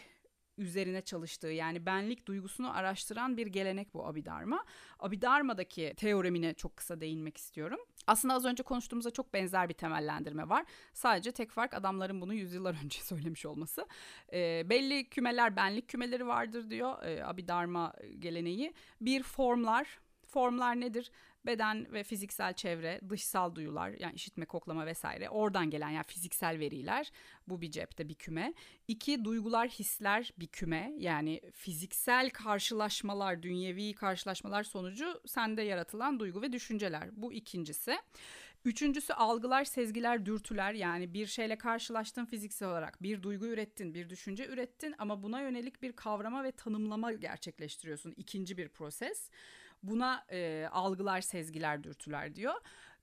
üzerine 0.59 1.03
çalıştığı 1.03 1.49
yani 1.49 1.87
benlik 1.87 2.27
duygusunu 2.27 2.77
araştıran 2.77 3.37
bir 3.37 3.47
gelenek 3.47 3.95
bu 3.95 4.07
Abhidharma. 4.07 4.65
Abhidharma'daki 4.99 5.95
teoremine 5.97 6.55
çok 6.55 6.77
kısa 6.77 7.01
değinmek 7.01 7.37
istiyorum. 7.37 7.81
Aslında 8.07 8.35
az 8.35 8.45
önce 8.45 8.63
konuştuğumuzda 8.63 9.11
çok 9.11 9.35
benzer 9.35 9.69
bir 9.69 9.75
temellendirme 9.75 10.49
var. 10.49 10.65
Sadece 10.93 11.33
tek 11.33 11.51
fark 11.51 11.75
adamların 11.75 12.21
bunu 12.21 12.35
yüzyıllar 12.35 12.77
önce 12.85 12.99
söylemiş 13.01 13.47
olması. 13.47 13.87
E, 14.33 14.71
belli 14.71 15.09
kümeler 15.09 15.57
benlik 15.57 15.89
kümeleri 15.89 16.27
vardır 16.27 16.71
diyor 16.71 17.03
e, 17.03 17.25
Abhidharma 17.25 17.93
geleneği. 18.19 18.75
Bir 19.01 19.23
formlar, 19.23 19.99
formlar 20.27 20.81
nedir? 20.81 21.11
Beden 21.47 21.93
ve 21.93 22.03
fiziksel 22.03 22.55
çevre, 22.55 23.01
dışsal 23.09 23.55
duyular 23.55 23.91
yani 23.99 24.15
işitme, 24.15 24.45
koklama 24.45 24.87
vesaire 24.87 25.29
oradan 25.29 25.71
gelen 25.71 25.91
yani 25.91 26.05
fiziksel 26.05 26.59
veriler 26.59 27.11
bu 27.49 27.61
bir 27.61 27.71
cepte 27.71 28.09
bir 28.09 28.15
küme. 28.15 28.55
İki 28.89 29.25
duygular, 29.25 29.69
hisler 29.69 30.33
bir 30.39 30.47
küme 30.47 30.93
yani 30.99 31.41
fiziksel 31.55 32.31
karşılaşmalar, 32.31 33.43
dünyevi 33.43 33.95
karşılaşmalar 33.95 34.63
sonucu 34.63 35.21
sende 35.27 35.63
yaratılan 35.63 36.21
duygu 36.21 36.43
ve 36.43 36.53
düşünceler 36.53 37.09
bu 37.13 37.33
ikincisi. 37.33 37.97
Üçüncüsü 38.65 39.13
algılar, 39.13 39.65
sezgiler, 39.65 40.27
dürtüler 40.27 40.73
yani 40.73 41.15
bir 41.15 41.27
şeyle 41.27 41.59
karşılaştın 41.59 42.25
fiziksel 42.25 42.69
olarak 42.69 43.03
bir 43.03 43.23
duygu 43.23 43.47
ürettin, 43.47 43.95
bir 43.95 44.11
düşünce 44.11 44.47
ürettin 44.47 44.95
ama 44.99 45.23
buna 45.23 45.41
yönelik 45.41 45.83
bir 45.83 45.93
kavrama 45.93 46.45
ve 46.45 46.53
tanımlama 46.53 47.13
gerçekleştiriyorsun. 47.13 48.15
İkinci 48.17 48.57
bir 48.57 48.69
proses. 48.69 49.31
Buna 49.85 50.25
e, 50.33 50.69
algılar, 50.73 51.21
sezgiler, 51.21 51.85
dürtüler 51.85 52.35
diyor. 52.35 52.55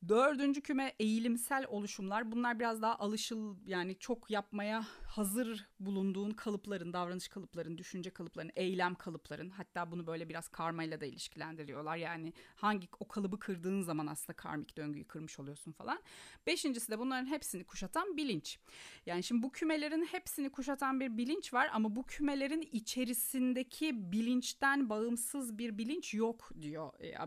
Dördüncü 0.07 0.61
küme 0.61 0.93
eğilimsel 0.99 1.65
oluşumlar. 1.67 2.31
Bunlar 2.31 2.59
biraz 2.59 2.81
daha 2.81 2.95
alışıl 2.95 3.55
yani 3.65 3.99
çok 3.99 4.31
yapmaya 4.31 4.85
hazır 5.05 5.67
bulunduğun 5.79 6.31
kalıpların, 6.31 6.93
davranış 6.93 7.27
kalıpların, 7.27 7.77
düşünce 7.77 8.09
kalıpların, 8.09 8.51
eylem 8.55 8.95
kalıpların 8.95 9.49
hatta 9.49 9.91
bunu 9.91 10.07
böyle 10.07 10.29
biraz 10.29 10.47
karmayla 10.47 11.01
da 11.01 11.05
ilişkilendiriyorlar. 11.05 11.97
Yani 11.97 12.33
hangi 12.55 12.87
o 12.99 13.07
kalıbı 13.07 13.39
kırdığın 13.39 13.81
zaman 13.81 14.07
aslında 14.07 14.35
karmik 14.37 14.77
döngüyü 14.77 15.07
kırmış 15.07 15.39
oluyorsun 15.39 15.71
falan. 15.71 15.99
Beşincisi 16.47 16.91
de 16.91 16.99
bunların 16.99 17.25
hepsini 17.25 17.63
kuşatan 17.63 18.17
bilinç. 18.17 18.59
Yani 19.05 19.23
şimdi 19.23 19.43
bu 19.43 19.51
kümelerin 19.51 20.05
hepsini 20.05 20.49
kuşatan 20.49 20.99
bir 20.99 21.17
bilinç 21.17 21.53
var 21.53 21.69
ama 21.73 21.95
bu 21.95 22.03
kümelerin 22.03 22.69
içerisindeki 22.71 24.11
bilinçten 24.11 24.89
bağımsız 24.89 25.57
bir 25.57 25.77
bilinç 25.77 26.13
yok 26.13 26.51
diyor 26.61 26.93
e, 26.99 27.17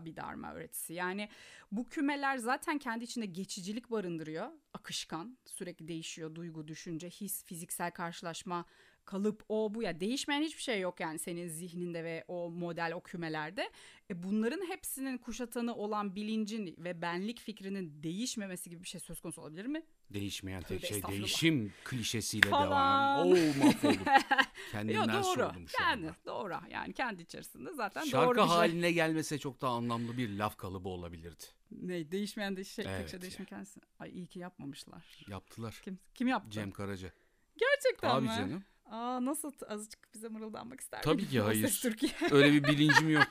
öğretisi. 0.53 0.93
Yani 0.93 1.29
bu 1.71 1.89
kümeler 1.89 2.37
zaten 2.37 2.77
kendi 2.77 3.03
içinde 3.03 3.25
geçicilik 3.25 3.91
barındırıyor. 3.91 4.51
Akışkan, 4.73 5.37
sürekli 5.45 5.87
değişiyor 5.87 6.35
duygu, 6.35 6.67
düşünce, 6.67 7.09
his, 7.09 7.43
fiziksel 7.43 7.91
karşılaşma, 7.91 8.65
kalıp 9.05 9.43
o 9.49 9.73
bu 9.73 9.83
ya 9.83 9.99
değişmeyen 9.99 10.41
hiçbir 10.41 10.61
şey 10.61 10.79
yok 10.79 10.99
yani 10.99 11.19
senin 11.19 11.47
zihninde 11.47 12.03
ve 12.03 12.23
o 12.27 12.49
model 12.49 12.93
o 12.95 13.01
kümelerde. 13.01 13.69
E 14.09 14.23
bunların 14.23 14.65
hepsinin 14.69 15.17
kuşatanı 15.17 15.75
olan 15.75 16.15
bilincin 16.15 16.75
ve 16.77 17.01
benlik 17.01 17.39
fikrinin 17.39 18.03
değişmemesi 18.03 18.69
gibi 18.69 18.83
bir 18.83 18.87
şey 18.87 19.01
söz 19.01 19.21
konusu 19.21 19.41
olabilir 19.41 19.65
mi? 19.65 19.83
Değişmeyen 20.13 20.61
tek 20.61 20.85
şey 20.85 21.03
değişim 21.03 21.73
klişesiyle 21.83 22.49
Falan. 22.49 22.67
devam. 22.67 23.27
Oo 23.27 23.65
mahvoldum. 23.65 24.05
Kendimden 24.71 25.13
Yo, 25.13 25.13
doğru. 25.13 25.23
sordum 25.23 25.67
şu 25.67 25.83
yani, 25.83 26.07
anda. 26.07 26.15
Doğru 26.25 26.53
yani 26.71 26.93
kendi 26.93 27.21
içerisinde 27.21 27.73
zaten 27.73 28.03
Şarkı 28.03 28.27
doğru 28.27 28.35
bir 28.37 28.41
şey. 28.41 28.57
haline 28.57 28.91
gelmese 28.91 29.37
çok 29.37 29.61
daha 29.61 29.75
anlamlı 29.75 30.17
bir 30.17 30.29
laf 30.29 30.57
kalıbı 30.57 30.89
olabilirdi. 30.89 31.43
Ne 31.71 32.11
değişmeyen 32.11 32.57
de 32.57 32.63
şey, 32.63 32.85
evet, 32.87 32.99
tek 32.99 33.09
şey 33.09 33.21
değişmeyen 33.21 33.47
kendisi. 33.47 33.79
Ay 33.99 34.09
iyi 34.09 34.27
ki 34.27 34.39
yapmamışlar. 34.39 35.25
Yaptılar. 35.27 35.81
Kim, 35.83 35.99
kim 36.15 36.27
yaptı? 36.27 36.49
Cem 36.51 36.71
Karaca. 36.71 37.11
Gerçekten 37.57 38.09
Tabii 38.09 38.27
mi? 38.27 38.33
canım. 38.37 38.63
Aa 38.85 39.25
nasıl 39.25 39.51
azıcık 39.67 40.13
bize 40.13 40.29
mırıldanmak 40.29 40.81
ister 40.81 41.01
Tabii 41.01 41.27
ki 41.27 41.41
hayır. 41.41 41.83
Öyle 42.31 42.53
bir 42.53 42.63
bilincim 42.63 43.09
yok. 43.09 43.27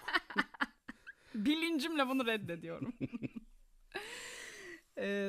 Bilincimle 1.34 2.08
bunu 2.08 2.26
reddediyorum. 2.26 2.94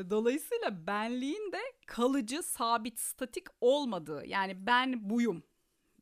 dolayısıyla 0.10 0.88
benliğin 0.88 1.52
de 1.52 1.62
kalıcı, 1.88 2.44
sabit, 2.44 3.00
statik 3.00 3.48
olmadığı. 3.62 4.26
Yani 4.26 4.66
ben 4.66 5.10
buyum. 5.10 5.44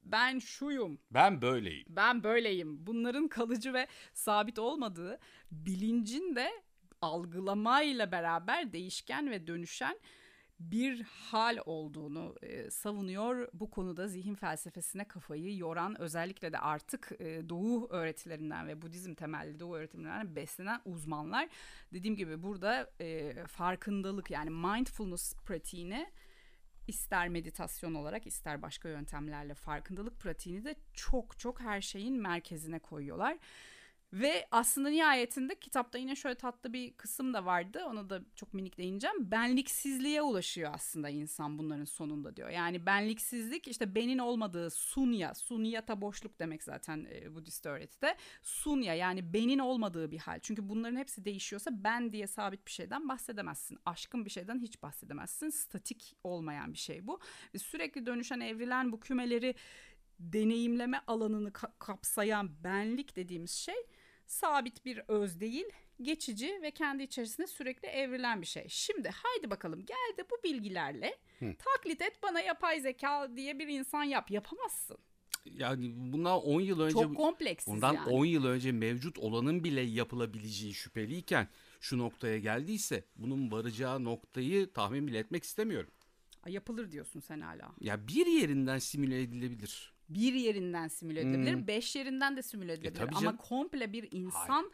Ben 0.04 0.40
şuyum. 0.40 1.00
Ben 1.12 1.42
böyleyim. 1.42 1.86
Ben 1.90 2.24
böyleyim. 2.24 2.88
Bunların 2.88 3.28
kalıcı 3.28 3.74
ve 3.74 3.88
sabit 4.14 4.60
olmadığı 4.60 5.20
bilincin 5.52 6.36
de 6.36 6.52
algılamayla 7.02 8.12
beraber 8.12 8.74
değişken 8.74 9.32
ve 9.32 9.48
dönüşen 9.48 10.00
bir 10.72 11.02
hal 11.02 11.58
olduğunu 11.66 12.36
e, 12.42 12.70
savunuyor. 12.70 13.48
Bu 13.54 13.70
konuda 13.70 14.08
zihin 14.08 14.36
felsefesine 14.36 15.08
kafayı 15.08 15.58
yoran 15.58 16.02
özellikle 16.02 16.52
de 16.52 16.60
artık 16.60 17.12
e, 17.20 17.50
Doğu 17.50 17.90
öğretilerinden 17.90 18.68
ve 18.68 18.82
Budizm 18.82 19.14
temelli 19.14 19.60
Doğu 19.60 19.76
öğretimlerinden 19.76 20.36
beslenen 20.36 20.82
uzmanlar. 20.86 21.50
Dediğim 21.94 22.16
gibi 22.16 22.44
burada 22.44 22.92
e, 23.00 23.34
farkındalık 23.48 24.32
yani 24.32 24.50
mindfulness 24.50 25.36
pratiğini 25.36 26.08
ister 26.88 27.30
meditasyon 27.30 27.94
olarak 27.94 28.28
ister 28.28 28.62
başka 28.62 28.90
yöntemlerle 28.90 29.54
farkındalık 29.54 30.20
pratiğini 30.20 30.66
de 30.66 30.76
çok 30.94 31.40
çok 31.40 31.62
her 31.62 31.82
şeyin 31.82 32.22
merkezine 32.22 32.80
koyuyorlar. 32.80 33.38
Ve 34.14 34.48
aslında 34.52 34.90
nihayetinde 34.90 35.56
kitapta 35.56 35.98
yine 35.98 36.16
şöyle 36.16 36.36
tatlı 36.36 36.74
bir 36.74 36.94
kısım 36.94 37.34
da 37.34 37.46
vardı. 37.46 37.86
Ona 37.86 38.10
da 38.10 38.22
çok 38.36 38.54
minik 38.54 38.78
değineceğim. 38.78 39.32
Benliksizliğe 39.32 40.22
ulaşıyor 40.22 40.72
aslında 40.74 41.10
insan 41.10 41.58
bunların 41.58 41.86
sonunda 41.86 42.36
diyor. 42.36 42.50
Yani 42.50 42.86
benliksizlik 42.86 43.68
işte 43.68 43.96
benin 43.96 44.18
olmadığı 44.18 44.70
sunya. 44.70 45.34
Sunyata 45.34 46.02
boşluk 46.02 46.40
demek 46.40 46.64
zaten 46.64 47.08
e, 47.12 47.36
Budist 47.36 47.66
öğretide. 47.66 48.16
Sunya 48.42 48.94
yani 48.94 49.34
benin 49.34 49.60
olmadığı 49.60 50.12
bir 50.12 50.20
hal. 50.20 50.40
Çünkü 50.40 50.70
bunların 50.70 50.98
hepsi 50.98 51.26
değişiyorsa 51.26 51.72
ben 51.84 52.14
diye 52.14 52.28
sabit 52.28 52.66
bir 52.66 52.72
şeyden 52.72 53.10
bahsedemezsin. 53.10 53.78
Aşkın 53.86 54.26
bir 54.26 54.30
şeyden 54.30 54.60
hiç 54.60 54.82
bahsedemezsin. 54.82 55.50
Statik 55.50 56.16
olmayan 56.24 56.74
bir 56.74 56.80
şey 56.80 57.08
bu. 57.08 57.20
Ve 57.56 57.60
sürekli 57.60 58.06
dönüşen 58.06 58.40
evrilen 58.40 58.92
bu 58.92 59.00
kümeleri 59.00 59.56
deneyimleme 60.20 61.02
alanını 61.08 61.50
ka- 61.50 61.72
kapsayan 61.80 62.64
benlik 62.64 63.16
dediğimiz 63.16 63.52
şey 63.52 63.76
sabit 64.34 64.86
bir 64.86 65.02
öz 65.08 65.40
değil, 65.40 65.66
geçici 66.02 66.60
ve 66.62 66.72
kendi 66.72 67.04
içerisinde 67.04 67.48
sürekli 67.48 67.88
evrilen 67.88 68.42
bir 68.42 68.48
şey. 68.48 68.66
Şimdi 68.70 69.10
haydi 69.10 69.50
bakalım 69.50 69.86
gel 69.86 70.18
de 70.18 70.30
bu 70.30 70.44
bilgilerle 70.44 71.18
Hı. 71.40 71.56
taklit 71.60 72.02
et 72.02 72.24
bana 72.24 72.42
yapay 72.42 72.80
zeka 72.82 73.36
diye 73.36 73.60
bir 73.60 73.68
insan 73.68 74.04
yap. 74.04 74.32
Yapamazsın. 74.32 74.98
Yani 75.46 75.94
bundan 75.96 76.42
10 76.42 76.62
yıl 76.62 76.80
önce 76.80 76.94
çok 76.94 77.16
kompleks. 77.16 77.68
Bundan 77.68 77.94
yani. 77.94 78.10
10 78.10 78.26
yıl 78.26 78.46
önce 78.46 78.72
mevcut 78.72 79.20
olanın 79.20 79.64
bile 79.64 79.82
yapılabileceği 79.82 80.74
şüpheliyken 80.74 81.48
şu 81.82 81.98
noktaya 81.98 82.40
geldiyse 82.40 83.04
bunun 83.16 83.52
varacağı 83.52 84.04
noktayı 84.04 84.74
tahmin 84.74 85.08
bile 85.08 85.20
etmek 85.20 85.44
istemiyorum. 85.44 85.92
Yapılır 86.48 86.92
diyorsun 86.92 87.20
sen 87.20 87.40
hala. 87.40 87.72
Ya 87.82 88.08
bir 88.08 88.26
yerinden 88.26 88.80
simüle 88.80 89.22
edilebilir 89.22 89.93
bir 90.10 90.34
yerinden 90.34 90.88
simüle 90.88 91.22
edilebilir, 91.22 91.54
hmm. 91.54 91.68
beş 91.68 91.96
yerinden 91.96 92.38
de 92.38 92.42
simüle 92.42 92.72
e, 92.72 92.76
edilebilir. 92.76 93.14
E, 93.14 93.16
Ama 93.16 93.38
komple 93.38 93.94
bir 93.94 94.08
insan 94.12 94.72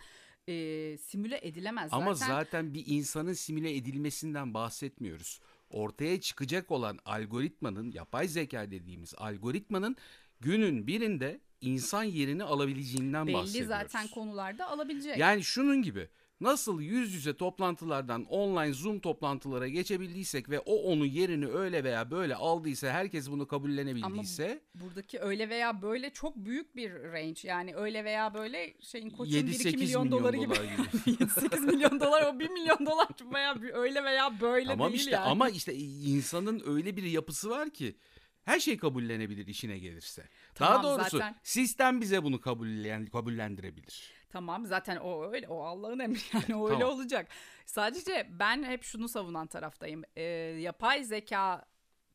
e, 0.47 0.97
simüle 0.97 1.39
edilemez. 1.43 1.89
Ama 1.93 2.13
zaten... 2.13 2.34
zaten 2.34 2.73
bir 2.73 2.84
insanın 2.88 3.34
simüle 3.34 3.75
edilmesinden 3.75 4.53
bahsetmiyoruz. 4.53 5.39
Ortaya 5.69 6.21
çıkacak 6.21 6.71
olan 6.71 6.99
algoritmanın, 7.05 7.91
yapay 7.91 8.27
zeka 8.27 8.71
dediğimiz 8.71 9.13
algoritmanın 9.17 9.95
günün 10.39 10.88
birinde 10.88 11.41
insan 11.61 12.03
yerini 12.03 12.43
alabileceğinden 12.43 13.27
Belli 13.27 13.34
bahsediyoruz. 13.34 13.69
Belli 13.69 13.80
zaten 13.82 14.07
konularda 14.07 14.67
alabilecek. 14.67 15.17
Yani 15.17 15.43
şunun 15.43 15.82
gibi 15.82 16.09
Nasıl 16.41 16.81
yüz 16.81 17.13
yüze 17.13 17.37
toplantılardan 17.37 18.25
online 18.25 18.73
Zoom 18.73 18.99
toplantılara 18.99 19.67
geçebildiysek 19.67 20.49
ve 20.49 20.59
o 20.59 20.75
onu 20.75 21.05
yerini 21.05 21.47
öyle 21.47 21.83
veya 21.83 22.11
böyle 22.11 22.35
aldıysa 22.35 22.87
herkes 22.87 23.31
bunu 23.31 23.47
kabullenebildiyse. 23.47 24.61
Ama 24.75 24.85
buradaki 24.85 25.19
öyle 25.19 25.49
veya 25.49 25.81
böyle 25.81 26.09
çok 26.09 26.35
büyük 26.35 26.75
bir 26.75 26.93
range. 26.93 27.41
Yani 27.43 27.75
öyle 27.75 28.05
veya 28.05 28.33
böyle 28.33 28.73
şeyin 28.81 29.09
koçun 29.09 29.33
1-2 29.33 29.41
milyon, 29.41 29.79
milyon 29.79 30.11
doları 30.11 30.37
gibi. 30.37 30.53
gibi. 30.53 31.23
7-8 31.23 31.65
milyon 31.65 31.99
dolar 31.99 32.33
o 32.33 32.39
1 32.39 32.49
milyon 32.49 32.85
dolar 32.85 33.07
veya 33.33 33.55
öyle 33.73 34.03
veya 34.03 34.41
böyle 34.41 34.67
tamam 34.67 34.87
değil 34.87 34.99
işte, 34.99 35.11
yani. 35.11 35.25
Ama 35.25 35.49
işte 35.49 35.73
insanın 35.75 36.63
öyle 36.65 36.97
bir 36.97 37.03
yapısı 37.03 37.49
var 37.49 37.69
ki 37.69 37.95
her 38.43 38.59
şey 38.59 38.77
kabullenebilir 38.77 39.47
işine 39.47 39.79
gelirse. 39.79 40.29
Tamam, 40.55 40.73
Daha 40.73 40.83
doğrusu 40.83 41.17
zaten... 41.17 41.35
sistem 41.43 42.01
bize 42.01 42.23
bunu 42.23 42.41
kabullen, 42.41 43.05
kabullendirebilir. 43.05 44.18
Tamam 44.30 44.65
zaten 44.65 44.95
o 44.97 45.32
öyle 45.32 45.47
o 45.47 45.63
Allah'ın 45.63 45.99
emri 45.99 46.19
yani 46.34 46.55
o 46.55 46.69
öyle 46.69 46.80
tamam. 46.80 46.95
olacak. 46.95 47.27
Sadece 47.65 48.27
ben 48.30 48.63
hep 48.63 48.84
şunu 48.84 49.09
savunan 49.09 49.47
taraftayım. 49.47 50.03
Ee, 50.15 50.23
yapay 50.59 51.03
zeka 51.03 51.65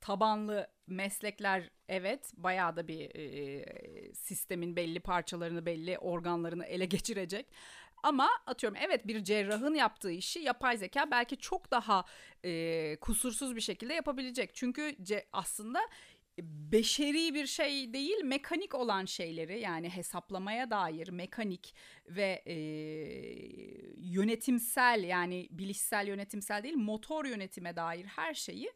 tabanlı 0.00 0.68
meslekler 0.86 1.70
evet 1.88 2.32
bayağı 2.36 2.76
da 2.76 2.88
bir 2.88 3.10
e, 3.14 4.14
sistemin 4.14 4.76
belli 4.76 5.00
parçalarını 5.00 5.66
belli 5.66 5.98
organlarını 5.98 6.64
ele 6.64 6.84
geçirecek. 6.84 7.46
Ama 8.02 8.28
atıyorum 8.46 8.78
evet 8.82 9.06
bir 9.06 9.24
cerrahın 9.24 9.74
yaptığı 9.74 10.10
işi 10.10 10.38
yapay 10.38 10.76
zeka 10.76 11.10
belki 11.10 11.36
çok 11.36 11.70
daha 11.70 12.04
e, 12.44 12.96
kusursuz 13.00 13.56
bir 13.56 13.60
şekilde 13.60 13.94
yapabilecek. 13.94 14.54
Çünkü 14.54 14.96
ce, 15.02 15.26
aslında 15.32 15.80
beşeri 16.42 17.34
bir 17.34 17.46
şey 17.46 17.92
değil 17.92 18.24
mekanik 18.24 18.74
olan 18.74 19.04
şeyleri 19.04 19.60
yani 19.60 19.90
hesaplamaya 19.90 20.70
dair 20.70 21.08
mekanik 21.08 21.74
ve 22.06 22.42
e, 22.46 22.54
yönetimsel 23.96 25.04
yani 25.04 25.48
bilişsel 25.50 26.08
yönetimsel 26.08 26.62
değil 26.62 26.76
motor 26.76 27.24
yönetime 27.24 27.76
dair 27.76 28.04
her 28.04 28.34
şeyi 28.34 28.72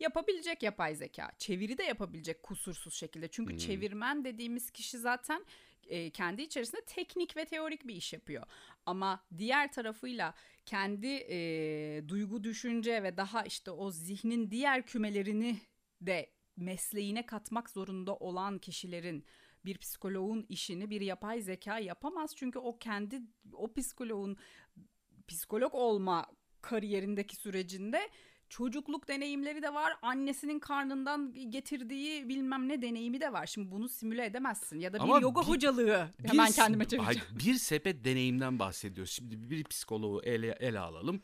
yapabilecek 0.00 0.62
yapay 0.62 0.94
zeka. 0.94 1.30
Çeviri 1.38 1.78
de 1.78 1.82
yapabilecek 1.82 2.42
kusursuz 2.42 2.94
şekilde. 2.94 3.28
Çünkü 3.28 3.52
hmm. 3.52 3.58
çevirmen 3.58 4.24
dediğimiz 4.24 4.70
kişi 4.70 4.98
zaten 4.98 5.44
e, 5.88 6.10
kendi 6.10 6.42
içerisinde 6.42 6.80
teknik 6.80 7.36
ve 7.36 7.44
teorik 7.44 7.86
bir 7.86 7.94
iş 7.94 8.12
yapıyor. 8.12 8.46
Ama 8.86 9.24
diğer 9.38 9.72
tarafıyla 9.72 10.34
kendi 10.66 11.06
e, 11.06 12.08
duygu 12.08 12.44
düşünce 12.44 13.02
ve 13.02 13.16
daha 13.16 13.42
işte 13.42 13.70
o 13.70 13.90
zihnin 13.90 14.50
diğer 14.50 14.86
kümelerini 14.86 15.56
de 16.00 16.30
mesleğine 16.60 17.26
katmak 17.26 17.70
zorunda 17.70 18.16
olan 18.16 18.58
kişilerin 18.58 19.24
bir 19.64 19.78
psikoloğun 19.78 20.46
işini 20.48 20.90
bir 20.90 21.00
yapay 21.00 21.40
zeka 21.42 21.78
yapamaz. 21.78 22.36
Çünkü 22.36 22.58
o 22.58 22.78
kendi 22.78 23.22
o 23.52 23.72
psikoloğun 23.72 24.36
psikolog 25.28 25.74
olma 25.74 26.26
kariyerindeki 26.62 27.36
sürecinde 27.36 28.00
çocukluk 28.48 29.08
deneyimleri 29.08 29.62
de 29.62 29.74
var. 29.74 29.92
Annesinin 30.02 30.58
karnından 30.58 31.34
getirdiği 31.50 32.28
bilmem 32.28 32.68
ne 32.68 32.82
deneyimi 32.82 33.20
de 33.20 33.32
var. 33.32 33.46
Şimdi 33.46 33.70
bunu 33.70 33.88
simüle 33.88 34.24
edemezsin. 34.24 34.80
Ya 34.80 34.92
da 34.92 34.96
bir 34.96 35.02
Ama 35.02 35.20
yoga 35.20 35.40
bir, 35.40 35.46
hocalığı 35.46 36.08
bir, 36.18 36.28
hemen 36.28 36.52
kendime 36.52 36.84
çevireceğim. 36.84 37.28
Bir 37.44 37.54
sepet 37.54 38.04
deneyimden 38.04 38.58
bahsediyoruz. 38.58 39.12
Şimdi 39.12 39.50
bir 39.50 39.64
psikoloğu 39.64 40.22
ele, 40.22 40.56
ele 40.60 40.78
alalım. 40.78 41.22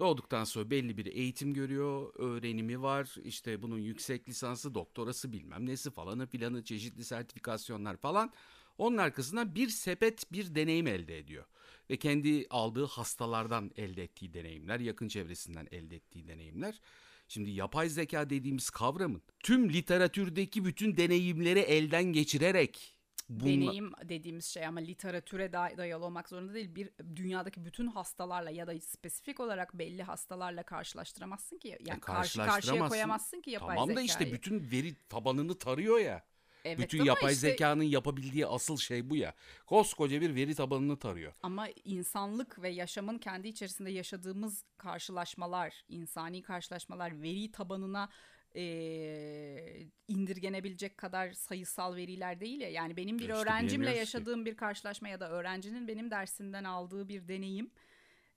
Doğduktan 0.00 0.44
sonra 0.44 0.70
belli 0.70 0.96
bir 0.96 1.06
eğitim 1.06 1.54
görüyor, 1.54 2.12
öğrenimi 2.14 2.82
var. 2.82 3.14
İşte 3.24 3.62
bunun 3.62 3.78
yüksek 3.78 4.28
lisansı, 4.28 4.74
doktorası 4.74 5.32
bilmem 5.32 5.66
nesi 5.66 5.90
falanı 5.90 6.26
filanı 6.26 6.64
çeşitli 6.64 7.04
sertifikasyonlar 7.04 7.96
falan. 7.96 8.32
Onun 8.78 8.96
arkasından 8.96 9.54
bir 9.54 9.68
sepet 9.68 10.32
bir 10.32 10.54
deneyim 10.54 10.86
elde 10.86 11.18
ediyor. 11.18 11.44
Ve 11.90 11.96
kendi 11.96 12.46
aldığı 12.50 12.84
hastalardan 12.84 13.70
elde 13.76 14.02
ettiği 14.02 14.34
deneyimler, 14.34 14.80
yakın 14.80 15.08
çevresinden 15.08 15.68
elde 15.72 15.96
ettiği 15.96 16.28
deneyimler. 16.28 16.80
Şimdi 17.28 17.50
yapay 17.50 17.88
zeka 17.88 18.30
dediğimiz 18.30 18.70
kavramın 18.70 19.22
tüm 19.40 19.72
literatürdeki 19.72 20.64
bütün 20.64 20.96
deneyimleri 20.96 21.58
elden 21.58 22.04
geçirerek 22.04 22.99
Bunla... 23.30 23.50
deneyim 23.50 23.92
dediğimiz 24.04 24.46
şey 24.46 24.66
ama 24.66 24.80
literatüre 24.80 25.52
dayalı 25.52 26.04
olmak 26.04 26.28
zorunda 26.28 26.54
değil. 26.54 26.74
Bir 26.74 26.90
dünyadaki 27.16 27.64
bütün 27.64 27.86
hastalarla 27.86 28.50
ya 28.50 28.66
da 28.66 28.80
spesifik 28.80 29.40
olarak 29.40 29.74
belli 29.74 30.02
hastalarla 30.02 30.62
karşılaştıramazsın 30.62 31.58
ki. 31.58 31.78
Yani 31.80 31.96
e, 31.96 32.00
karşı 32.00 32.38
karşıya 32.38 32.88
koyamazsın 32.88 33.40
ki 33.40 33.50
yapay 33.50 33.76
tamam 33.76 33.88
zekayı. 33.88 34.08
Tamam 34.08 34.20
da 34.20 34.26
işte 34.26 34.32
bütün 34.32 34.70
veri 34.70 34.94
tabanını 35.08 35.58
tarıyor 35.58 35.98
ya. 35.98 36.24
Evet, 36.64 36.78
bütün 36.78 37.04
yapay 37.04 37.32
işte, 37.32 37.50
zekanın 37.50 37.82
yapabildiği 37.82 38.46
asıl 38.46 38.76
şey 38.76 39.10
bu 39.10 39.16
ya. 39.16 39.34
Koskoca 39.66 40.20
bir 40.20 40.34
veri 40.34 40.54
tabanını 40.54 40.98
tarıyor. 40.98 41.32
Ama 41.42 41.68
insanlık 41.84 42.62
ve 42.62 42.68
yaşamın 42.68 43.18
kendi 43.18 43.48
içerisinde 43.48 43.90
yaşadığımız 43.90 44.64
karşılaşmalar, 44.76 45.84
insani 45.88 46.42
karşılaşmalar 46.42 47.22
veri 47.22 47.52
tabanına 47.52 48.08
e, 48.56 49.86
indirgenebilecek 50.08 50.98
kadar 50.98 51.32
sayısal 51.32 51.96
veriler 51.96 52.40
değil 52.40 52.60
ya. 52.60 52.68
Yani 52.68 52.96
benim 52.96 53.18
bir 53.18 53.22
işte 53.22 53.34
öğrencimle 53.34 53.96
yaşadığım 53.96 54.44
ki. 54.44 54.50
bir 54.50 54.56
karşılaşma 54.56 55.08
ya 55.08 55.20
da 55.20 55.30
öğrencinin 55.30 55.88
benim 55.88 56.10
dersinden 56.10 56.64
aldığı 56.64 57.08
bir 57.08 57.28
deneyim, 57.28 57.70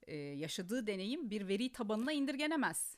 e, 0.08 0.16
yaşadığı 0.16 0.88
deneyim 0.88 1.30
bir 1.30 1.48
veri 1.48 1.72
tabanına 1.72 2.12
indirgenemez. 2.12 2.98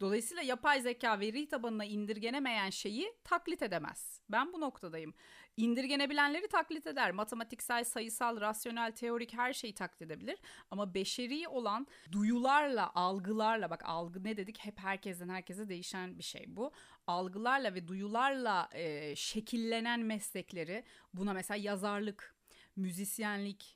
Dolayısıyla 0.00 0.42
yapay 0.42 0.80
zeka 0.80 1.20
veri 1.20 1.48
tabanına 1.48 1.84
indirgenemeyen 1.84 2.70
şeyi 2.70 3.14
taklit 3.24 3.62
edemez. 3.62 4.20
Ben 4.28 4.52
bu 4.52 4.60
noktadayım. 4.60 5.14
İndirgenebilenleri 5.56 6.48
taklit 6.48 6.86
eder. 6.86 7.10
Matematiksel, 7.10 7.84
sayısal, 7.84 8.40
rasyonel, 8.40 8.92
teorik 8.92 9.34
her 9.34 9.52
şeyi 9.52 9.74
taklit 9.74 10.02
edebilir. 10.02 10.38
Ama 10.70 10.94
beşeri 10.94 11.48
olan 11.48 11.86
duyularla, 12.12 12.90
algılarla 12.94 13.70
bak 13.70 13.82
algı 13.84 14.24
ne 14.24 14.36
dedik? 14.36 14.58
Hep 14.58 14.78
herkesten 14.78 15.28
herkese 15.28 15.68
değişen 15.68 16.18
bir 16.18 16.22
şey 16.22 16.44
bu. 16.48 16.72
Algılarla 17.06 17.74
ve 17.74 17.88
duyularla 17.88 18.68
e, 18.72 19.16
şekillenen 19.16 20.00
meslekleri 20.00 20.84
buna 21.14 21.32
mesela 21.32 21.58
yazarlık, 21.58 22.36
müzisyenlik, 22.76 23.75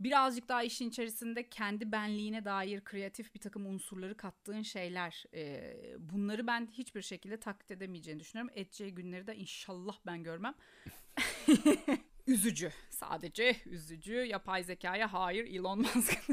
birazcık 0.00 0.48
daha 0.48 0.62
işin 0.62 0.88
içerisinde 0.88 1.48
kendi 1.48 1.92
benliğine 1.92 2.44
dair 2.44 2.84
kreatif 2.84 3.34
bir 3.34 3.40
takım 3.40 3.66
unsurları 3.66 4.16
kattığın 4.16 4.62
şeyler. 4.62 5.24
E, 5.34 5.74
bunları 5.98 6.46
ben 6.46 6.68
hiçbir 6.72 7.02
şekilde 7.02 7.40
taklit 7.40 7.70
edemeyeceğini 7.70 8.20
düşünüyorum. 8.20 8.52
Edeceği 8.54 8.94
günleri 8.94 9.26
de 9.26 9.36
inşallah 9.36 9.98
ben 10.06 10.22
görmem. 10.22 10.54
üzücü. 12.26 12.72
Sadece 12.90 13.56
üzücü. 13.66 14.14
Yapay 14.14 14.64
zekaya 14.64 15.12
hayır 15.12 15.44
Elon 15.44 15.78
Musk 15.78 16.18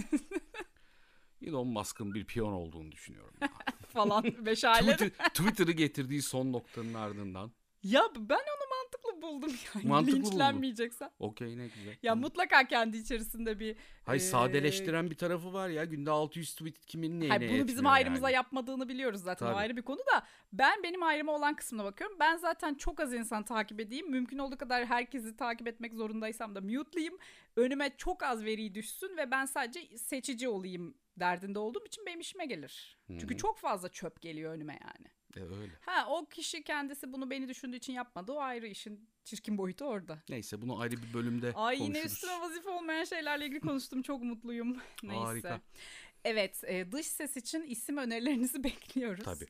Elon 1.41 1.67
Musk'ın 1.67 2.13
bir 2.13 2.25
piyon 2.25 2.51
olduğunu 2.51 2.91
düşünüyorum. 2.91 3.33
ya. 3.41 3.49
falan 3.87 4.25
meşale. 4.39 4.91
Twitter, 4.91 5.27
Twitter'ı 5.29 5.71
getirdiği 5.71 6.21
son 6.21 6.53
noktanın 6.53 6.93
ardından. 6.93 7.51
ya 7.83 8.03
ben 8.15 8.39
buldum 9.25 9.51
yani. 9.75 9.87
Mantıklı. 9.87 10.17
Linçlenmeyeceksen. 10.19 11.11
Okey 11.19 11.57
ne 11.57 11.67
güzel. 11.67 11.89
Ya 12.03 12.11
Tamam. 12.11 12.19
mutlaka 12.21 12.67
kendi 12.67 12.97
içerisinde 12.97 13.59
bir 13.59 13.75
Hayır 14.05 14.21
Ee, 14.21 14.25
sadeleştiren 14.25 15.09
bir 15.09 15.15
tarafı 15.15 15.53
var 15.53 15.69
ya. 15.69 15.85
Günde 15.85 16.11
600 16.11 16.55
tweet 16.55 16.85
kimin 16.85 17.19
neyine 17.19 17.37
Hayır, 17.37 17.51
bunu 17.59 17.67
bizim 17.67 17.85
ayrımıza 17.87 18.29
yani. 18.29 18.35
yapmadığını 18.35 18.89
biliyoruz 18.89 19.21
zaten. 19.21 19.45
O 19.45 19.49
Tabii. 19.49 19.59
ayrı 19.59 19.77
bir 19.77 19.81
konu 19.81 19.99
da. 19.99 20.23
Ben 20.53 20.83
benim 20.83 21.03
ayrıma 21.03 21.31
olan 21.31 21.55
kısmına 21.55 21.83
bakıyorum. 21.83 22.17
Ben 22.19 22.37
zaten 22.37 22.75
çok 22.75 22.99
az 22.99 23.13
insan 23.13 23.43
takip 23.43 23.79
edeyim. 23.79 24.11
Mümkün 24.11 24.37
olduğu 24.37 24.57
kadar 24.57 24.85
herkesi 24.85 25.37
takip 25.37 25.67
etmek 25.67 25.93
zorundaysam 25.93 26.55
da 26.55 26.61
mute'layayım. 26.61 27.17
Önüme 27.55 27.93
çok 27.97 28.23
az 28.23 28.45
veri 28.45 28.75
düşsün 28.75 29.17
ve 29.17 29.31
ben 29.31 29.45
sadece 29.45 29.97
seçici 29.97 30.47
olayım 30.49 30.95
derdinde 31.17 31.59
olduğum 31.59 31.85
için 31.85 32.05
benim 32.05 32.19
işime 32.19 32.45
gelir. 32.45 32.97
Çünkü 33.07 33.33
Hı. 33.33 33.37
çok 33.37 33.57
fazla 33.57 33.89
çöp 33.89 34.21
geliyor 34.21 34.53
önüme 34.53 34.79
yani. 34.81 35.07
E, 35.37 35.55
öyle. 35.55 35.71
Ha 35.81 36.05
o 36.09 36.25
kişi 36.25 36.63
kendisi 36.63 37.13
bunu 37.13 37.29
beni 37.29 37.47
düşündüğü 37.47 37.75
için 37.77 37.93
yapmadı. 37.93 38.31
O 38.31 38.39
ayrı 38.39 38.67
işin 38.67 39.09
çirkin 39.25 39.57
boyutu 39.57 39.85
orada. 39.85 40.19
Neyse 40.29 40.61
bunu 40.61 40.79
ayrı 40.79 40.97
bir 40.97 41.13
bölümde 41.13 41.53
Ay 41.55 41.77
konuşuruz. 41.77 41.97
yine 41.97 42.05
üstüme 42.05 42.39
vazife 42.39 42.69
olmayan 42.69 43.03
şeylerle 43.03 43.45
ilgili 43.45 43.59
konuştum. 43.59 44.01
Çok 44.01 44.23
mutluyum. 44.23 44.77
Neyse. 45.03 45.19
Harika. 45.19 45.61
Evet, 46.25 46.63
e, 46.67 46.91
dış 46.91 47.07
ses 47.07 47.37
için 47.37 47.61
isim 47.61 47.97
önerilerinizi 47.97 48.63
bekliyoruz. 48.63 49.23
Tabii. 49.25 49.45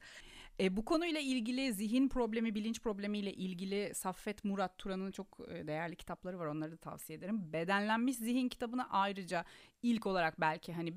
E, 0.59 0.77
bu 0.77 0.85
konuyla 0.85 1.19
ilgili 1.19 1.73
zihin 1.73 2.09
problemi, 2.09 2.55
bilinç 2.55 2.81
problemi 2.81 3.17
ile 3.19 3.33
ilgili 3.33 3.91
Saffet 3.95 4.43
Murat 4.43 4.77
Turan'ın 4.77 5.11
çok 5.11 5.37
e, 5.47 5.67
değerli 5.67 5.95
kitapları 5.95 6.39
var. 6.39 6.45
Onları 6.45 6.71
da 6.71 6.77
tavsiye 6.77 7.17
ederim. 7.19 7.53
Bedenlenmiş 7.53 8.15
Zihin 8.15 8.49
kitabına 8.49 8.87
ayrıca 8.89 9.45
ilk 9.83 10.05
olarak 10.05 10.41
belki 10.41 10.73
hani 10.73 10.93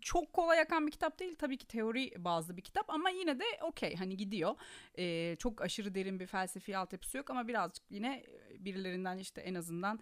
çok 0.00 0.32
kolay 0.32 0.60
akan 0.60 0.86
bir 0.86 0.92
kitap 0.92 1.18
değil. 1.18 1.34
Tabii 1.34 1.56
ki 1.56 1.66
teori 1.66 2.12
bazlı 2.24 2.56
bir 2.56 2.62
kitap 2.62 2.90
ama 2.90 3.10
yine 3.10 3.38
de 3.38 3.44
okey 3.62 3.96
hani 3.96 4.16
gidiyor. 4.16 4.54
E, 4.98 5.36
çok 5.36 5.62
aşırı 5.62 5.94
derin 5.94 6.20
bir 6.20 6.26
felsefi 6.26 6.76
altyapısı 6.76 7.16
yok 7.16 7.30
ama 7.30 7.48
birazcık 7.48 7.84
yine 7.90 8.24
birilerinden 8.58 9.18
işte 9.18 9.40
en 9.40 9.54
azından 9.54 10.00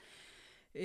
e, 0.75 0.83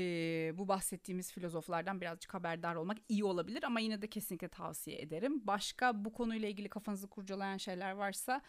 bu 0.57 0.67
bahsettiğimiz 0.67 1.31
filozoflardan 1.31 2.01
birazcık 2.01 2.33
haberdar 2.33 2.75
olmak 2.75 2.97
iyi 3.09 3.23
olabilir 3.23 3.63
ama 3.63 3.79
yine 3.79 4.01
de 4.01 4.07
kesinlikle 4.07 4.47
tavsiye 4.47 5.01
ederim. 5.01 5.47
Başka 5.47 6.05
bu 6.05 6.13
konuyla 6.13 6.47
ilgili 6.47 6.69
kafanızı 6.69 7.07
kurcalayan 7.07 7.57
şeyler 7.57 7.91
varsa 7.91 8.41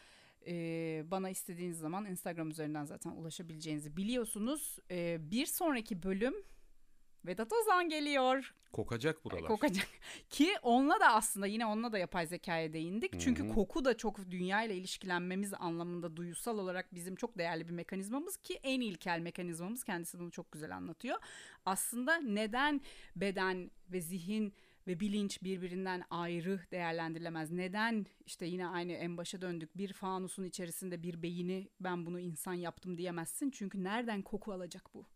bana 1.10 1.30
istediğiniz 1.30 1.78
zaman 1.78 2.06
Instagram 2.06 2.50
üzerinden 2.50 2.84
zaten 2.84 3.10
ulaşabileceğinizi 3.10 3.96
biliyorsunuz. 3.96 4.78
Bir 5.18 5.46
sonraki 5.46 6.02
bölüm 6.02 6.34
Vedat 7.26 7.52
Ozan 7.52 7.88
geliyor. 7.88 8.54
Kokacak 8.72 9.24
buralar. 9.24 9.46
Kokacak. 9.48 9.86
Ki 10.30 10.54
onunla 10.62 11.00
da 11.00 11.12
aslında 11.12 11.46
yine 11.46 11.66
onunla 11.66 11.92
da 11.92 11.98
yapay 11.98 12.26
zekaya 12.26 12.72
değindik. 12.72 13.20
Çünkü 13.20 13.44
Hı 13.44 13.48
hı. 13.48 13.54
koku 13.54 13.84
da 13.84 13.96
çok 13.96 14.30
dünya 14.30 14.62
ile 14.62 14.76
ilişkilenmemiz 14.76 15.54
anlamında 15.54 16.16
duyusal 16.16 16.58
olarak 16.58 16.94
bizim 16.94 17.16
çok 17.16 17.38
değerli 17.38 17.68
bir 17.68 17.72
mekanizmamız 17.72 18.36
ki 18.36 18.60
en 18.62 18.80
ilkel 18.80 19.20
mekanizmamız 19.20 19.84
kendisi 19.84 20.18
bunu 20.18 20.30
çok 20.30 20.52
güzel 20.52 20.76
anlatıyor. 20.76 21.18
Aslında 21.66 22.16
neden 22.16 22.80
beden 23.16 23.70
ve 23.88 24.00
zihin 24.00 24.54
ve 24.86 25.00
bilinç 25.00 25.42
birbirinden 25.42 26.04
ayrı 26.10 26.60
değerlendirilemez? 26.72 27.50
Neden 27.50 28.06
işte 28.26 28.46
yine 28.46 28.66
aynı 28.66 28.92
en 28.92 29.16
başa 29.16 29.40
döndük 29.40 29.78
bir 29.78 29.92
fanusun 29.92 30.44
içerisinde 30.44 31.02
bir 31.02 31.22
beyni 31.22 31.68
ben 31.80 32.06
bunu 32.06 32.20
insan 32.20 32.54
yaptım 32.54 32.98
diyemezsin. 32.98 33.50
Çünkü 33.50 33.84
nereden 33.84 34.22
koku 34.22 34.52
alacak 34.52 34.94
bu? 34.94 35.06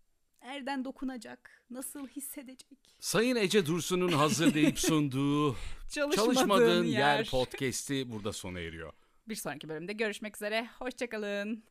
Nereden 0.43 0.85
dokunacak? 0.85 1.63
Nasıl 1.71 2.09
hissedecek? 2.09 2.97
Sayın 3.01 3.37
Ece 3.37 3.67
Dursun'un 3.67 4.13
hazırlayıp 4.13 4.79
sunduğu 4.89 5.57
Çalışmadığın, 5.91 6.35
Çalışmadığın 6.35 6.85
yer. 6.85 7.19
Yer 7.19 7.27
podcast'i 7.31 8.11
burada 8.13 8.33
sona 8.33 8.61
eriyor. 8.61 8.93
Bir 9.29 9.35
sonraki 9.35 9.69
bölümde 9.69 9.93
görüşmek 9.93 10.37
üzere. 10.37 10.69
Hoşçakalın. 10.79 11.65